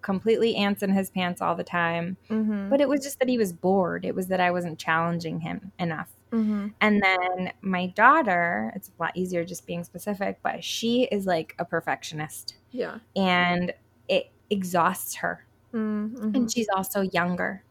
completely 0.00 0.56
ants 0.56 0.82
in 0.82 0.90
his 0.90 1.10
pants 1.10 1.42
all 1.42 1.54
the 1.54 1.64
time. 1.64 2.16
Mm-hmm. 2.30 2.70
But 2.70 2.80
it 2.80 2.88
was 2.88 3.02
just 3.02 3.18
that 3.18 3.28
he 3.28 3.36
was 3.36 3.52
bored. 3.52 4.04
It 4.04 4.14
was 4.14 4.28
that 4.28 4.40
I 4.40 4.52
wasn't 4.52 4.78
challenging 4.78 5.40
him 5.40 5.72
enough. 5.78 6.08
Mm-hmm. 6.32 6.68
And 6.80 7.02
then 7.02 7.52
my 7.60 7.86
daughter, 7.86 8.72
it's 8.74 8.88
a 8.88 9.02
lot 9.02 9.16
easier 9.16 9.44
just 9.44 9.66
being 9.66 9.84
specific, 9.84 10.38
but 10.42 10.62
she 10.62 11.04
is 11.04 11.26
like 11.26 11.54
a 11.58 11.64
perfectionist. 11.64 12.56
Yeah. 12.70 12.98
And 13.16 13.72
it 14.08 14.30
exhausts 14.50 15.16
her. 15.16 15.44
Mm-hmm. 15.72 16.34
And 16.34 16.52
she's 16.52 16.68
also 16.74 17.02
younger. 17.02 17.62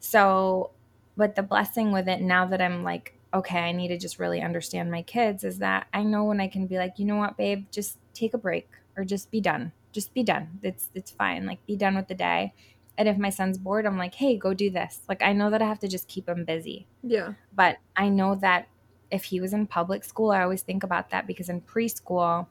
So, 0.00 0.70
but 1.16 1.34
the 1.34 1.42
blessing 1.42 1.92
with 1.92 2.08
it 2.08 2.20
now 2.20 2.46
that 2.46 2.62
I'm 2.62 2.82
like, 2.82 3.14
okay, 3.32 3.60
I 3.60 3.72
need 3.72 3.88
to 3.88 3.98
just 3.98 4.18
really 4.18 4.40
understand 4.40 4.90
my 4.90 5.02
kids 5.02 5.44
is 5.44 5.58
that 5.58 5.86
I 5.92 6.02
know 6.02 6.24
when 6.24 6.40
I 6.40 6.48
can 6.48 6.66
be 6.66 6.78
like, 6.78 6.98
you 6.98 7.04
know 7.04 7.16
what, 7.16 7.36
babe, 7.36 7.66
just 7.70 7.98
take 8.14 8.34
a 8.34 8.38
break 8.38 8.68
or 8.96 9.04
just 9.04 9.30
be 9.30 9.40
done. 9.40 9.72
Just 9.92 10.14
be 10.14 10.22
done. 10.22 10.58
It's 10.62 10.88
it's 10.94 11.10
fine. 11.10 11.46
Like 11.46 11.64
be 11.66 11.76
done 11.76 11.96
with 11.96 12.08
the 12.08 12.14
day. 12.14 12.54
And 13.00 13.08
if 13.08 13.16
my 13.16 13.30
son's 13.30 13.56
bored, 13.56 13.86
I'm 13.86 13.96
like, 13.96 14.14
hey, 14.14 14.36
go 14.36 14.52
do 14.52 14.68
this. 14.68 15.00
Like, 15.08 15.22
I 15.22 15.32
know 15.32 15.48
that 15.48 15.62
I 15.62 15.66
have 15.66 15.78
to 15.78 15.88
just 15.88 16.06
keep 16.06 16.28
him 16.28 16.44
busy. 16.44 16.86
Yeah. 17.02 17.32
But 17.50 17.78
I 17.96 18.10
know 18.10 18.34
that 18.42 18.68
if 19.10 19.24
he 19.24 19.40
was 19.40 19.54
in 19.54 19.66
public 19.66 20.04
school, 20.04 20.32
I 20.32 20.42
always 20.42 20.60
think 20.60 20.82
about 20.82 21.08
that 21.08 21.26
because 21.26 21.48
in 21.48 21.62
preschool, 21.62 22.46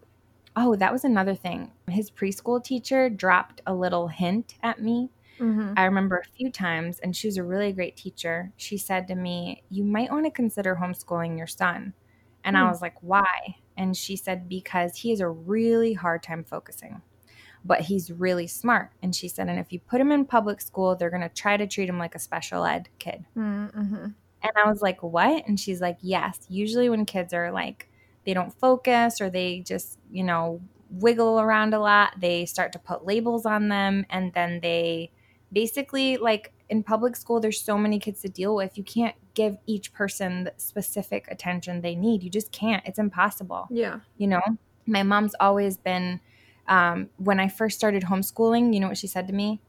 oh, 0.55 0.75
that 0.77 0.91
was 0.91 1.03
another 1.03 1.35
thing. 1.35 1.71
His 1.87 2.09
preschool 2.09 2.63
teacher 2.63 3.11
dropped 3.11 3.61
a 3.67 3.75
little 3.75 4.07
hint 4.07 4.55
at 4.63 4.81
me. 4.81 5.11
Mm-hmm. 5.39 5.73
I 5.77 5.85
remember 5.85 6.17
a 6.17 6.35
few 6.35 6.51
times, 6.51 6.97
and 6.97 7.15
she 7.15 7.27
was 7.27 7.37
a 7.37 7.43
really 7.43 7.71
great 7.71 7.95
teacher. 7.95 8.51
She 8.57 8.79
said 8.79 9.07
to 9.09 9.15
me, 9.15 9.61
You 9.69 9.83
might 9.83 10.09
want 10.09 10.25
to 10.25 10.31
consider 10.31 10.79
homeschooling 10.81 11.37
your 11.37 11.45
son. 11.45 11.93
And 12.43 12.55
mm. 12.55 12.59
I 12.59 12.67
was 12.67 12.81
like, 12.81 12.95
Why? 13.01 13.57
And 13.77 13.95
she 13.95 14.15
said, 14.15 14.49
Because 14.49 14.97
he 14.97 15.11
has 15.11 15.19
a 15.19 15.29
really 15.29 15.93
hard 15.93 16.23
time 16.23 16.43
focusing 16.43 17.03
but 17.65 17.81
he's 17.81 18.11
really 18.11 18.47
smart. 18.47 18.91
And 19.01 19.15
she 19.15 19.27
said, 19.27 19.49
and 19.49 19.59
if 19.59 19.71
you 19.71 19.79
put 19.79 20.01
him 20.01 20.11
in 20.11 20.25
public 20.25 20.61
school, 20.61 20.95
they're 20.95 21.09
going 21.09 21.21
to 21.21 21.29
try 21.29 21.57
to 21.57 21.67
treat 21.67 21.89
him 21.89 21.99
like 21.99 22.15
a 22.15 22.19
special 22.19 22.65
ed 22.65 22.89
kid. 22.99 23.25
Mm-hmm. 23.37 24.07
And 24.41 24.51
I 24.55 24.69
was 24.69 24.81
like, 24.81 25.03
what? 25.03 25.47
And 25.47 25.59
she's 25.59 25.81
like, 25.81 25.97
yes. 26.01 26.39
Usually 26.47 26.89
when 26.89 27.05
kids 27.05 27.33
are 27.33 27.51
like, 27.51 27.89
they 28.25 28.33
don't 28.33 28.53
focus 28.53 29.19
or 29.19 29.29
they 29.29 29.59
just, 29.59 29.99
you 30.11 30.23
know, 30.23 30.61
wiggle 30.91 31.39
around 31.39 31.73
a 31.73 31.79
lot, 31.79 32.13
they 32.19 32.45
start 32.45 32.71
to 32.73 32.79
put 32.79 33.05
labels 33.05 33.45
on 33.45 33.67
them. 33.67 34.05
And 34.09 34.33
then 34.33 34.59
they 34.61 35.11
basically, 35.51 36.17
like 36.17 36.53
in 36.69 36.83
public 36.83 37.15
school, 37.15 37.39
there's 37.39 37.59
so 37.59 37.77
many 37.77 37.99
kids 37.99 38.21
to 38.21 38.29
deal 38.29 38.55
with. 38.55 38.77
You 38.77 38.83
can't 38.83 39.15
give 39.33 39.57
each 39.65 39.91
person 39.93 40.45
the 40.45 40.53
specific 40.57 41.27
attention 41.29 41.81
they 41.81 41.95
need. 41.95 42.23
You 42.23 42.29
just 42.29 42.51
can't. 42.51 42.85
It's 42.85 42.99
impossible. 42.99 43.67
Yeah. 43.69 43.99
You 44.17 44.27
know, 44.27 44.41
my 44.85 45.03
mom's 45.03 45.35
always 45.39 45.77
been 45.77 46.21
um, 46.69 47.09
when 47.17 47.39
I 47.39 47.49
first 47.49 47.77
started 47.77 48.03
homeschooling, 48.03 48.73
you 48.73 48.79
know 48.79 48.87
what 48.87 48.97
she 48.97 49.07
said 49.07 49.27
to 49.27 49.33
me? 49.33 49.59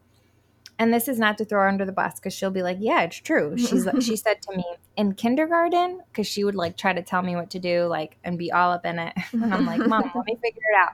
And 0.78 0.94
this 0.94 1.08
is 1.08 1.18
not 1.18 1.36
to 1.38 1.44
throw 1.44 1.60
her 1.60 1.68
under 1.68 1.84
the 1.84 1.92
bus 1.92 2.20
because 2.20 2.32
she'll 2.32 2.50
be 2.50 2.62
like, 2.62 2.78
"Yeah, 2.80 3.02
it's 3.02 3.16
true." 3.16 3.54
She's 3.58 3.88
she 4.00 4.16
said 4.16 4.40
to 4.42 4.56
me 4.56 4.64
in 4.96 5.14
kindergarten 5.14 6.00
because 6.10 6.26
she 6.26 6.44
would 6.44 6.54
like 6.54 6.76
try 6.76 6.92
to 6.92 7.02
tell 7.02 7.22
me 7.22 7.36
what 7.36 7.50
to 7.50 7.58
do, 7.58 7.86
like, 7.86 8.16
and 8.22 8.38
be 8.38 8.52
all 8.52 8.70
up 8.70 8.86
in 8.86 8.98
it. 8.98 9.14
And 9.32 9.52
I'm 9.52 9.66
like, 9.66 9.86
"Mom, 9.86 10.10
let 10.14 10.26
me 10.26 10.38
figure 10.42 10.62
it 10.72 10.76
out." 10.78 10.92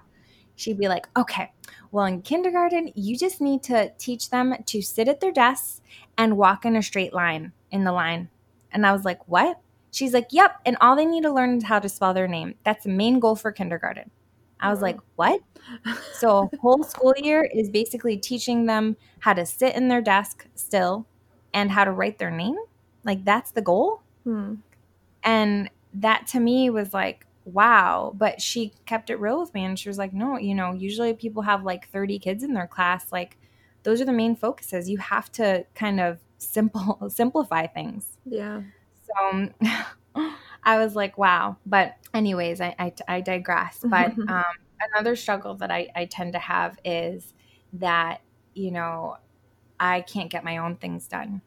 She'd 0.55 0.79
be 0.79 0.88
like, 0.88 1.09
"Okay, 1.16 1.53
well, 1.92 2.07
in 2.07 2.23
kindergarten, 2.23 2.92
you 2.95 3.16
just 3.16 3.40
need 3.40 3.62
to 3.64 3.92
teach 3.99 4.31
them 4.31 4.55
to 4.66 4.83
sit 4.83 5.09
at 5.09 5.21
their 5.21 5.33
desks 5.33 5.83
and 6.16 6.37
walk 6.37 6.64
in 6.64 6.77
a 6.77 6.83
straight 6.83 7.12
line 7.12 7.53
in 7.71 7.85
the 7.85 7.92
line." 7.92 8.29
And 8.73 8.87
I 8.87 8.92
was 8.92 9.05
like, 9.05 9.29
"What?" 9.29 9.61
She's 9.92 10.12
like, 10.14 10.29
"Yep, 10.31 10.62
and 10.66 10.77
all 10.81 10.97
they 10.97 11.07
need 11.07 11.23
to 11.23 11.33
learn 11.33 11.59
is 11.59 11.64
how 11.64 11.79
to 11.79 11.88
spell 11.88 12.14
their 12.14 12.29
name. 12.29 12.55
That's 12.64 12.85
the 12.85 12.90
main 12.90 13.21
goal 13.21 13.37
for 13.37 13.53
kindergarten." 13.53 14.11
I 14.61 14.71
was 14.71 14.81
like, 14.81 14.99
"What?" 15.16 15.40
so 16.12 16.51
whole 16.61 16.83
school 16.85 17.14
year 17.16 17.45
is 17.45 17.69
basically 17.69 18.16
teaching 18.16 18.66
them 18.66 18.97
how 19.21 19.33
to 19.33 19.45
sit 19.45 19.75
in 19.75 19.88
their 19.88 20.01
desk 20.01 20.46
still 20.54 21.07
and 21.52 21.71
how 21.71 21.85
to 21.85 21.92
write 21.92 22.19
their 22.19 22.31
name. 22.31 22.57
Like 23.04 23.25
that's 23.25 23.50
the 23.50 23.63
goal. 23.63 24.02
Hmm. 24.25 24.57
And 25.23 25.71
that 25.94 26.27
to 26.29 26.40
me 26.40 26.71
was 26.71 26.92
like, 26.92 27.27
wow. 27.44 28.13
But 28.17 28.40
she 28.40 28.73
kept 28.85 29.11
it 29.11 29.19
real 29.21 29.40
with 29.40 29.54
me 29.54 29.65
and 29.65 29.79
she 29.79 29.88
was 29.88 29.98
like, 29.98 30.13
no, 30.13 30.38
you 30.38 30.54
know, 30.54 30.73
usually 30.73 31.15
people 31.15 31.42
have 31.42 31.65
like 31.65 31.88
30 31.88 32.19
kids 32.19 32.42
in 32.42 32.52
their 32.54 32.67
class. 32.67 33.13
Like 33.13 33.38
those 33.83 34.00
are 34.00 34.04
the 34.04 34.13
main 34.13 34.37
focuses. 34.37 34.90
You 34.90 34.98
have 34.98 35.31
to 35.33 35.65
kind 35.75 36.00
of 36.00 36.19
simple 36.38 37.09
simplify 37.09 37.67
things. 37.67 38.19
Yeah. 38.25 38.63
So 39.07 39.48
I 40.62 40.79
was 40.79 40.94
like, 40.94 41.17
wow. 41.17 41.56
But 41.64 41.96
anyways, 42.12 42.60
I, 42.60 42.75
I, 42.79 42.92
I 43.08 43.21
digress. 43.21 43.81
But 43.83 44.12
um, 44.29 44.44
another 44.92 45.17
struggle 45.17 45.54
that 45.56 45.71
I, 45.71 45.88
I 45.94 46.06
tend 46.06 46.33
to 46.33 46.38
have 46.38 46.79
is 46.85 47.35
that, 47.75 48.21
you 48.54 48.71
know, 48.71 49.17
I 49.79 50.00
can't 50.02 50.31
get 50.31 50.44
my 50.44 50.58
own 50.58 50.77
things 50.77 51.06
done. 51.06 51.42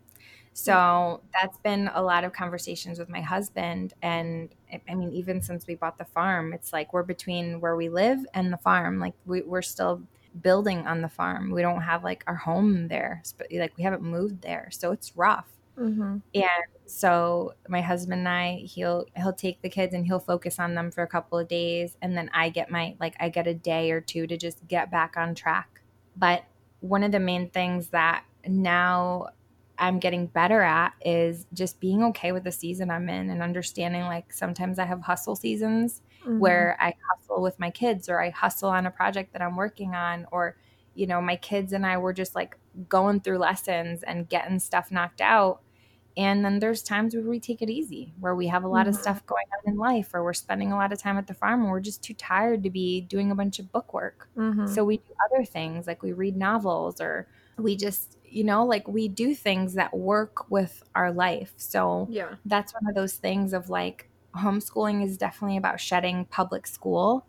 So 0.53 1.21
that's 1.31 1.57
been 1.59 1.89
a 1.93 2.01
lot 2.01 2.25
of 2.25 2.33
conversations 2.33 2.99
with 2.99 3.07
my 3.07 3.21
husband. 3.21 3.93
And 4.01 4.49
I 4.89 4.93
mean, 4.93 5.11
even 5.13 5.41
since 5.41 5.65
we 5.65 5.75
bought 5.75 5.97
the 5.97 6.05
farm, 6.05 6.51
it's 6.51 6.73
like 6.73 6.91
we're 6.91 7.03
between 7.03 7.61
where 7.61 7.77
we 7.77 7.87
live 7.87 8.19
and 8.33 8.51
the 8.51 8.57
farm. 8.57 8.99
Like 8.99 9.13
we, 9.25 9.41
we're 9.41 9.61
still 9.61 10.01
building 10.41 10.85
on 10.85 11.01
the 11.01 11.07
farm. 11.07 11.51
We 11.51 11.61
don't 11.61 11.81
have 11.81 12.03
like 12.03 12.25
our 12.27 12.35
home 12.35 12.89
there. 12.89 13.23
Like 13.51 13.77
we 13.77 13.83
haven't 13.83 14.01
moved 14.01 14.41
there. 14.41 14.67
So 14.71 14.91
it's 14.91 15.15
rough. 15.15 15.47
Mm-hmm. 15.79 16.17
And 16.33 16.65
so 16.85 17.53
my 17.67 17.81
husband 17.81 18.19
and 18.19 18.29
I, 18.29 18.55
he'll 18.65 19.05
he'll 19.15 19.33
take 19.33 19.61
the 19.61 19.69
kids 19.69 19.93
and 19.93 20.05
he'll 20.05 20.19
focus 20.19 20.59
on 20.59 20.75
them 20.75 20.91
for 20.91 21.03
a 21.03 21.07
couple 21.07 21.39
of 21.39 21.47
days, 21.47 21.95
and 22.01 22.17
then 22.17 22.29
I 22.33 22.49
get 22.49 22.69
my 22.69 22.95
like 22.99 23.15
I 23.19 23.29
get 23.29 23.47
a 23.47 23.53
day 23.53 23.91
or 23.91 24.01
two 24.01 24.27
to 24.27 24.37
just 24.37 24.67
get 24.67 24.91
back 24.91 25.15
on 25.17 25.35
track. 25.35 25.81
But 26.17 26.43
one 26.81 27.03
of 27.03 27.11
the 27.11 27.19
main 27.19 27.49
things 27.49 27.89
that 27.89 28.23
now 28.45 29.29
I'm 29.77 29.99
getting 29.99 30.27
better 30.27 30.61
at 30.61 30.93
is 31.03 31.47
just 31.53 31.79
being 31.79 32.03
okay 32.05 32.31
with 32.31 32.43
the 32.43 32.51
season 32.51 32.91
I'm 32.91 33.07
in 33.09 33.29
and 33.29 33.41
understanding 33.41 34.03
like 34.03 34.33
sometimes 34.33 34.77
I 34.77 34.85
have 34.85 35.01
hustle 35.01 35.35
seasons 35.35 36.01
mm-hmm. 36.21 36.39
where 36.39 36.77
I 36.79 36.93
hustle 37.09 37.41
with 37.41 37.59
my 37.59 37.69
kids 37.69 38.09
or 38.09 38.21
I 38.21 38.29
hustle 38.29 38.69
on 38.69 38.85
a 38.85 38.91
project 38.91 39.33
that 39.33 39.41
I'm 39.41 39.55
working 39.55 39.95
on 39.95 40.27
or 40.31 40.57
you 40.95 41.07
know 41.07 41.21
my 41.21 41.37
kids 41.37 41.71
and 41.71 41.85
I 41.85 41.97
were 41.97 42.13
just 42.13 42.35
like 42.35 42.57
going 42.89 43.21
through 43.21 43.37
lessons 43.37 44.03
and 44.03 44.27
getting 44.27 44.59
stuff 44.59 44.91
knocked 44.91 45.21
out 45.21 45.61
and 46.17 46.43
then 46.43 46.59
there's 46.59 46.81
times 46.81 47.15
where 47.15 47.23
we 47.23 47.39
take 47.39 47.61
it 47.61 47.69
easy 47.69 48.13
where 48.19 48.35
we 48.35 48.47
have 48.47 48.63
a 48.63 48.67
lot 48.67 48.81
mm-hmm. 48.81 48.89
of 48.89 48.95
stuff 48.95 49.25
going 49.25 49.45
on 49.53 49.71
in 49.71 49.77
life 49.77 50.13
or 50.13 50.23
we're 50.23 50.33
spending 50.33 50.71
a 50.71 50.75
lot 50.75 50.91
of 50.91 50.99
time 50.99 51.17
at 51.17 51.27
the 51.27 51.33
farm 51.33 51.61
and 51.61 51.69
we're 51.69 51.79
just 51.79 52.03
too 52.03 52.13
tired 52.13 52.63
to 52.63 52.69
be 52.69 53.01
doing 53.01 53.31
a 53.31 53.35
bunch 53.35 53.59
of 53.59 53.71
book 53.71 53.93
work 53.93 54.29
mm-hmm. 54.37 54.67
so 54.67 54.83
we 54.83 54.97
do 54.97 55.13
other 55.31 55.45
things 55.45 55.87
like 55.87 56.03
we 56.03 56.11
read 56.11 56.35
novels 56.35 56.99
or 56.99 57.27
we 57.57 57.75
just 57.75 58.17
you 58.25 58.43
know 58.43 58.65
like 58.65 58.87
we 58.87 59.07
do 59.07 59.35
things 59.35 59.73
that 59.73 59.95
work 59.95 60.49
with 60.49 60.83
our 60.95 61.11
life 61.11 61.53
so 61.57 62.07
yeah 62.09 62.35
that's 62.45 62.73
one 62.73 62.87
of 62.87 62.95
those 62.95 63.13
things 63.13 63.53
of 63.53 63.69
like 63.69 64.09
homeschooling 64.35 65.03
is 65.03 65.17
definitely 65.17 65.57
about 65.57 65.79
shedding 65.79 66.25
public 66.25 66.67
school 66.67 67.25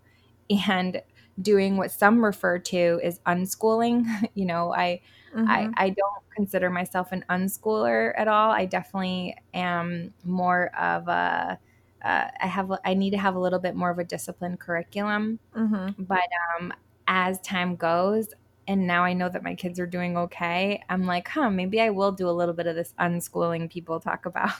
and 0.69 1.03
doing 1.41 1.77
what 1.77 1.91
some 1.91 2.25
refer 2.25 2.59
to 2.59 3.01
as 3.03 3.19
unschooling 3.21 4.05
you 4.35 4.45
know 4.45 4.73
i 4.73 5.01
mm-hmm. 5.35 5.49
i 5.49 5.71
i 5.77 5.89
don't 5.91 6.23
consider 6.35 6.71
myself 6.71 7.13
an 7.13 7.25
unschooler 7.31 8.13
at 8.17 8.29
all 8.29 8.51
i 8.51 8.65
definitely 8.65 9.37
am 9.55 10.13
more 10.25 10.75
of 10.77 11.09
a 11.09 11.59
uh, 12.03 12.29
I 12.41 12.47
have 12.47 12.73
I 12.85 12.95
need 12.95 13.11
to 13.11 13.19
have 13.19 13.35
a 13.35 13.39
little 13.39 13.59
bit 13.59 13.75
more 13.75 13.91
of 13.91 13.99
a 13.99 14.05
disciplined 14.05 14.59
curriculum, 14.59 15.39
mm-hmm. 15.55 16.03
but 16.03 16.29
um, 16.59 16.73
as 17.07 17.41
time 17.41 17.77
goes, 17.77 18.29
and 18.67 18.87
now 18.87 19.05
I 19.05 19.13
know 19.13 19.29
that 19.29 19.43
my 19.43 19.55
kids 19.55 19.79
are 19.79 19.87
doing 19.87 20.17
okay, 20.17 20.83
I'm 20.89 21.07
like, 21.07 21.29
huh, 21.29 21.51
maybe 21.51 21.81
I 21.81 21.91
will 21.91 22.13
do 22.13 22.29
a 22.29 22.33
little 22.33 22.55
bit 22.55 22.67
of 22.67 22.75
this 22.75 22.95
unschooling 22.99 23.71
people 23.71 24.01
talk 24.01 24.27
about. 24.27 24.53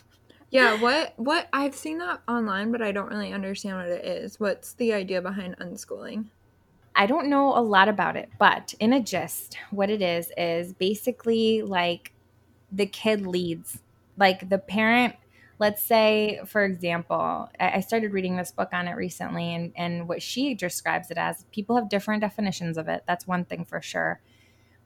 Yeah, 0.51 0.81
what 0.81 1.13
what 1.17 1.49
I've 1.53 1.77
seen 1.77 1.99
that 1.99 2.23
online, 2.27 2.73
but 2.73 2.83
I 2.83 2.91
don't 2.91 3.09
really 3.09 3.33
understand 3.33 3.77
what 3.77 3.87
it 3.87 4.05
is. 4.05 4.41
What's 4.41 4.73
the 4.75 4.93
idea 4.93 5.23
behind 5.23 5.57
unschooling? 5.59 6.27
I 6.95 7.07
don't 7.07 7.29
know 7.29 7.57
a 7.57 7.61
lot 7.61 7.89
about 7.89 8.17
it, 8.17 8.29
but 8.39 8.75
in 8.81 8.93
a 8.93 9.01
gist, 9.01 9.57
what 9.71 9.91
it 9.91 10.03
is 10.03 10.33
is 10.37 10.73
basically 10.73 11.63
like 11.63 12.13
the 12.73 12.87
kid 12.87 13.27
leads. 13.27 13.79
Like 14.17 14.49
the 14.49 14.59
parent 14.59 15.15
let's 15.61 15.83
say 15.83 16.41
for 16.47 16.65
example 16.65 17.49
i 17.61 17.81
started 17.81 18.13
reading 18.13 18.37
this 18.37 18.51
book 18.51 18.71
on 18.73 18.89
it 18.89 18.97
recently 18.97 19.55
and, 19.55 19.73
and 19.77 20.09
what 20.09 20.21
she 20.21 20.55
describes 20.55 21.11
it 21.13 21.19
as 21.19 21.45
people 21.53 21.77
have 21.77 21.89
different 21.89 22.21
definitions 22.23 22.77
of 22.77 22.89
it 22.89 23.05
that's 23.07 23.27
one 23.29 23.45
thing 23.45 23.65
for 23.65 23.81
sure 23.81 24.21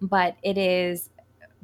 but 0.02 0.36
it 0.42 0.58
is 0.58 1.08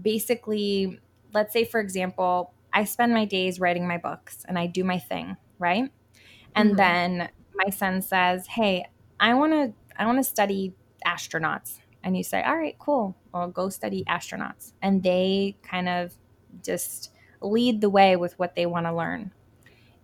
basically 0.01 0.99
let's 1.35 1.53
say 1.53 1.65
for 1.65 1.81
example 1.81 2.55
i 2.73 2.85
spend 2.85 3.13
my 3.13 3.27
days 3.27 3.61
writing 3.61 3.87
my 3.87 3.99
books 3.99 4.47
and 4.49 4.59
i 4.59 4.67
do 4.67 4.85
my 4.85 4.99
thing 4.99 5.37
right 5.59 5.91
and 6.55 6.71
mm-hmm. 6.71 6.77
then 6.77 7.29
my 7.55 7.69
son 7.69 8.01
says 8.01 8.47
hey 8.47 8.87
i 9.19 9.35
want 9.35 9.53
to 9.53 9.73
i 10.01 10.07
want 10.07 10.19
to 10.19 10.25
study 10.25 10.75
astronauts 11.07 11.79
and 12.03 12.17
you 12.17 12.25
say 12.25 12.43
all 12.43 12.57
right 12.57 12.77
cool 12.79 13.15
well 13.33 13.49
go 13.49 13.69
study 13.69 14.03
astronauts 14.09 14.73
and 14.83 15.03
they 15.03 15.57
kind 15.63 15.89
of 15.89 16.13
just 16.65 17.13
lead 17.41 17.81
the 17.81 17.91
way 17.91 18.17
with 18.17 18.39
what 18.39 18.55
they 18.55 18.67
want 18.67 18.87
to 18.87 18.95
learn. 18.95 19.33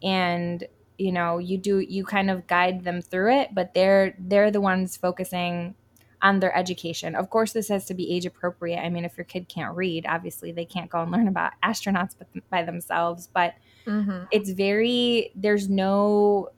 And 0.02 0.64
you 0.98 1.12
know, 1.12 1.36
you 1.36 1.58
do 1.58 1.80
you 1.80 2.04
kind 2.04 2.30
of 2.30 2.46
guide 2.46 2.84
them 2.84 3.02
through 3.02 3.40
it, 3.40 3.54
but 3.54 3.74
they're 3.74 4.14
they're 4.18 4.50
the 4.50 4.60
ones 4.60 4.96
focusing 4.96 5.74
on 6.22 6.40
their 6.40 6.56
education. 6.56 7.14
Of 7.14 7.28
course, 7.28 7.52
this 7.52 7.68
has 7.68 7.84
to 7.86 7.94
be 7.94 8.10
age 8.10 8.24
appropriate. 8.24 8.80
I 8.80 8.88
mean, 8.88 9.04
if 9.04 9.16
your 9.18 9.24
kid 9.24 9.48
can't 9.48 9.76
read, 9.76 10.06
obviously 10.08 10.52
they 10.52 10.64
can't 10.64 10.90
go 10.90 11.02
and 11.02 11.12
learn 11.12 11.28
about 11.28 11.52
astronauts 11.62 12.14
by 12.50 12.62
themselves, 12.62 13.28
but 13.32 13.54
mm-hmm. 13.86 14.24
it's 14.30 14.50
very 14.50 15.32
there's 15.34 15.68
no 15.68 16.48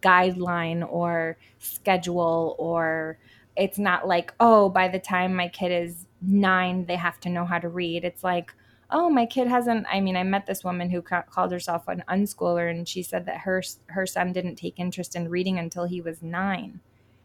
guideline 0.00 0.86
or 0.90 1.36
schedule 1.58 2.56
or 2.58 3.18
it's 3.56 3.78
not 3.78 4.08
like, 4.08 4.34
oh, 4.40 4.68
by 4.68 4.88
the 4.88 4.98
time 4.98 5.34
my 5.34 5.48
kid 5.48 5.70
is 5.70 6.06
9, 6.22 6.86
they 6.86 6.96
have 6.96 7.20
to 7.20 7.28
know 7.28 7.44
how 7.44 7.58
to 7.58 7.68
read. 7.68 8.04
It's 8.04 8.24
like 8.24 8.52
oh 8.90 9.10
my 9.10 9.26
kid 9.26 9.48
hasn't 9.48 9.86
i 9.90 10.00
mean 10.00 10.16
i 10.16 10.22
met 10.22 10.46
this 10.46 10.64
woman 10.64 10.90
who 10.90 11.02
ca- 11.02 11.24
called 11.30 11.52
herself 11.52 11.88
an 11.88 12.02
unschooler 12.08 12.70
and 12.70 12.88
she 12.88 13.02
said 13.02 13.26
that 13.26 13.38
her 13.38 13.62
her 13.86 14.06
son 14.06 14.32
didn't 14.32 14.56
take 14.56 14.78
interest 14.78 15.16
in 15.16 15.28
reading 15.28 15.58
until 15.58 15.84
he 15.84 16.00
was 16.00 16.22
nine 16.22 16.80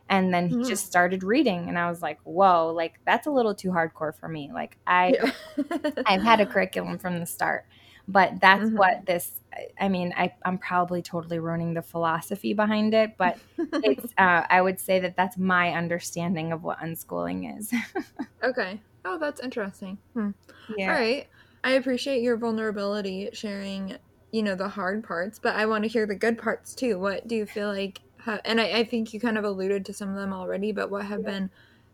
and 0.10 0.34
then 0.34 0.50
he 0.50 0.56
mm. 0.56 0.68
just 0.68 0.86
started 0.86 1.24
reading 1.24 1.70
and 1.70 1.78
i 1.78 1.90
was 1.90 2.02
like 2.02 2.20
whoa 2.24 2.72
like 2.76 3.00
that's 3.06 3.28
a 3.28 3.32
little 3.32 3.54
too 3.54 3.70
hardcore 3.70 4.16
for 4.16 4.28
me 4.28 4.50
like 4.54 4.78
i 4.88 5.14
yeah. 5.14 5.92
i've 6.06 6.24
had 6.24 6.40
a 6.40 6.46
curriculum 6.46 6.98
from 6.98 7.20
the 7.20 7.26
start 7.26 7.66
but 8.12 8.40
that's 8.42 8.66
mm-hmm. 8.66 8.78
what 8.78 9.06
this 9.06 9.32
i 9.80 9.88
mean 9.88 10.14
I, 10.18 10.34
i'm 10.46 10.58
probably 10.58 11.02
totally 11.02 11.40
ruining 11.40 11.74
the 11.74 11.82
philosophy 11.82 12.54
behind 12.54 12.94
it 12.94 13.18
but 13.18 13.38
it's 13.58 14.06
uh, 14.18 14.44
i 14.50 14.62
would 14.62 14.80
say 14.80 15.00
that 15.00 15.16
that's 15.16 15.38
my 15.38 15.74
understanding 15.74 16.52
of 16.52 16.64
what 16.64 16.80
unschooling 16.80 17.58
is 17.58 17.74
okay 18.44 18.80
oh 19.06 19.18
that's 19.18 19.42
interesting 19.42 19.98
hmm. 20.14 20.32
yeah 20.78 20.94
all 20.94 21.00
right 21.00 21.28
I 21.64 21.72
appreciate 21.72 22.22
your 22.22 22.38
vulnerability 22.38 23.30
sharing, 23.34 23.98
you 24.32 24.44
know, 24.44 24.56
the 24.56 24.70
hard 24.70 25.04
parts, 25.04 25.40
but 25.40 25.56
I 25.56 25.66
want 25.66 25.84
to 25.84 25.90
hear 25.90 26.06
the 26.06 26.16
good 26.16 26.38
parts 26.38 26.74
too. 26.74 26.98
What 27.00 27.28
do 27.28 27.36
you 27.36 27.46
feel 27.46 27.68
like, 27.68 28.02
ha- 28.18 28.40
and 28.46 28.62
I, 28.62 28.80
I, 28.80 28.84
think 28.86 29.14
you 29.14 29.20
kind 29.20 29.38
of 29.38 29.44
alluded 29.44 29.86
to 29.86 29.94
some 29.94 30.10
of 30.10 30.16
them 30.16 30.34
already, 30.34 30.72
but 30.72 30.90
what 30.90 31.06
have 31.06 31.22
yeah. 31.22 31.32
been 31.32 31.50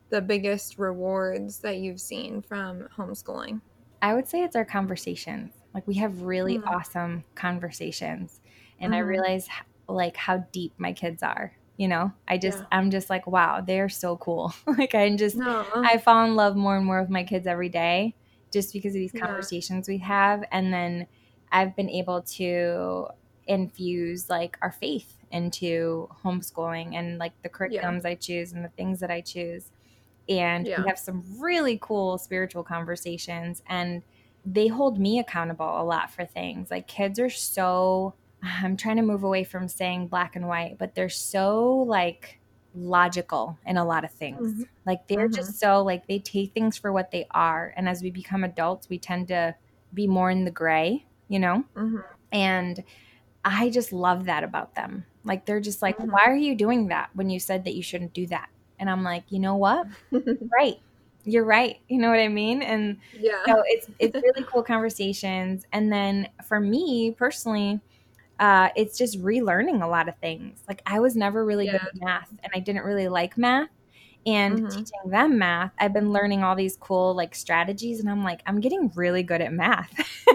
the 0.09 0.21
biggest 0.21 0.77
rewards 0.77 1.59
that 1.59 1.77
you've 1.77 2.01
seen 2.01 2.41
from 2.43 2.87
homeschooling? 2.95 3.61
I 4.05 4.13
would 4.13 4.27
say 4.27 4.43
it's 4.43 4.55
our 4.55 4.65
conversations. 4.65 5.53
Like 5.73 5.87
we 5.87 5.95
have 5.95 6.21
really 6.21 6.59
mm. 6.59 6.67
awesome 6.67 7.23
conversations, 7.35 8.39
and 8.79 8.93
mm. 8.93 8.95
I 8.95 8.99
mm-hmm. 8.99 9.09
realize 9.09 9.47
like 9.87 10.17
how 10.17 10.45
deep 10.51 10.73
my 10.79 10.91
kids 10.93 11.21
are 11.21 11.53
you 11.77 11.87
know 11.87 12.11
i 12.27 12.39
just 12.39 12.59
yeah. 12.59 12.65
i'm 12.71 12.89
just 12.89 13.07
like 13.07 13.27
wow 13.27 13.61
they're 13.61 13.89
so 13.89 14.15
cool 14.17 14.51
like 14.65 14.95
I'm 14.95 15.17
just 15.17 15.35
no. 15.35 15.63
i 15.75 15.97
fall 15.97 16.25
in 16.25 16.33
love 16.35 16.55
more 16.55 16.77
and 16.77 16.85
more 16.85 17.01
with 17.01 17.09
my 17.09 17.23
kids 17.23 17.45
every 17.45 17.69
day 17.69 18.15
just 18.55 18.71
because 18.71 18.95
of 18.95 18.99
these 18.99 19.11
yeah. 19.13 19.25
conversations 19.25 19.87
we 19.87 19.97
have. 19.97 20.43
And 20.49 20.73
then 20.73 21.07
I've 21.51 21.75
been 21.75 21.89
able 21.89 22.21
to 22.21 23.07
infuse 23.47 24.29
like 24.29 24.57
our 24.61 24.71
faith 24.71 25.13
into 25.29 26.09
homeschooling 26.23 26.95
and 26.95 27.17
like 27.17 27.33
the 27.43 27.49
curriculums 27.49 28.03
yeah. 28.03 28.11
I 28.11 28.15
choose 28.15 28.53
and 28.53 28.63
the 28.63 28.69
things 28.69 29.01
that 29.01 29.11
I 29.11 29.19
choose. 29.19 29.71
And 30.27 30.67
yeah. 30.67 30.81
we 30.81 30.87
have 30.87 30.99
some 30.99 31.23
really 31.39 31.77
cool 31.81 32.17
spiritual 32.17 32.63
conversations 32.63 33.61
and 33.67 34.03
they 34.45 34.67
hold 34.67 34.99
me 34.99 35.19
accountable 35.19 35.81
a 35.81 35.83
lot 35.83 36.11
for 36.11 36.25
things. 36.25 36.69
Like 36.69 36.87
kids 36.87 37.19
are 37.19 37.29
so 37.29 38.13
I'm 38.61 38.77
trying 38.77 38.97
to 38.97 39.01
move 39.01 39.23
away 39.23 39.43
from 39.43 39.67
saying 39.67 40.07
black 40.07 40.35
and 40.35 40.47
white, 40.47 40.77
but 40.77 40.95
they're 40.95 41.09
so 41.09 41.85
like 41.87 42.39
logical 42.75 43.57
in 43.65 43.77
a 43.77 43.85
lot 43.85 44.03
of 44.03 44.11
things. 44.11 44.53
Mm-hmm. 44.53 44.63
Like 44.85 45.07
they're 45.07 45.27
mm-hmm. 45.27 45.35
just 45.35 45.59
so 45.59 45.81
like 45.83 46.07
they 46.07 46.19
take 46.19 46.53
things 46.53 46.77
for 46.77 46.91
what 46.91 47.11
they 47.11 47.27
are. 47.31 47.73
And 47.75 47.89
as 47.89 48.01
we 48.01 48.11
become 48.11 48.43
adults, 48.43 48.89
we 48.89 48.99
tend 48.99 49.29
to 49.29 49.55
be 49.93 50.07
more 50.07 50.29
in 50.29 50.45
the 50.45 50.51
gray, 50.51 51.05
you 51.27 51.39
know? 51.39 51.63
Mm-hmm. 51.75 51.99
And 52.31 52.83
I 53.43 53.69
just 53.69 53.93
love 53.93 54.25
that 54.25 54.43
about 54.43 54.75
them. 54.75 55.05
Like 55.23 55.45
they're 55.45 55.61
just 55.61 55.81
like, 55.81 55.97
mm-hmm. 55.97 56.11
why 56.11 56.25
are 56.25 56.35
you 56.35 56.55
doing 56.55 56.87
that 56.87 57.09
when 57.13 57.29
you 57.29 57.39
said 57.39 57.63
that 57.63 57.75
you 57.75 57.83
shouldn't 57.83 58.13
do 58.13 58.27
that? 58.27 58.49
And 58.79 58.89
I'm 58.89 59.03
like, 59.03 59.23
you 59.29 59.39
know 59.39 59.55
what? 59.55 59.87
right. 60.11 60.79
You're 61.23 61.45
right. 61.45 61.77
You 61.87 61.97
know 61.97 62.09
what 62.09 62.19
I 62.19 62.27
mean? 62.27 62.61
And 62.61 62.97
yeah. 63.17 63.43
So 63.45 63.63
it's 63.65 63.87
it's 63.99 64.15
really 64.15 64.45
cool 64.47 64.61
conversations. 64.63 65.65
And 65.71 65.91
then 65.91 66.29
for 66.47 66.59
me 66.59 67.11
personally, 67.17 67.79
uh, 68.39 68.69
it's 68.75 68.97
just 68.97 69.21
relearning 69.21 69.83
a 69.83 69.87
lot 69.87 70.07
of 70.07 70.15
things. 70.17 70.63
Like 70.67 70.81
I 70.85 70.99
was 70.99 71.15
never 71.15 71.45
really 71.45 71.65
yeah. 71.65 71.73
good 71.73 71.81
at 71.81 71.95
math 71.95 72.29
and 72.43 72.51
I 72.53 72.59
didn't 72.59 72.83
really 72.83 73.07
like 73.07 73.37
math. 73.37 73.69
And 74.25 74.57
mm-hmm. 74.57 74.69
teaching 74.69 74.99
them 75.05 75.37
math, 75.37 75.71
I've 75.77 75.93
been 75.93 76.11
learning 76.11 76.43
all 76.43 76.55
these 76.55 76.77
cool 76.77 77.13
like 77.13 77.35
strategies, 77.35 77.99
and 77.99 78.09
I'm 78.09 78.23
like, 78.23 78.41
I'm 78.47 78.59
getting 78.59 78.91
really 78.95 79.21
good 79.21 79.41
at 79.41 79.53
math. 79.53 79.93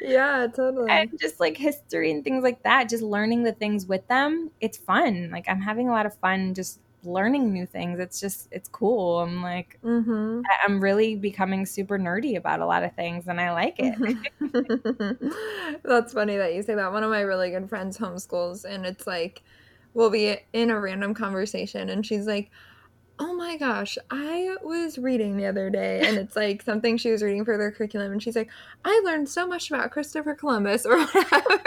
yeah, 0.00 0.46
totally. 0.54 0.90
And 0.90 1.10
just 1.20 1.38
like 1.38 1.56
history 1.56 2.10
and 2.10 2.24
things 2.24 2.42
like 2.42 2.62
that, 2.64 2.88
just 2.88 3.02
learning 3.02 3.44
the 3.44 3.52
things 3.52 3.86
with 3.86 4.06
them, 4.08 4.50
it's 4.60 4.76
fun. 4.76 5.30
Like 5.30 5.48
I'm 5.48 5.60
having 5.60 5.88
a 5.88 5.92
lot 5.92 6.06
of 6.06 6.14
fun 6.16 6.54
just 6.54 6.80
learning 7.04 7.52
new 7.52 7.66
things. 7.66 7.98
It's 7.98 8.20
just 8.20 8.48
it's 8.50 8.68
cool. 8.68 9.20
I'm 9.20 9.42
like 9.42 9.78
mm-hmm. 9.84 10.42
I'm 10.64 10.80
really 10.80 11.16
becoming 11.16 11.66
super 11.66 11.98
nerdy 11.98 12.36
about 12.36 12.60
a 12.60 12.66
lot 12.66 12.82
of 12.82 12.94
things 12.94 13.26
and 13.28 13.40
I 13.40 13.52
like 13.52 13.76
it. 13.78 13.94
That's 15.84 16.12
funny 16.12 16.36
that 16.36 16.54
you 16.54 16.62
say 16.62 16.74
that. 16.74 16.92
One 16.92 17.02
of 17.02 17.10
my 17.10 17.20
really 17.20 17.50
good 17.50 17.68
friends 17.68 17.98
homeschools 17.98 18.64
and 18.64 18.86
it's 18.86 19.06
like 19.06 19.42
we'll 19.94 20.10
be 20.10 20.36
in 20.52 20.70
a 20.70 20.78
random 20.80 21.14
conversation 21.14 21.88
and 21.88 22.06
she's 22.06 22.26
like 22.26 22.50
Oh 23.18 23.34
my 23.34 23.56
gosh. 23.56 23.98
I 24.10 24.56
was 24.64 24.98
reading 24.98 25.36
the 25.36 25.46
other 25.46 25.70
day 25.70 26.00
and 26.04 26.16
it's 26.18 26.34
like 26.34 26.60
something 26.62 26.96
she 26.96 27.12
was 27.12 27.22
reading 27.22 27.44
for 27.44 27.56
their 27.56 27.70
curriculum 27.70 28.10
and 28.10 28.20
she's 28.20 28.34
like, 28.34 28.50
I 28.84 29.00
learned 29.04 29.28
so 29.28 29.46
much 29.46 29.70
about 29.70 29.92
Christopher 29.92 30.34
Columbus 30.34 30.84
or 30.86 30.98
whatever. 30.98 31.60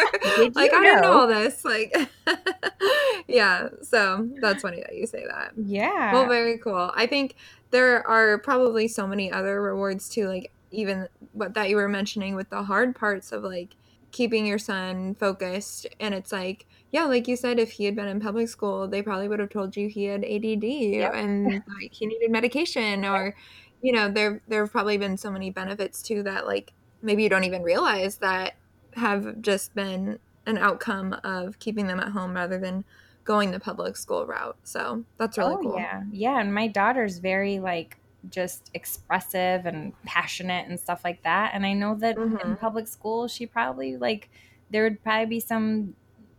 like 0.53 0.73
I 0.73 0.83
don't 0.83 1.01
know 1.01 1.19
all 1.19 1.27
this. 1.27 1.63
Like 1.63 1.95
Yeah. 3.27 3.69
So 3.83 4.27
that's 4.41 4.63
funny 4.63 4.81
that 4.81 4.95
you 4.95 5.07
say 5.07 5.23
that. 5.27 5.53
Yeah. 5.55 6.13
Well, 6.13 6.27
very 6.27 6.57
cool. 6.57 6.91
I 6.93 7.07
think 7.07 7.35
there 7.71 8.05
are 8.05 8.37
probably 8.39 8.89
so 8.89 9.07
many 9.07 9.31
other 9.31 9.61
rewards 9.61 10.09
too, 10.09 10.27
like 10.27 10.51
even 10.71 11.07
what 11.31 11.53
that 11.53 11.69
you 11.69 11.77
were 11.77 11.87
mentioning 11.87 12.35
with 12.35 12.49
the 12.49 12.63
hard 12.63 12.95
parts 12.95 13.31
of 13.31 13.43
like 13.43 13.75
keeping 14.11 14.45
your 14.45 14.59
son 14.59 15.15
focused 15.15 15.87
and 15.99 16.13
it's 16.13 16.31
like 16.31 16.65
yeah 16.95 17.05
like 17.05 17.27
you 17.27 17.35
said 17.35 17.59
if 17.59 17.71
he 17.71 17.85
had 17.85 17.95
been 17.95 18.07
in 18.07 18.19
public 18.19 18.47
school 18.47 18.87
they 18.87 19.01
probably 19.01 19.27
would 19.27 19.39
have 19.39 19.49
told 19.49 19.75
you 19.75 19.87
he 19.87 20.05
had 20.05 20.23
ADD 20.23 20.63
yep. 20.63 21.13
and 21.13 21.45
like 21.79 21.91
he 21.93 22.05
needed 22.05 22.31
medication 22.31 23.03
or 23.05 23.35
you 23.81 23.91
know 23.91 24.09
there 24.09 24.41
there 24.47 24.63
have 24.63 24.71
probably 24.71 24.97
been 24.97 25.17
so 25.17 25.29
many 25.29 25.49
benefits 25.49 26.01
too 26.01 26.23
that 26.23 26.47
like 26.47 26.73
maybe 27.01 27.23
you 27.23 27.29
don't 27.29 27.43
even 27.43 27.63
realize 27.63 28.17
that 28.17 28.55
have 28.93 29.41
just 29.41 29.75
been 29.75 30.17
an 30.45 30.57
outcome 30.57 31.13
of 31.23 31.59
keeping 31.59 31.87
them 31.87 31.99
at 31.99 32.09
home 32.09 32.33
rather 32.33 32.57
than 32.57 32.85
going 33.25 33.51
the 33.51 33.59
public 33.59 33.97
school 33.97 34.25
route 34.25 34.57
so 34.63 35.03
that's 35.17 35.37
really 35.37 35.55
oh, 35.55 35.61
cool 35.61 35.75
yeah 35.77 36.03
yeah 36.11 36.39
and 36.39 36.53
my 36.53 36.67
daughter's 36.67 37.19
very 37.19 37.59
like 37.59 37.97
just 38.29 38.71
expressive 38.73 39.65
and 39.65 39.93
passionate 40.03 40.67
and 40.67 40.79
stuff 40.79 41.01
like 41.03 41.21
that. 41.23 41.51
And 41.53 41.65
I 41.65 41.73
know 41.73 41.95
that 41.95 42.17
mm-hmm. 42.17 42.37
in 42.37 42.55
public 42.55 42.87
school, 42.87 43.27
she 43.27 43.45
probably 43.45 43.97
like 43.97 44.29
there 44.69 44.83
would 44.83 45.03
probably 45.03 45.25
be 45.27 45.39
some. 45.39 45.95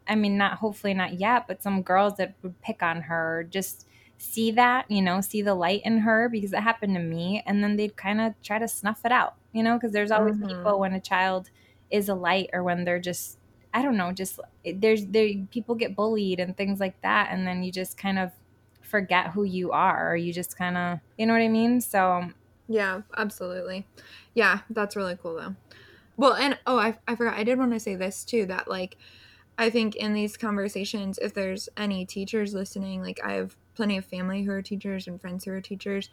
I 0.09 0.15
mean, 0.15 0.37
not 0.37 0.59
hopefully 0.59 0.95
not 0.95 1.19
yet, 1.19 1.47
but 1.47 1.63
some 1.63 1.83
girls 1.83 2.17
that 2.17 2.35
would 2.43 2.61
pick 2.61 2.83
on 2.83 3.03
her, 3.03 3.47
just 3.51 3.87
see 4.19 4.51
that, 4.53 4.91
you 4.91 5.03
know, 5.03 5.21
see 5.21 5.43
the 5.43 5.55
light 5.55 5.83
in 5.85 5.99
her 5.99 6.29
because 6.29 6.53
it 6.53 6.61
happened 6.61 6.95
to 6.95 7.01
me. 7.01 7.43
And 7.47 7.63
then 7.63 7.77
they'd 7.77 7.97
kind 7.97 8.21
of 8.21 8.35
try 8.43 8.59
to 8.59 8.69
snuff 8.69 9.05
it 9.05 9.13
out, 9.13 9.35
you 9.53 9.63
know, 9.63 9.75
because 9.75 9.93
there's 9.93 10.11
always 10.11 10.37
mm-hmm. 10.37 10.49
people 10.49 10.79
when 10.79 10.95
a 10.95 11.01
child 11.01 11.51
is 11.91 12.09
a 12.09 12.15
light 12.15 12.51
or 12.53 12.63
when 12.63 12.85
they're 12.85 13.01
just, 13.01 13.39
I 13.75 13.83
don't 13.83 13.97
know, 13.97 14.13
just 14.13 14.41
there's, 14.65 15.07
there, 15.07 15.29
people 15.51 15.75
get 15.75 15.95
bullied 15.95 16.41
and 16.41 16.57
things 16.57 16.81
like 16.81 17.01
that. 17.03 17.29
And 17.31 17.47
then 17.47 17.63
you 17.63 17.71
just 17.71 17.99
kind 17.99 18.19
of 18.19 18.33
forget 18.87 19.29
who 19.33 19.43
you 19.43 19.73
are 19.73 20.13
or 20.13 20.17
you 20.17 20.33
just 20.33 20.57
kind 20.57 20.77
of 20.77 20.99
you 21.19 21.27
know 21.27 21.33
what 21.33 21.43
i 21.43 21.49
mean 21.49 21.81
so 21.81 22.31
yeah 22.69 23.01
absolutely 23.17 23.87
yeah 24.35 24.61
that's 24.71 24.97
really 24.97 25.17
cool 25.21 25.35
though 25.37 25.55
well 26.17 26.35
and 26.35 26.59
oh 26.67 26.79
I, 26.79 26.97
I 27.07 27.17
forgot 27.17 27.35
i 27.35 27.45
did 27.45 27.59
want 27.59 27.73
to 27.73 27.81
say 27.81 27.97
this 27.97 28.25
too 28.25 28.47
that 28.47 28.69
like 28.69 28.97
i 29.59 29.71
think 29.71 29.97
in 29.97 30.13
these 30.13 30.37
conversations 30.37 31.19
if 31.19 31.35
there's 31.35 31.69
any 31.77 32.05
teachers 32.05 32.55
listening 32.55 33.03
like 33.03 33.21
i 33.25 33.33
have 33.33 33.57
plenty 33.75 33.97
of 33.97 34.05
family 34.05 34.43
who 34.43 34.53
are 34.53 34.63
teachers 34.63 35.07
and 35.07 35.21
friends 35.21 35.45
who 35.45 35.53
are 35.53 35.61
teachers 35.61 36.11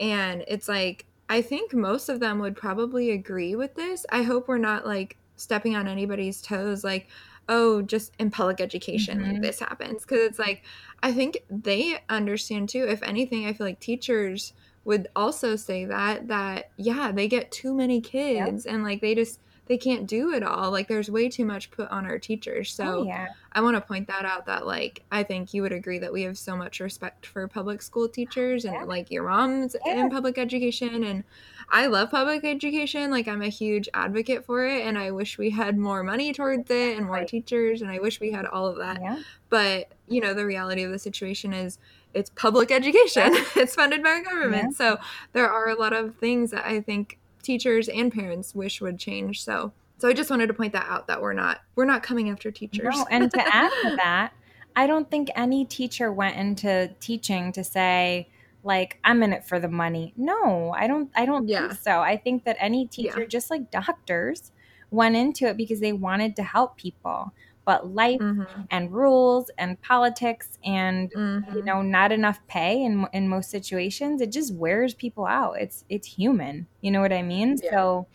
and 0.00 0.44
it's 0.48 0.68
like 0.68 1.06
i 1.28 1.40
think 1.40 1.72
most 1.72 2.08
of 2.08 2.20
them 2.20 2.38
would 2.38 2.56
probably 2.56 3.10
agree 3.10 3.54
with 3.54 3.74
this 3.74 4.04
i 4.10 4.22
hope 4.22 4.48
we're 4.48 4.58
not 4.58 4.86
like 4.86 5.16
stepping 5.36 5.76
on 5.76 5.86
anybody's 5.86 6.42
toes 6.42 6.82
like 6.84 7.08
oh, 7.48 7.82
just 7.82 8.12
in 8.18 8.30
public 8.30 8.60
education, 8.60 9.20
mm-hmm. 9.20 9.32
like 9.32 9.42
this 9.42 9.60
happens. 9.60 10.04
Cause 10.04 10.18
it's 10.18 10.38
like, 10.38 10.62
I 11.02 11.12
think 11.12 11.38
they 11.50 11.98
understand 12.08 12.68
too. 12.68 12.86
If 12.86 13.02
anything, 13.02 13.46
I 13.46 13.52
feel 13.52 13.66
like 13.66 13.80
teachers 13.80 14.52
would 14.84 15.08
also 15.16 15.56
say 15.56 15.84
that, 15.86 16.28
that, 16.28 16.70
yeah, 16.76 17.10
they 17.12 17.28
get 17.28 17.50
too 17.50 17.74
many 17.74 18.00
kids 18.00 18.66
and 18.66 18.82
like 18.82 19.00
they 19.00 19.14
just, 19.14 19.40
they 19.68 19.78
can't 19.78 20.06
do 20.06 20.32
it 20.32 20.42
all. 20.42 20.70
Like 20.70 20.88
there's 20.88 21.10
way 21.10 21.28
too 21.28 21.44
much 21.44 21.70
put 21.70 21.88
on 21.90 22.06
our 22.06 22.18
teachers. 22.18 22.74
Oh, 22.80 22.84
so 22.84 22.98
oh, 23.00 23.02
yeah. 23.04 23.28
I 23.52 23.60
want 23.60 23.76
to 23.76 23.80
point 23.80 24.08
that 24.08 24.24
out 24.24 24.46
that 24.46 24.66
like 24.66 25.04
I 25.12 25.22
think 25.22 25.52
you 25.52 25.62
would 25.62 25.72
agree 25.72 25.98
that 25.98 26.12
we 26.12 26.22
have 26.22 26.38
so 26.38 26.56
much 26.56 26.80
respect 26.80 27.26
for 27.26 27.46
public 27.46 27.82
school 27.82 28.08
teachers 28.08 28.64
and 28.64 28.74
yeah. 28.74 28.84
like 28.84 29.10
your 29.10 29.24
mom's 29.24 29.76
yeah. 29.84 30.00
in 30.00 30.10
public 30.10 30.38
education 30.38 31.04
and 31.04 31.24
I 31.70 31.86
love 31.86 32.10
public 32.10 32.44
education. 32.44 33.10
Like 33.10 33.28
I'm 33.28 33.42
a 33.42 33.48
huge 33.48 33.88
advocate 33.92 34.44
for 34.44 34.66
it 34.66 34.86
and 34.86 34.96
I 34.96 35.10
wish 35.10 35.36
we 35.36 35.50
had 35.50 35.76
more 35.76 36.02
money 36.02 36.32
towards 36.32 36.70
it 36.70 36.96
and 36.96 37.06
more 37.06 37.16
right. 37.16 37.28
teachers 37.28 37.82
and 37.82 37.90
I 37.90 37.98
wish 37.98 38.20
we 38.20 38.32
had 38.32 38.46
all 38.46 38.66
of 38.66 38.78
that. 38.78 39.00
Yeah. 39.02 39.22
But, 39.50 39.92
you 40.08 40.20
know, 40.20 40.32
the 40.32 40.46
reality 40.46 40.82
of 40.82 40.90
the 40.90 40.98
situation 40.98 41.52
is 41.52 41.78
it's 42.14 42.30
public 42.30 42.70
education. 42.72 43.32
it's 43.56 43.74
funded 43.74 44.02
by 44.02 44.10
our 44.10 44.24
government. 44.24 44.76
So 44.76 44.98
there 45.32 45.50
are 45.50 45.68
a 45.68 45.74
lot 45.74 45.92
of 45.92 46.16
things 46.16 46.52
that 46.52 46.66
I 46.66 46.80
think 46.80 47.18
teachers 47.48 47.88
and 47.88 48.12
parents 48.12 48.54
wish 48.54 48.82
would 48.82 48.98
change. 48.98 49.42
So 49.42 49.72
so 49.96 50.06
I 50.06 50.12
just 50.12 50.28
wanted 50.28 50.48
to 50.48 50.54
point 50.54 50.74
that 50.74 50.86
out 50.86 51.06
that 51.06 51.22
we're 51.22 51.32
not 51.32 51.62
we're 51.74 51.86
not 51.86 52.02
coming 52.02 52.28
after 52.28 52.50
teachers. 52.50 52.94
No, 52.94 53.06
and 53.10 53.30
to 53.30 53.54
add 53.54 53.70
to 53.82 53.96
that, 54.04 54.32
I 54.76 54.86
don't 54.86 55.10
think 55.10 55.30
any 55.34 55.64
teacher 55.64 56.12
went 56.12 56.36
into 56.36 56.94
teaching 57.00 57.50
to 57.52 57.64
say 57.64 58.28
like 58.62 58.98
I'm 59.02 59.22
in 59.22 59.32
it 59.32 59.46
for 59.46 59.58
the 59.58 59.68
money. 59.68 60.12
No, 60.16 60.74
I 60.76 60.86
don't 60.86 61.10
I 61.16 61.24
don't 61.24 61.48
yeah. 61.48 61.68
think 61.68 61.80
so. 61.80 62.00
I 62.00 62.18
think 62.18 62.44
that 62.44 62.58
any 62.60 62.86
teacher 62.86 63.22
yeah. 63.22 63.26
just 63.26 63.50
like 63.50 63.70
doctors 63.70 64.52
went 64.90 65.16
into 65.16 65.46
it 65.46 65.56
because 65.56 65.80
they 65.80 65.94
wanted 65.94 66.36
to 66.36 66.42
help 66.42 66.76
people 66.76 67.32
but 67.68 67.94
life 67.94 68.18
mm-hmm. 68.18 68.62
and 68.70 68.90
rules 68.90 69.50
and 69.58 69.78
politics 69.82 70.56
and 70.64 71.12
mm-hmm. 71.12 71.54
you 71.54 71.62
know 71.62 71.82
not 71.82 72.10
enough 72.12 72.40
pay 72.46 72.82
in 72.82 73.06
in 73.12 73.28
most 73.28 73.50
situations 73.50 74.22
it 74.22 74.32
just 74.32 74.54
wears 74.54 74.94
people 74.94 75.26
out 75.26 75.52
it's 75.60 75.84
it's 75.90 76.06
human 76.06 76.66
you 76.80 76.90
know 76.90 77.02
what 77.02 77.12
i 77.12 77.20
mean 77.20 77.58
yeah. 77.62 77.70
so 77.70 78.06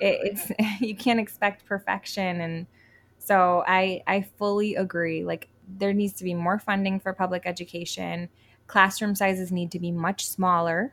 it, 0.00 0.18
it's 0.24 0.52
you 0.80 0.96
can't 0.96 1.20
expect 1.20 1.64
perfection 1.66 2.40
and 2.40 2.66
so 3.20 3.62
i 3.68 4.02
i 4.08 4.20
fully 4.38 4.74
agree 4.74 5.24
like 5.24 5.48
there 5.78 5.92
needs 5.92 6.14
to 6.14 6.24
be 6.24 6.34
more 6.34 6.58
funding 6.58 6.98
for 6.98 7.12
public 7.12 7.42
education 7.46 8.28
classroom 8.66 9.14
sizes 9.14 9.52
need 9.52 9.70
to 9.70 9.78
be 9.78 9.92
much 9.92 10.28
smaller 10.28 10.92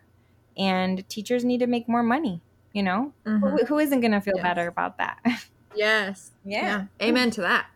and 0.55 1.09
teachers 1.09 1.43
need 1.43 1.61
to 1.61 1.67
make 1.67 1.89
more 1.89 2.03
money 2.03 2.43
you 2.73 2.83
know 2.83 3.11
mm-hmm. 3.25 3.43
who, 3.43 3.65
who 3.65 3.79
isn't 3.79 4.01
going 4.01 4.11
to 4.11 4.21
feel 4.21 4.35
yes. 4.35 4.43
better 4.43 4.67
about 4.67 4.99
that 4.99 5.17
yes 5.75 6.31
yeah. 6.43 6.85
yeah 6.99 7.07
amen 7.07 7.31
to 7.31 7.41
that 7.41 7.67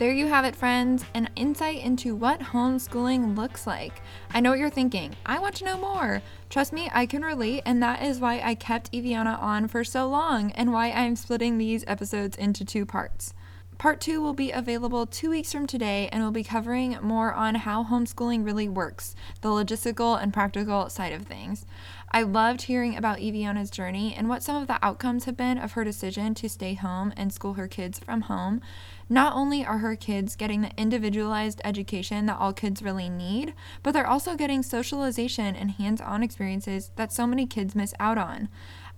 There 0.00 0.12
you 0.12 0.28
have 0.28 0.46
it, 0.46 0.56
friends, 0.56 1.04
an 1.12 1.28
insight 1.36 1.82
into 1.84 2.16
what 2.16 2.40
homeschooling 2.40 3.36
looks 3.36 3.66
like. 3.66 4.00
I 4.32 4.40
know 4.40 4.48
what 4.48 4.58
you're 4.58 4.70
thinking. 4.70 5.14
I 5.26 5.38
want 5.38 5.56
to 5.56 5.66
know 5.66 5.76
more. 5.76 6.22
Trust 6.48 6.72
me, 6.72 6.88
I 6.90 7.04
can 7.04 7.20
relate, 7.20 7.64
and 7.66 7.82
that 7.82 8.02
is 8.02 8.18
why 8.18 8.40
I 8.40 8.54
kept 8.54 8.90
Iviana 8.92 9.38
on 9.38 9.68
for 9.68 9.84
so 9.84 10.08
long 10.08 10.52
and 10.52 10.72
why 10.72 10.90
I'm 10.90 11.16
splitting 11.16 11.58
these 11.58 11.84
episodes 11.86 12.38
into 12.38 12.64
two 12.64 12.86
parts. 12.86 13.34
Part 13.80 13.98
two 13.98 14.20
will 14.20 14.34
be 14.34 14.50
available 14.50 15.06
two 15.06 15.30
weeks 15.30 15.52
from 15.52 15.66
today 15.66 16.10
and 16.12 16.22
will 16.22 16.30
be 16.30 16.44
covering 16.44 16.98
more 17.00 17.32
on 17.32 17.54
how 17.54 17.82
homeschooling 17.82 18.44
really 18.44 18.68
works, 18.68 19.14
the 19.40 19.48
logistical 19.48 20.22
and 20.22 20.34
practical 20.34 20.90
side 20.90 21.14
of 21.14 21.22
things. 21.22 21.64
I 22.12 22.24
loved 22.24 22.60
hearing 22.60 22.94
about 22.94 23.20
Iviana's 23.20 23.70
journey 23.70 24.14
and 24.14 24.28
what 24.28 24.42
some 24.42 24.60
of 24.60 24.66
the 24.66 24.78
outcomes 24.84 25.24
have 25.24 25.34
been 25.34 25.56
of 25.56 25.72
her 25.72 25.82
decision 25.82 26.34
to 26.34 26.48
stay 26.50 26.74
home 26.74 27.14
and 27.16 27.32
school 27.32 27.54
her 27.54 27.68
kids 27.68 27.98
from 27.98 28.20
home. 28.20 28.60
Not 29.08 29.34
only 29.34 29.64
are 29.64 29.78
her 29.78 29.96
kids 29.96 30.36
getting 30.36 30.60
the 30.60 30.72
individualized 30.76 31.62
education 31.64 32.26
that 32.26 32.36
all 32.36 32.52
kids 32.52 32.82
really 32.82 33.08
need, 33.08 33.54
but 33.82 33.92
they're 33.92 34.06
also 34.06 34.36
getting 34.36 34.62
socialization 34.62 35.56
and 35.56 35.70
hands 35.70 36.02
on 36.02 36.22
experiences 36.22 36.90
that 36.96 37.14
so 37.14 37.26
many 37.26 37.46
kids 37.46 37.74
miss 37.74 37.94
out 37.98 38.18
on. 38.18 38.50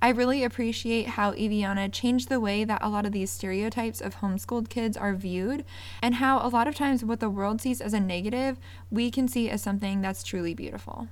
I 0.02 0.08
really 0.08 0.42
appreciate 0.42 1.06
how 1.06 1.30
Iviana 1.30 1.88
changed 1.92 2.28
the 2.28 2.40
way 2.40 2.64
that 2.64 2.82
a 2.82 2.88
lot 2.88 3.06
of 3.06 3.12
these 3.12 3.30
stereotypes 3.30 4.00
of 4.00 4.16
homeschooled 4.16 4.68
kids 4.68 4.96
are 4.96 5.14
viewed, 5.14 5.64
and 6.02 6.16
how 6.16 6.44
a 6.44 6.50
lot 6.50 6.66
of 6.66 6.74
times 6.74 7.04
what 7.04 7.20
the 7.20 7.30
world 7.30 7.60
sees 7.60 7.80
as 7.80 7.94
a 7.94 8.00
negative, 8.00 8.58
we 8.90 9.12
can 9.12 9.28
see 9.28 9.48
as 9.48 9.62
something 9.62 10.00
that's 10.00 10.24
truly 10.24 10.54
beautiful. 10.54 11.06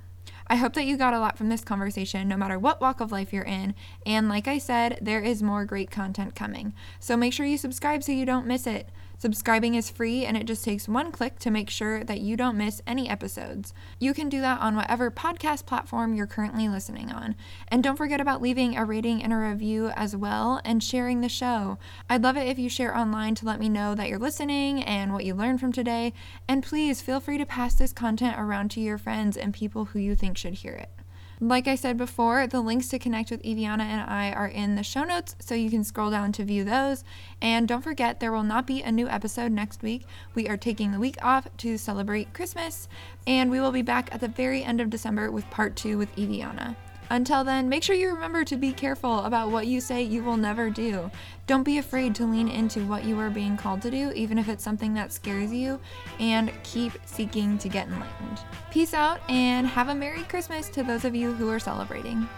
I 0.47 0.57
hope 0.57 0.73
that 0.73 0.83
you 0.83 0.97
got 0.97 1.13
a 1.13 1.19
lot 1.19 1.37
from 1.37 1.47
this 1.47 1.63
conversation, 1.63 2.27
no 2.27 2.35
matter 2.35 2.59
what 2.59 2.81
walk 2.81 2.99
of 2.99 3.13
life 3.13 3.31
you're 3.31 3.43
in. 3.43 3.75
And 4.05 4.27
like 4.27 4.49
I 4.49 4.57
said, 4.57 4.99
there 5.01 5.21
is 5.21 5.41
more 5.41 5.63
great 5.63 5.89
content 5.89 6.35
coming. 6.35 6.73
So 6.99 7.15
make 7.15 7.31
sure 7.31 7.45
you 7.45 7.57
subscribe 7.57 8.03
so 8.03 8.11
you 8.11 8.25
don't 8.25 8.45
miss 8.45 8.67
it. 8.67 8.89
Subscribing 9.21 9.75
is 9.75 9.91
free 9.91 10.25
and 10.25 10.35
it 10.35 10.47
just 10.47 10.65
takes 10.65 10.87
one 10.87 11.11
click 11.11 11.37
to 11.37 11.51
make 11.51 11.69
sure 11.69 12.03
that 12.03 12.21
you 12.21 12.35
don't 12.35 12.57
miss 12.57 12.81
any 12.87 13.07
episodes. 13.07 13.71
You 13.99 14.15
can 14.15 14.29
do 14.29 14.41
that 14.41 14.59
on 14.61 14.75
whatever 14.75 15.11
podcast 15.11 15.67
platform 15.67 16.15
you're 16.15 16.25
currently 16.25 16.67
listening 16.67 17.11
on. 17.11 17.35
And 17.67 17.83
don't 17.83 17.97
forget 17.97 18.19
about 18.19 18.41
leaving 18.41 18.75
a 18.75 18.83
rating 18.83 19.21
and 19.21 19.31
a 19.31 19.35
review 19.35 19.89
as 19.89 20.15
well 20.15 20.59
and 20.65 20.83
sharing 20.83 21.21
the 21.21 21.29
show. 21.29 21.77
I'd 22.09 22.23
love 22.23 22.35
it 22.35 22.47
if 22.47 22.57
you 22.57 22.67
share 22.67 22.97
online 22.97 23.35
to 23.35 23.45
let 23.45 23.59
me 23.59 23.69
know 23.69 23.93
that 23.93 24.09
you're 24.09 24.17
listening 24.17 24.81
and 24.81 25.13
what 25.13 25.23
you 25.23 25.35
learned 25.35 25.59
from 25.59 25.71
today. 25.71 26.13
And 26.47 26.63
please 26.63 26.99
feel 26.99 27.19
free 27.19 27.37
to 27.37 27.45
pass 27.45 27.75
this 27.75 27.93
content 27.93 28.39
around 28.39 28.71
to 28.71 28.81
your 28.81 28.97
friends 28.97 29.37
and 29.37 29.53
people 29.53 29.85
who 29.85 29.99
you 29.99 30.15
think 30.15 30.35
should 30.35 30.55
hear 30.55 30.73
it. 30.73 31.00
Like 31.43 31.67
I 31.67 31.73
said 31.73 31.97
before, 31.97 32.45
the 32.45 32.61
links 32.61 32.89
to 32.89 32.99
connect 32.99 33.31
with 33.31 33.41
Iviana 33.41 33.81
and 33.81 34.07
I 34.07 34.31
are 34.31 34.47
in 34.47 34.75
the 34.75 34.83
show 34.83 35.03
notes, 35.03 35.35
so 35.39 35.55
you 35.55 35.71
can 35.71 35.83
scroll 35.83 36.11
down 36.11 36.31
to 36.33 36.43
view 36.43 36.63
those. 36.63 37.03
And 37.41 37.67
don't 37.67 37.81
forget, 37.81 38.19
there 38.19 38.31
will 38.31 38.43
not 38.43 38.67
be 38.67 38.83
a 38.83 38.91
new 38.91 39.09
episode 39.09 39.51
next 39.51 39.81
week. 39.81 40.03
We 40.35 40.47
are 40.47 40.55
taking 40.55 40.91
the 40.91 40.99
week 40.99 41.17
off 41.23 41.47
to 41.57 41.79
celebrate 41.79 42.35
Christmas, 42.35 42.87
and 43.25 43.49
we 43.49 43.59
will 43.59 43.71
be 43.71 43.81
back 43.81 44.13
at 44.13 44.21
the 44.21 44.27
very 44.27 44.63
end 44.63 44.81
of 44.81 44.91
December 44.91 45.31
with 45.31 45.49
part 45.49 45.75
two 45.75 45.97
with 45.97 46.15
Iviana. 46.15 46.75
Until 47.11 47.43
then, 47.43 47.67
make 47.67 47.83
sure 47.83 47.93
you 47.93 48.07
remember 48.13 48.45
to 48.45 48.55
be 48.55 48.71
careful 48.71 49.25
about 49.25 49.51
what 49.51 49.67
you 49.67 49.81
say 49.81 50.01
you 50.01 50.23
will 50.23 50.37
never 50.37 50.69
do. 50.69 51.11
Don't 51.45 51.63
be 51.63 51.77
afraid 51.77 52.15
to 52.15 52.25
lean 52.25 52.47
into 52.47 52.85
what 52.85 53.03
you 53.03 53.19
are 53.19 53.29
being 53.29 53.57
called 53.57 53.81
to 53.81 53.91
do, 53.91 54.13
even 54.13 54.37
if 54.37 54.47
it's 54.47 54.63
something 54.63 54.93
that 54.93 55.11
scares 55.11 55.51
you, 55.51 55.77
and 56.21 56.53
keep 56.63 56.93
seeking 57.03 57.57
to 57.57 57.67
get 57.67 57.89
enlightened. 57.89 58.39
Peace 58.71 58.93
out 58.93 59.19
and 59.29 59.67
have 59.67 59.89
a 59.89 59.93
Merry 59.93 60.23
Christmas 60.23 60.69
to 60.69 60.83
those 60.83 61.03
of 61.03 61.13
you 61.13 61.33
who 61.33 61.49
are 61.49 61.59
celebrating. 61.59 62.29